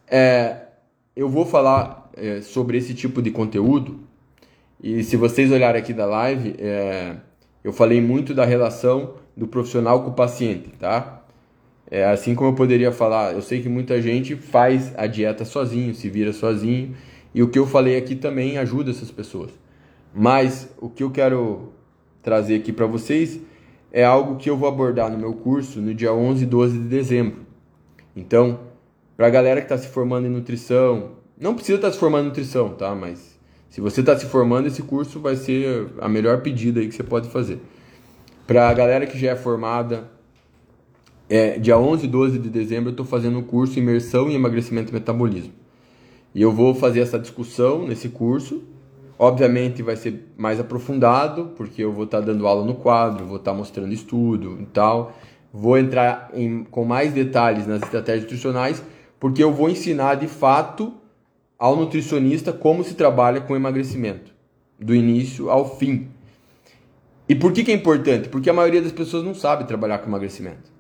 é, 0.10 0.68
eu 1.16 1.28
vou 1.28 1.46
falar 1.46 2.10
é, 2.16 2.42
sobre 2.42 2.78
esse 2.78 2.94
tipo 2.94 3.22
de 3.22 3.32
conteúdo 3.32 4.00
e 4.82 5.04
se 5.04 5.18
vocês 5.18 5.52
olharem 5.52 5.82
aqui 5.82 5.92
da 5.92 6.06
live, 6.06 6.56
é, 6.60 7.16
eu 7.64 7.74
falei 7.74 8.00
muito 8.00 8.34
da 8.34 8.46
relação 8.46 9.16
do 9.36 9.48
profissional 9.48 10.04
com 10.04 10.12
o 10.12 10.14
paciente, 10.14 10.70
tá? 10.80 11.24
É, 11.90 12.06
assim 12.06 12.36
como 12.36 12.52
eu 12.52 12.56
poderia 12.56 12.92
falar, 12.92 13.34
eu 13.34 13.42
sei 13.42 13.62
que 13.62 13.70
muita 13.70 14.02
gente 14.02 14.36
faz 14.36 14.94
a 14.98 15.08
dieta 15.08 15.46
sozinho, 15.46 15.96
se 15.96 16.10
vira 16.10 16.34
sozinho, 16.34 16.96
e 17.34 17.42
o 17.42 17.50
que 17.50 17.58
eu 17.58 17.66
falei 17.66 17.98
aqui 17.98 18.16
também 18.16 18.58
ajuda 18.58 18.92
essas 18.92 19.10
pessoas. 19.10 19.52
Mas 20.14 20.70
o 20.80 20.90
que 20.90 21.04
eu 21.04 21.12
quero 21.12 21.74
trazer 22.28 22.56
aqui 22.56 22.74
para 22.74 22.86
vocês 22.86 23.40
é 23.90 24.04
algo 24.04 24.36
que 24.36 24.50
eu 24.50 24.58
vou 24.58 24.68
abordar 24.68 25.10
no 25.10 25.18
meu 25.18 25.34
curso 25.34 25.80
no 25.80 25.94
dia 25.94 26.12
11 26.12 26.44
e 26.44 26.46
12 26.46 26.78
de 26.78 26.84
dezembro. 26.90 27.38
Então, 28.14 28.60
para 29.16 29.28
a 29.28 29.30
galera 29.30 29.62
que 29.62 29.66
está 29.66 29.78
se 29.78 29.88
formando 29.88 30.28
em 30.28 30.30
nutrição, 30.30 31.14
não 31.40 31.56
precisa 31.56 31.78
estar 31.78 31.88
tá 31.88 31.94
se 31.94 31.98
formando 31.98 32.26
em 32.26 32.28
nutrição, 32.28 32.72
tá? 32.72 32.94
Mas 32.94 33.40
se 33.70 33.80
você 33.80 34.02
está 34.02 34.18
se 34.18 34.26
formando, 34.26 34.68
esse 34.68 34.82
curso 34.82 35.22
vai 35.22 35.38
ser 35.38 35.88
a 36.02 36.10
melhor 36.10 36.42
pedida 36.42 36.82
aí 36.82 36.90
que 36.90 36.96
você 36.96 37.04
pode 37.04 37.30
fazer. 37.30 37.62
Para 38.46 38.68
a 38.68 38.74
galera 38.74 39.08
que 39.08 39.18
já 39.18 39.32
é 39.32 39.36
formada, 39.38 40.12
é, 41.30 41.58
dia 41.58 41.80
11 41.80 42.04
e 42.04 42.10
12 42.10 42.40
de 42.40 42.50
dezembro 42.50 42.90
eu 42.90 42.92
estou 42.92 43.06
fazendo 43.06 43.40
o 43.40 43.44
curso 43.44 43.80
Imersão 43.80 44.30
em 44.30 44.36
Emagrecimento 44.36 44.92
e 44.92 44.94
Metabolismo. 44.94 45.54
E 46.36 46.42
eu 46.42 46.52
vou 46.52 46.76
fazer 46.76 47.00
essa 47.00 47.18
discussão 47.18 47.88
nesse 47.88 48.10
curso. 48.10 48.64
Obviamente 49.20 49.82
vai 49.82 49.96
ser 49.96 50.32
mais 50.38 50.60
aprofundado, 50.60 51.54
porque 51.56 51.84
eu 51.84 51.92
vou 51.92 52.06
estar 52.06 52.20
tá 52.20 52.26
dando 52.28 52.46
aula 52.46 52.64
no 52.64 52.76
quadro, 52.76 53.26
vou 53.26 53.38
estar 53.38 53.52
tá 53.52 53.58
mostrando 53.58 53.92
estudo 53.92 54.58
e 54.62 54.66
tal. 54.66 55.14
Vou 55.52 55.78
entrar 55.78 56.30
em, 56.34 56.64
com 56.66 56.86
mais 56.86 57.14
detalhes 57.14 57.66
nas 57.66 57.82
estratégias 57.82 58.24
nutricionais, 58.24 58.84
porque 59.20 59.44
eu 59.44 59.52
vou 59.52 59.70
ensinar 59.70 60.16
de 60.16 60.28
fato 60.28 60.94
ao 61.58 61.76
nutricionista 61.76 62.54
como 62.54 62.84
se 62.84 62.94
trabalha 62.94 63.42
com 63.42 63.56
emagrecimento, 63.56 64.32
do 64.80 64.94
início 64.94 65.50
ao 65.50 65.78
fim. 65.78 66.10
E 67.28 67.34
por 67.34 67.52
que, 67.52 67.64
que 67.64 67.72
é 67.72 67.74
importante? 67.74 68.30
Porque 68.30 68.50
a 68.50 68.54
maioria 68.54 68.82
das 68.82 68.92
pessoas 68.92 69.24
não 69.24 69.34
sabe 69.34 69.66
trabalhar 69.66 69.98
com 69.98 70.08
emagrecimento. 70.08 70.72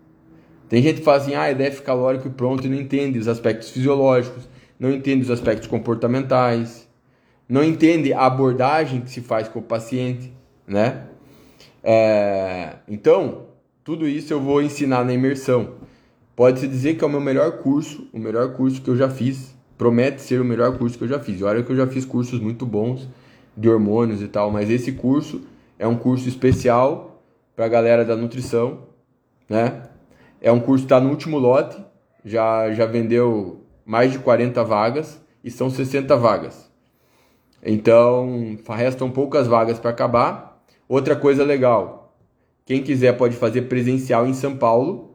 Tem 0.69 0.81
gente 0.81 0.99
que 0.99 1.03
fala 1.03 1.17
assim, 1.17 1.33
ah, 1.33 1.47
é 1.47 1.55
déficit 1.55 1.85
calórico 1.85 2.27
e 2.27 2.31
pronto, 2.31 2.65
e 2.65 2.69
não 2.69 2.77
entende 2.77 3.17
os 3.17 3.27
aspectos 3.27 3.69
fisiológicos, 3.69 4.47
não 4.79 4.91
entende 4.91 5.23
os 5.23 5.31
aspectos 5.31 5.67
comportamentais, 5.67 6.86
não 7.47 7.63
entende 7.63 8.13
a 8.13 8.25
abordagem 8.25 9.01
que 9.01 9.09
se 9.09 9.21
faz 9.21 9.47
com 9.47 9.59
o 9.59 9.63
paciente, 9.63 10.33
né? 10.67 11.07
É... 11.83 12.75
Então, 12.87 13.45
tudo 13.83 14.07
isso 14.07 14.33
eu 14.33 14.41
vou 14.41 14.61
ensinar 14.61 15.05
na 15.05 15.13
imersão. 15.13 15.75
Pode-se 16.35 16.67
dizer 16.67 16.95
que 16.95 17.03
é 17.03 17.07
o 17.07 17.09
meu 17.09 17.21
melhor 17.21 17.59
curso, 17.59 18.07
o 18.13 18.19
melhor 18.19 18.53
curso 18.53 18.81
que 18.81 18.89
eu 18.89 18.95
já 18.95 19.09
fiz 19.09 19.55
promete 19.77 20.21
ser 20.21 20.41
o 20.41 20.45
melhor 20.45 20.77
curso 20.77 20.97
que 20.97 21.03
eu 21.03 21.07
já 21.07 21.19
fiz. 21.19 21.39
E 21.39 21.43
olha 21.43 21.63
que 21.63 21.71
eu 21.71 21.75
já 21.75 21.87
fiz 21.87 22.03
cursos 22.03 22.39
muito 22.39 22.65
bons 22.65 23.07
de 23.55 23.69
hormônios 23.69 24.21
e 24.21 24.27
tal, 24.27 24.51
mas 24.51 24.69
esse 24.69 24.91
curso 24.91 25.41
é 25.79 25.87
um 25.87 25.95
curso 25.95 26.27
especial 26.27 27.23
para 27.55 27.65
a 27.65 27.69
galera 27.69 28.03
da 28.03 28.15
nutrição, 28.15 28.83
né? 29.49 29.83
É 30.41 30.51
um 30.51 30.59
curso 30.59 30.83
que 30.83 30.93
está 30.93 30.99
no 30.99 31.09
último 31.09 31.39
lote, 31.39 31.77
já, 32.23 32.71
já 32.73 32.85
vendeu 32.85 33.63
mais 33.85 34.11
de 34.11 34.19
40 34.19 34.63
vagas 34.63 35.19
e 35.43 35.49
são 35.49 35.69
60 35.69 36.15
vagas. 36.17 36.66
Então, 37.64 38.58
restam 38.70 39.10
poucas 39.10 39.47
vagas 39.47 39.80
para 39.80 39.89
acabar. 39.89 40.64
Outra 40.88 41.16
coisa 41.16 41.43
legal, 41.43 42.14
quem 42.66 42.82
quiser 42.82 43.18
pode 43.18 43.36
fazer 43.36 43.64
presencial 43.64 44.28
em 44.28 44.34
São 44.34 44.55
Paulo, 44.55 45.08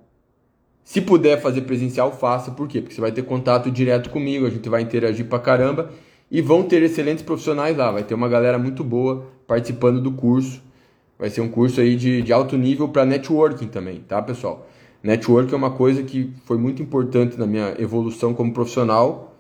se 0.84 1.00
puder 1.00 1.40
fazer 1.40 1.62
presencial, 1.62 2.12
faça. 2.12 2.50
Por 2.50 2.66
quê? 2.66 2.80
Porque 2.80 2.94
você 2.94 3.00
vai 3.00 3.12
ter 3.12 3.22
contato 3.22 3.70
direto 3.70 4.10
comigo, 4.10 4.46
a 4.46 4.50
gente 4.50 4.68
vai 4.68 4.82
interagir 4.82 5.26
pra 5.26 5.38
caramba 5.38 5.90
e 6.30 6.40
vão 6.40 6.62
ter 6.62 6.82
excelentes 6.82 7.22
profissionais 7.22 7.76
lá. 7.76 7.90
Vai 7.90 8.02
ter 8.02 8.14
uma 8.14 8.28
galera 8.28 8.58
muito 8.58 8.82
boa 8.82 9.26
participando 9.46 10.00
do 10.00 10.12
curso. 10.12 10.60
Vai 11.18 11.30
ser 11.30 11.40
um 11.40 11.48
curso 11.48 11.80
aí 11.80 11.94
de, 11.94 12.22
de 12.22 12.32
alto 12.32 12.56
nível 12.56 12.88
para 12.88 13.04
networking 13.06 13.68
também, 13.68 14.00
tá, 14.00 14.20
pessoal? 14.20 14.68
Networking 15.02 15.54
é 15.54 15.56
uma 15.56 15.70
coisa 15.70 16.02
que 16.02 16.32
foi 16.44 16.58
muito 16.58 16.82
importante 16.82 17.38
na 17.38 17.46
minha 17.46 17.74
evolução 17.78 18.34
como 18.34 18.52
profissional. 18.52 19.36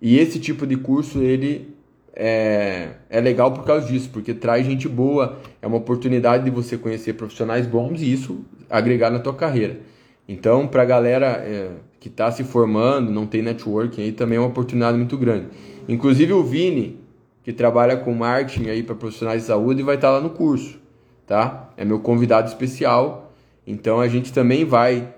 E 0.00 0.18
esse 0.18 0.38
tipo 0.38 0.66
de 0.66 0.76
curso, 0.76 1.22
ele 1.22 1.71
é, 2.14 2.90
é 3.08 3.20
legal 3.20 3.52
por 3.52 3.64
causa 3.64 3.86
disso, 3.86 4.10
porque 4.12 4.34
traz 4.34 4.66
gente 4.66 4.88
boa, 4.88 5.38
é 5.60 5.66
uma 5.66 5.78
oportunidade 5.78 6.44
de 6.44 6.50
você 6.50 6.76
conhecer 6.76 7.14
profissionais 7.14 7.66
bons 7.66 8.02
e 8.02 8.12
isso 8.12 8.44
agregar 8.68 9.10
na 9.10 9.18
tua 9.18 9.34
carreira. 9.34 9.80
Então, 10.28 10.66
para 10.66 10.82
a 10.82 10.84
galera 10.84 11.26
é, 11.44 11.70
que 11.98 12.08
está 12.08 12.30
se 12.30 12.44
formando, 12.44 13.10
não 13.10 13.26
tem 13.26 13.42
networking 13.42 14.02
aí, 14.02 14.12
também 14.12 14.36
é 14.36 14.40
uma 14.40 14.48
oportunidade 14.48 14.96
muito 14.96 15.16
grande. 15.16 15.46
Inclusive 15.88 16.32
o 16.32 16.42
Vini, 16.42 17.00
que 17.42 17.52
trabalha 17.52 17.96
com 17.96 18.14
marketing 18.14 18.68
aí 18.68 18.82
para 18.82 18.94
profissionais 18.94 19.42
de 19.42 19.48
saúde, 19.48 19.82
vai 19.82 19.96
estar 19.96 20.08
tá 20.08 20.14
lá 20.14 20.20
no 20.20 20.30
curso, 20.30 20.78
tá? 21.26 21.70
É 21.76 21.84
meu 21.84 21.98
convidado 21.98 22.48
especial. 22.48 23.32
Então 23.66 24.00
a 24.00 24.08
gente 24.08 24.32
também 24.32 24.64
vai 24.64 25.12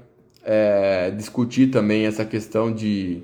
é, 0.44 1.10
discutir 1.10 1.68
também 1.68 2.06
essa 2.06 2.24
questão 2.24 2.72
de, 2.72 3.22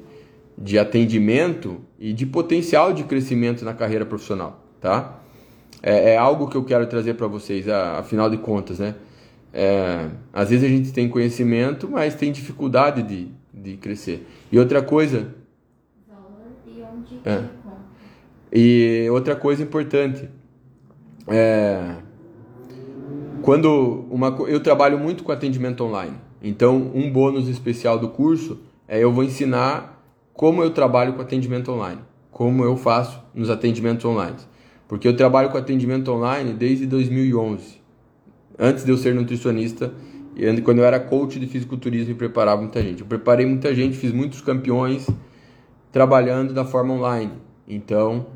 de 0.60 0.78
atendimento 0.78 1.80
e 1.98 2.12
de 2.12 2.26
potencial 2.26 2.92
de 2.92 3.02
crescimento 3.04 3.64
na 3.64 3.72
carreira 3.72 4.04
profissional, 4.04 4.62
tá? 4.78 5.18
É, 5.82 6.10
é 6.10 6.16
algo 6.18 6.48
que 6.48 6.56
eu 6.56 6.62
quero 6.62 6.86
trazer 6.86 7.14
para 7.14 7.26
vocês, 7.26 7.66
afinal 7.66 8.28
de 8.28 8.36
contas, 8.36 8.78
né? 8.78 8.94
É, 9.52 10.08
às 10.32 10.50
vezes 10.50 10.64
a 10.64 10.68
gente 10.68 10.92
tem 10.92 11.08
conhecimento, 11.08 11.88
mas 11.88 12.14
tem 12.14 12.30
dificuldade 12.30 13.02
de, 13.02 13.28
de 13.52 13.76
crescer. 13.78 14.26
E 14.52 14.58
outra 14.58 14.82
coisa. 14.82 15.34
Valor 16.06 16.52
e 16.66 16.82
onde 16.82 17.20
é, 17.24 17.44
e 18.52 19.08
outra 19.10 19.34
coisa 19.34 19.62
importante. 19.62 20.28
É, 21.26 21.96
quando 23.42 24.04
uma, 24.10 24.28
eu 24.46 24.60
trabalho 24.60 24.98
muito 24.98 25.24
com 25.24 25.32
atendimento 25.32 25.82
online. 25.82 26.16
Então, 26.42 26.90
um 26.94 27.10
bônus 27.10 27.48
especial 27.48 27.98
do 27.98 28.08
curso 28.08 28.60
é 28.86 28.98
eu 28.98 29.12
vou 29.12 29.24
ensinar 29.24 29.99
como 30.40 30.62
eu 30.62 30.70
trabalho 30.70 31.12
com 31.12 31.20
atendimento 31.20 31.70
online, 31.70 32.00
como 32.30 32.64
eu 32.64 32.74
faço 32.74 33.22
nos 33.34 33.50
atendimentos 33.50 34.06
online. 34.06 34.38
Porque 34.88 35.06
eu 35.06 35.14
trabalho 35.14 35.50
com 35.50 35.58
atendimento 35.58 36.10
online 36.10 36.54
desde 36.54 36.86
2011 36.86 37.78
antes 38.58 38.82
de 38.82 38.90
eu 38.90 38.96
ser 38.96 39.14
nutricionista, 39.14 39.92
quando 40.64 40.78
eu 40.78 40.84
era 40.86 40.98
coach 40.98 41.38
de 41.38 41.46
fisiculturismo 41.46 42.12
e 42.12 42.14
preparava 42.14 42.62
muita 42.62 42.82
gente. 42.82 43.02
Eu 43.02 43.06
preparei 43.06 43.44
muita 43.44 43.74
gente, 43.74 43.98
fiz 43.98 44.12
muitos 44.12 44.40
campeões 44.40 45.06
trabalhando 45.92 46.54
da 46.54 46.64
forma 46.64 46.94
online. 46.94 47.32
Então, 47.68 48.28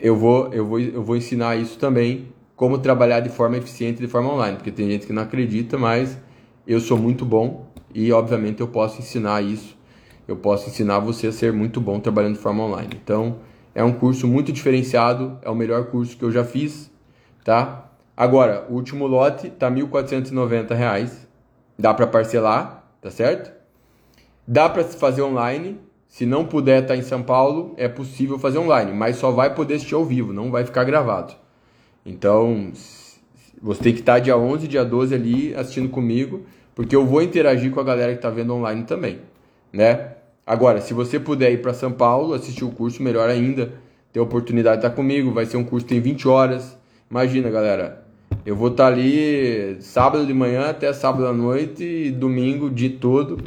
eu 0.00 0.16
vou, 0.16 0.52
eu 0.52 0.66
vou, 0.66 0.80
eu 0.80 1.04
vou 1.04 1.16
ensinar 1.16 1.54
isso 1.54 1.78
também, 1.78 2.32
como 2.56 2.78
trabalhar 2.78 3.20
de 3.20 3.28
forma 3.28 3.56
eficiente 3.56 4.00
de 4.00 4.08
forma 4.08 4.34
online, 4.34 4.56
porque 4.56 4.72
tem 4.72 4.90
gente 4.90 5.06
que 5.06 5.12
não 5.12 5.22
acredita, 5.22 5.78
mas 5.78 6.18
eu 6.66 6.80
sou 6.80 6.98
muito 6.98 7.24
bom 7.24 7.72
e 7.94 8.10
obviamente 8.10 8.60
eu 8.60 8.66
posso 8.66 8.98
ensinar 8.98 9.40
isso. 9.40 9.80
Eu 10.26 10.36
posso 10.36 10.68
ensinar 10.68 10.98
você 10.98 11.28
a 11.28 11.32
ser 11.32 11.52
muito 11.52 11.80
bom 11.80 11.98
trabalhando 12.00 12.34
de 12.34 12.40
forma 12.40 12.64
online. 12.64 12.98
Então, 13.02 13.38
é 13.74 13.82
um 13.82 13.92
curso 13.92 14.26
muito 14.26 14.52
diferenciado, 14.52 15.38
é 15.42 15.50
o 15.50 15.54
melhor 15.54 15.86
curso 15.86 16.16
que 16.16 16.24
eu 16.24 16.30
já 16.30 16.44
fiz, 16.44 16.90
tá? 17.44 17.90
Agora, 18.16 18.66
o 18.68 18.74
último 18.74 19.06
lote 19.06 19.50
tá 19.50 19.70
1.490 19.70 20.74
reais. 20.74 21.26
Dá 21.78 21.94
para 21.94 22.06
parcelar, 22.06 22.84
tá 23.00 23.10
certo? 23.10 23.50
Dá 24.46 24.68
para 24.68 24.84
fazer 24.84 25.22
online. 25.22 25.80
Se 26.06 26.26
não 26.26 26.44
puder 26.44 26.82
estar 26.82 26.94
tá 26.94 27.00
em 27.00 27.02
São 27.02 27.22
Paulo, 27.22 27.74
é 27.78 27.88
possível 27.88 28.38
fazer 28.38 28.58
online, 28.58 28.92
mas 28.92 29.16
só 29.16 29.30
vai 29.30 29.54
poder 29.54 29.74
assistir 29.74 29.94
ao 29.94 30.04
vivo, 30.04 30.30
não 30.30 30.50
vai 30.50 30.62
ficar 30.62 30.84
gravado. 30.84 31.34
Então, 32.04 32.70
você 33.62 33.82
tem 33.82 33.94
que 33.94 34.00
estar 34.00 34.14
tá 34.14 34.18
dia 34.18 34.36
11, 34.36 34.68
dia 34.68 34.84
12 34.84 35.14
ali 35.14 35.54
assistindo 35.54 35.88
comigo, 35.88 36.42
porque 36.74 36.94
eu 36.94 37.06
vou 37.06 37.22
interagir 37.22 37.70
com 37.70 37.80
a 37.80 37.84
galera 37.84 38.12
que 38.12 38.18
está 38.18 38.28
vendo 38.28 38.54
online 38.54 38.84
também, 38.84 39.20
né? 39.72 40.12
Agora, 40.46 40.80
se 40.80 40.92
você 40.92 41.18
puder 41.18 41.52
ir 41.52 41.62
para 41.62 41.72
São 41.72 41.92
Paulo, 41.92 42.34
assistir 42.34 42.64
o 42.64 42.70
curso, 42.70 43.02
melhor 43.02 43.28
ainda. 43.28 43.72
Ter 44.12 44.18
a 44.20 44.22
oportunidade 44.22 44.80
de 44.80 44.86
estar 44.86 44.94
comigo. 44.94 45.32
Vai 45.32 45.46
ser 45.46 45.56
um 45.56 45.64
curso 45.64 45.86
que 45.86 45.94
tem 45.94 46.00
20 46.00 46.28
horas. 46.28 46.76
Imagina, 47.10 47.48
galera. 47.48 48.04
Eu 48.44 48.56
vou 48.56 48.68
estar 48.68 48.88
ali 48.88 49.76
sábado 49.80 50.26
de 50.26 50.34
manhã 50.34 50.68
até 50.68 50.92
sábado 50.92 51.26
à 51.26 51.32
noite 51.32 51.84
e 51.84 52.10
domingo 52.10 52.68
dia 52.68 52.90
todo. 53.00 53.38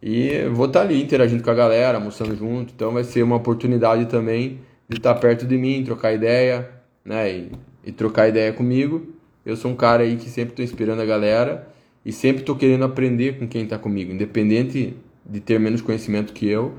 E 0.00 0.48
vou 0.52 0.66
estar 0.66 0.82
ali 0.82 1.02
interagindo 1.02 1.42
com 1.42 1.50
a 1.50 1.54
galera, 1.54 1.98
almoçando 1.98 2.36
junto. 2.36 2.72
Então 2.74 2.92
vai 2.92 3.02
ser 3.02 3.22
uma 3.22 3.36
oportunidade 3.36 4.06
também 4.06 4.60
de 4.88 4.98
estar 4.98 5.14
perto 5.16 5.44
de 5.46 5.58
mim, 5.58 5.82
trocar 5.84 6.12
ideia, 6.12 6.70
né? 7.04 7.30
E, 7.30 7.52
e 7.86 7.92
trocar 7.92 8.28
ideia 8.28 8.52
comigo. 8.52 9.14
Eu 9.44 9.56
sou 9.56 9.70
um 9.70 9.76
cara 9.76 10.04
aí 10.04 10.16
que 10.16 10.28
sempre 10.28 10.52
estou 10.52 10.64
inspirando 10.64 11.02
a 11.02 11.04
galera 11.04 11.68
e 12.04 12.12
sempre 12.12 12.42
estou 12.42 12.54
querendo 12.54 12.84
aprender 12.84 13.38
com 13.38 13.48
quem 13.48 13.64
está 13.64 13.78
comigo, 13.78 14.12
independente 14.12 14.94
de 15.28 15.40
ter 15.40 15.58
menos 15.58 15.80
conhecimento 15.80 16.32
que 16.32 16.48
eu. 16.48 16.74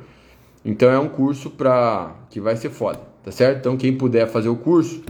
Então 0.63 0.89
é 0.89 0.99
um 0.99 1.07
curso 1.07 1.49
para 1.49 2.15
que 2.29 2.39
vai 2.39 2.55
ser 2.55 2.69
foda, 2.69 2.99
tá 3.23 3.31
certo? 3.31 3.59
Então 3.59 3.77
quem 3.77 3.95
puder 3.95 4.27
fazer 4.27 4.49
o 4.49 4.55
curso, 4.55 5.03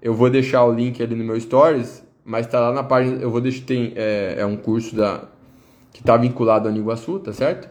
eu 0.00 0.14
vou 0.14 0.30
deixar 0.30 0.64
o 0.64 0.72
link 0.72 1.02
ali 1.02 1.14
no 1.14 1.24
meu 1.24 1.40
stories, 1.40 2.04
mas 2.24 2.46
tá 2.46 2.60
lá 2.60 2.72
na 2.72 2.82
página, 2.82 3.20
eu 3.20 3.30
vou 3.30 3.40
deixar 3.40 3.64
tem 3.64 3.92
é, 3.96 4.36
é 4.38 4.46
um 4.46 4.56
curso 4.56 4.96
da 4.96 5.28
que 5.92 6.00
está 6.00 6.16
vinculado 6.16 6.68
ao 6.68 6.74
Niguaçu, 6.74 7.18
tá 7.18 7.32
certo? 7.32 7.68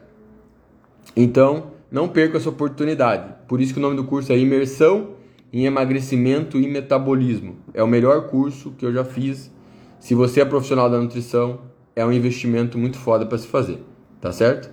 Então, 1.16 1.72
não 1.92 2.08
perca 2.08 2.38
essa 2.38 2.50
oportunidade. 2.50 3.34
Por 3.48 3.60
isso 3.60 3.74
que 3.74 3.80
o 3.80 3.82
nome 3.82 3.96
do 3.96 4.04
curso 4.04 4.32
é 4.32 4.38
Imersão 4.38 5.16
em 5.52 5.66
Emagrecimento 5.66 6.58
e 6.58 6.68
Metabolismo. 6.68 7.58
É 7.74 7.84
o 7.84 7.88
melhor 7.88 8.28
curso 8.28 8.72
que 8.78 8.86
eu 8.86 8.94
já 8.94 9.04
fiz. 9.04 9.52
Se 10.00 10.16
você 10.16 10.42
é 10.42 10.46
profissional 10.46 10.90
da 10.90 11.00
nutrição, 11.00 11.62
é 11.96 12.06
um 12.06 12.12
investimento 12.12 12.78
muito 12.78 12.98
foda 12.98 13.26
para 13.26 13.38
se 13.38 13.48
fazer, 13.48 13.84
tá 14.22 14.32
certo? 14.32 14.72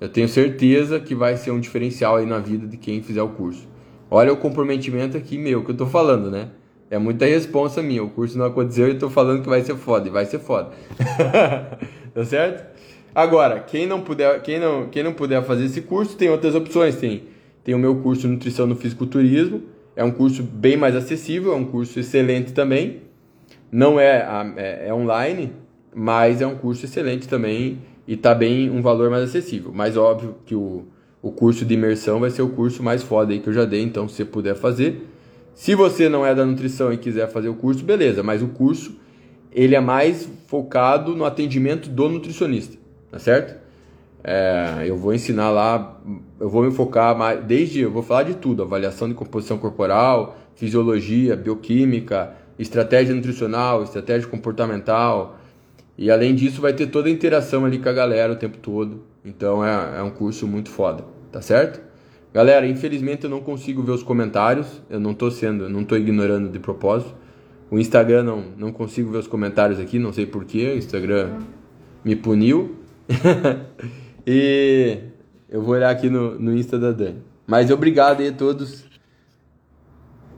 Eu 0.00 0.08
tenho 0.08 0.28
certeza 0.28 1.00
que 1.00 1.14
vai 1.14 1.36
ser 1.36 1.50
um 1.50 1.60
diferencial 1.60 2.16
aí 2.16 2.26
na 2.26 2.38
vida 2.38 2.66
de 2.66 2.76
quem 2.76 3.02
fizer 3.02 3.22
o 3.22 3.30
curso. 3.30 3.66
Olha 4.10 4.32
o 4.32 4.36
comprometimento 4.36 5.16
aqui 5.16 5.38
meu 5.38 5.64
que 5.64 5.70
eu 5.70 5.76
tô 5.76 5.86
falando, 5.86 6.30
né? 6.30 6.50
É 6.90 6.98
muita 6.98 7.24
responsa 7.24 7.82
minha. 7.82 8.04
O 8.04 8.10
curso 8.10 8.38
não 8.38 8.44
aconteceu 8.44 8.86
e 8.86 8.90
eu 8.90 8.98
tô 8.98 9.10
falando 9.10 9.42
que 9.42 9.48
vai 9.48 9.62
ser 9.62 9.74
foda. 9.74 10.06
E 10.06 10.10
vai 10.10 10.24
ser 10.26 10.38
foda. 10.38 10.70
tá 12.14 12.24
certo? 12.24 12.76
Agora, 13.14 13.60
quem 13.60 13.86
não 13.86 14.02
puder, 14.02 14.40
quem 14.42 14.60
não, 14.60 14.88
quem 14.88 15.02
não 15.02 15.12
puder 15.12 15.42
fazer 15.42 15.64
esse 15.64 15.80
curso, 15.80 16.16
tem 16.16 16.28
outras 16.28 16.54
opções. 16.54 16.94
Tem, 16.96 17.24
tem 17.64 17.74
o 17.74 17.78
meu 17.78 17.96
curso 17.96 18.28
Nutrição 18.28 18.66
no 18.66 18.76
Fisiculturismo. 18.76 19.62
É 19.96 20.04
um 20.04 20.10
curso 20.10 20.42
bem 20.42 20.76
mais 20.76 20.94
acessível, 20.94 21.54
é 21.54 21.56
um 21.56 21.64
curso 21.64 21.98
excelente 21.98 22.52
também. 22.52 23.00
Não 23.72 23.98
é, 23.98 24.24
é, 24.56 24.88
é 24.88 24.94
online, 24.94 25.52
mas 25.94 26.42
é 26.42 26.46
um 26.46 26.54
curso 26.54 26.84
excelente 26.84 27.26
também 27.26 27.78
e 28.06 28.14
está 28.14 28.34
bem 28.34 28.70
um 28.70 28.80
valor 28.80 29.10
mais 29.10 29.24
acessível. 29.24 29.72
Mas 29.74 29.96
óbvio 29.96 30.36
que 30.44 30.54
o, 30.54 30.84
o 31.22 31.32
curso 31.32 31.64
de 31.64 31.74
imersão 31.74 32.20
vai 32.20 32.30
ser 32.30 32.42
o 32.42 32.48
curso 32.48 32.82
mais 32.82 33.02
foda 33.02 33.32
aí 33.32 33.40
que 33.40 33.48
eu 33.48 33.52
já 33.52 33.64
dei, 33.64 33.82
então 33.82 34.08
se 34.08 34.16
você 34.16 34.24
puder 34.24 34.54
fazer. 34.54 35.08
Se 35.54 35.74
você 35.74 36.08
não 36.08 36.24
é 36.24 36.34
da 36.34 36.44
nutrição 36.44 36.92
e 36.92 36.98
quiser 36.98 37.28
fazer 37.28 37.48
o 37.48 37.54
curso, 37.54 37.82
beleza, 37.82 38.22
mas 38.22 38.42
o 38.42 38.48
curso 38.48 38.94
ele 39.50 39.74
é 39.74 39.80
mais 39.80 40.28
focado 40.46 41.16
no 41.16 41.24
atendimento 41.24 41.88
do 41.88 42.08
nutricionista, 42.08 42.76
tá 43.10 43.18
certo? 43.18 43.56
É, 44.22 44.84
eu 44.86 44.96
vou 44.96 45.14
ensinar 45.14 45.50
lá, 45.50 45.98
eu 46.38 46.48
vou 46.48 46.62
me 46.62 46.70
focar 46.70 47.16
mais, 47.16 47.42
desde, 47.44 47.80
eu 47.80 47.90
vou 47.90 48.02
falar 48.02 48.24
de 48.24 48.34
tudo, 48.34 48.62
avaliação 48.62 49.08
de 49.08 49.14
composição 49.14 49.56
corporal, 49.56 50.36
fisiologia, 50.56 51.36
bioquímica, 51.36 52.34
estratégia 52.58 53.14
nutricional, 53.14 53.82
estratégia 53.82 54.28
comportamental, 54.28 55.35
e 55.98 56.10
além 56.10 56.34
disso, 56.34 56.60
vai 56.60 56.72
ter 56.72 56.88
toda 56.88 57.08
a 57.08 57.10
interação 57.10 57.64
ali 57.64 57.78
com 57.78 57.88
a 57.88 57.92
galera 57.92 58.32
o 58.32 58.36
tempo 58.36 58.58
todo. 58.58 59.02
Então 59.24 59.64
é, 59.64 59.98
é 59.98 60.02
um 60.02 60.10
curso 60.10 60.46
muito 60.46 60.68
foda, 60.68 61.04
tá 61.32 61.40
certo? 61.40 61.80
Galera, 62.34 62.66
infelizmente 62.66 63.24
eu 63.24 63.30
não 63.30 63.40
consigo 63.40 63.82
ver 63.82 63.92
os 63.92 64.02
comentários. 64.02 64.82
Eu 64.90 65.00
não 65.00 65.14
tô 65.14 65.30
sendo, 65.30 65.70
não 65.70 65.84
tô 65.84 65.96
ignorando 65.96 66.50
de 66.50 66.58
propósito. 66.58 67.14
O 67.70 67.78
Instagram 67.78 68.22
não, 68.22 68.44
não 68.58 68.72
consigo 68.72 69.10
ver 69.10 69.18
os 69.18 69.26
comentários 69.26 69.80
aqui, 69.80 69.98
não 69.98 70.12
sei 70.12 70.26
porquê. 70.26 70.72
O 70.74 70.76
Instagram 70.76 71.40
me 72.04 72.14
puniu. 72.14 72.76
e 74.26 74.98
eu 75.48 75.62
vou 75.62 75.74
olhar 75.74 75.88
aqui 75.88 76.10
no, 76.10 76.38
no 76.38 76.54
Insta 76.54 76.78
da 76.78 76.92
Dani. 76.92 77.22
Mas 77.46 77.70
obrigado 77.70 78.20
aí 78.20 78.28
a 78.28 78.32
todos. 78.32 78.84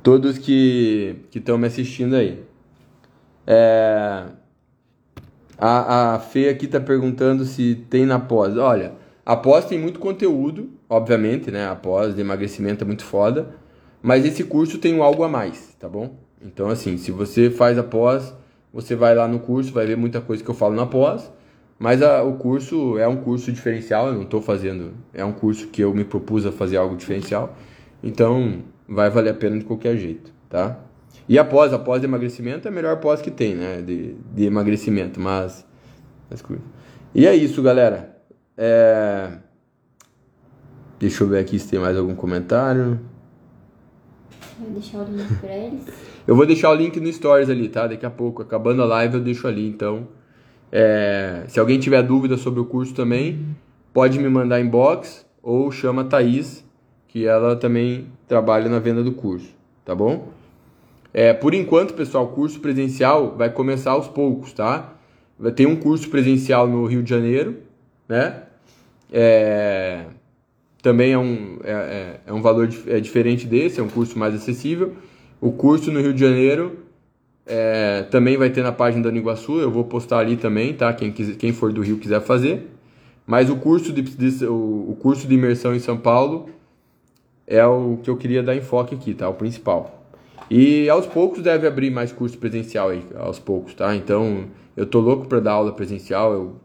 Todos 0.01 0.39
que 0.39 1.17
estão 1.35 1.59
me 1.59 1.67
assistindo 1.67 2.15
aí. 2.15 2.45
É, 3.45 4.25
a, 5.59 6.15
a 6.15 6.19
Fê 6.21 6.49
aqui 6.49 6.67
tá 6.67 6.81
perguntando 6.81 7.45
se 7.45 7.85
tem 7.91 8.07
na 8.07 8.19
pós. 8.19 8.57
Olha, 8.57 8.93
a 9.27 9.37
pós 9.37 9.65
tem 9.65 9.79
muito 9.79 9.99
conteúdo, 9.99 10.71
obviamente, 10.89 11.51
né? 11.51 11.67
A 11.69 11.75
pós 11.75 12.15
de 12.15 12.21
emagrecimento 12.21 12.85
é 12.85 12.87
muito 12.87 13.05
foda. 13.05 13.51
Mas 14.01 14.25
esse 14.25 14.45
curso 14.45 14.79
tem 14.79 15.01
algo 15.01 15.25
a 15.25 15.29
mais, 15.29 15.75
tá 15.79 15.89
bom? 15.89 16.17
Então, 16.41 16.69
assim, 16.69 16.97
se 16.97 17.11
você 17.11 17.51
faz 17.51 17.77
a 17.77 17.83
pós, 17.83 18.33
você 18.73 18.95
vai 18.95 19.15
lá 19.15 19.27
no 19.27 19.41
curso, 19.41 19.73
vai 19.73 19.87
ver 19.87 19.97
muita 19.97 20.21
coisa 20.21 20.43
que 20.43 20.49
eu 20.49 20.55
falo 20.55 20.75
na 20.75 20.87
pós. 20.87 21.31
Mas 21.79 22.03
a, 22.03 22.23
o 22.23 22.37
curso 22.37 22.99
é 22.99 23.07
um 23.07 23.17
curso 23.17 23.53
diferencial, 23.53 24.09
eu 24.09 24.15
não 24.15 24.23
estou 24.23 24.41
fazendo. 24.41 24.95
É 25.13 25.25
um 25.25 25.33
curso 25.33 25.69
que 25.69 25.83
eu 25.83 25.93
me 25.93 26.05
propus 26.05 26.47
a 26.47 26.53
fazer 26.53 26.77
algo 26.77 26.97
diferencial. 26.97 27.57
Então, 28.03 28.63
vai 28.89 29.11
valer 29.11 29.31
a 29.31 29.35
pena 29.35 29.59
de 29.59 29.65
qualquer 29.65 29.97
jeito, 29.97 30.33
tá? 30.49 30.79
E 31.29 31.39
após, 31.39 31.73
após 31.73 32.03
emagrecimento 32.03 32.67
é 32.67 32.71
a 32.71 32.75
melhor 32.75 32.97
pós 33.01 33.21
que 33.21 33.31
tem, 33.31 33.55
né? 33.55 33.83
De, 33.83 34.15
de 34.35 34.45
emagrecimento, 34.45 35.21
mas, 35.21 35.67
mas. 36.31 36.43
E 37.15 37.27
é 37.27 37.35
isso, 37.35 37.63
galera. 37.63 38.17
É... 38.57 39.33
Deixa 40.99 41.23
eu 41.23 41.29
ver 41.29 41.41
aqui 41.41 41.59
se 41.59 41.69
tem 41.69 41.79
mais 41.79 41.97
algum 41.97 42.15
comentário. 42.15 42.99
Deixar 44.59 44.99
o 44.99 45.05
link 45.05 45.35
pra 45.37 45.55
eles. 45.55 45.87
eu 46.27 46.35
vou 46.35 46.47
deixar 46.47 46.71
o 46.71 46.75
link 46.75 46.99
no 46.99 47.13
Stories 47.13 47.51
ali, 47.51 47.69
tá? 47.69 47.87
Daqui 47.87 48.07
a 48.07 48.11
pouco, 48.11 48.43
acabando 48.43 48.83
a 48.83 48.87
live, 48.87 49.17
eu 49.17 49.21
deixo 49.21 49.47
ali. 49.47 49.69
Então, 49.69 50.09
é... 50.73 51.45
se 51.47 51.61
alguém 51.61 51.79
tiver 51.79 52.03
dúvida 52.03 52.37
sobre 52.39 52.59
o 52.59 52.65
curso 52.65 52.95
também, 52.95 53.55
pode 53.93 54.19
me 54.19 54.29
mandar 54.29 54.61
inbox 54.61 55.27
ou 55.43 55.71
chama 55.71 56.03
a 56.03 56.05
Thaís, 56.05 56.65
que 57.07 57.27
ela 57.27 57.55
também 57.55 58.07
trabalha 58.27 58.69
na 58.69 58.79
venda 58.79 59.03
do 59.03 59.13
curso, 59.13 59.49
tá 59.85 59.95
bom? 59.95 60.29
É, 61.13 61.33
por 61.33 61.55
enquanto, 61.55 61.95
pessoal, 61.95 62.25
o 62.25 62.29
curso 62.29 62.61
presencial 62.61 63.35
vai 63.37 63.51
começar 63.51 63.93
aos 63.93 64.09
poucos, 64.09 64.53
tá? 64.53 64.95
Vai 65.39 65.53
ter 65.53 65.67
um 65.67 65.77
curso 65.77 66.09
presencial 66.09 66.67
no 66.67 66.85
Rio 66.85 67.03
de 67.03 67.11
Janeiro, 67.11 67.57
né? 68.09 68.43
É, 69.11 70.05
também 70.83 71.13
é 71.13 71.19
um, 71.19 71.59
é, 71.65 71.73
é, 71.73 72.21
é 72.27 72.33
um 72.33 72.43
valor 72.43 72.69
é 72.87 73.01
diferente 73.01 73.47
desse, 73.47 73.81
é 73.81 73.83
um 73.83 73.89
curso 73.89 74.19
mais 74.19 74.35
acessível. 74.35 74.95
O 75.41 75.53
curso 75.53 75.91
no 75.91 76.01
Rio 76.01 76.13
de 76.13 76.21
Janeiro 76.21 76.79
é, 77.47 78.03
também 78.11 78.37
vai 78.37 78.51
ter 78.51 78.63
na 78.63 78.73
página 78.73 79.05
da 79.05 79.11
Niguaçu, 79.11 79.59
eu 79.59 79.71
vou 79.71 79.85
postar 79.85 80.19
ali 80.19 80.37
também, 80.37 80.75
tá? 80.75 80.93
Quem, 80.93 81.11
quiser, 81.11 81.37
quem 81.37 81.53
for 81.53 81.73
do 81.73 81.81
Rio 81.81 81.99
quiser 81.99 82.21
fazer. 82.21 82.69
Mas 83.27 83.49
o 83.51 83.57
curso 83.57 83.93
de, 83.93 84.03
de 84.03 84.45
o, 84.45 84.91
o 84.91 84.97
curso 85.01 85.27
de 85.27 85.35
imersão 85.35 85.75
em 85.75 85.79
São 85.79 85.97
Paulo 85.97 86.51
é 87.47 87.65
o 87.65 87.99
que 88.03 88.11
eu 88.11 88.17
queria 88.17 88.43
dar 88.43 88.55
enfoque 88.55 88.95
aqui, 88.95 89.15
tá? 89.15 89.29
O 89.29 89.35
principal. 89.35 89.98
E 90.51 90.89
aos 90.89 91.07
poucos 91.07 91.43
deve 91.43 91.67
abrir 91.67 91.91
mais 91.91 92.11
curso 92.11 92.39
presencial 92.39 92.89
aí, 92.89 93.05
aos 93.17 93.39
poucos, 93.39 93.75
tá? 93.75 93.95
Então, 93.95 94.47
eu 94.77 94.87
tô 94.87 95.01
louco 95.01 95.27
para 95.27 95.41
dar 95.41 95.53
aula 95.53 95.73
presencial. 95.73 96.33
Eu, 96.33 96.57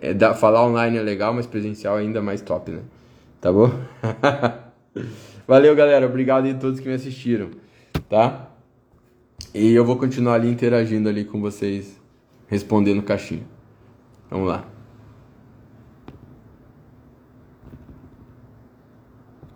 é, 0.00 0.10
é, 0.12 0.34
falar 0.34 0.64
online 0.64 0.96
é 0.96 1.02
legal, 1.02 1.34
mas 1.34 1.46
presencial 1.46 1.98
é 1.98 2.02
ainda 2.02 2.22
mais 2.22 2.40
top, 2.40 2.70
né? 2.70 2.80
Tá 3.40 3.52
bom? 3.52 3.70
Valeu, 5.46 5.76
galera. 5.76 6.06
Obrigado 6.06 6.48
a 6.48 6.54
todos 6.54 6.80
que 6.80 6.88
me 6.88 6.94
assistiram, 6.94 7.50
tá? 8.08 8.50
E 9.54 9.72
eu 9.72 9.84
vou 9.84 9.96
continuar 9.96 10.34
ali 10.34 10.50
interagindo 10.50 11.08
ali 11.08 11.24
com 11.24 11.40
vocês, 11.40 12.00
respondendo 12.48 13.02
caixinha. 13.02 13.44
Vamos 14.30 14.48
lá. 14.48 14.75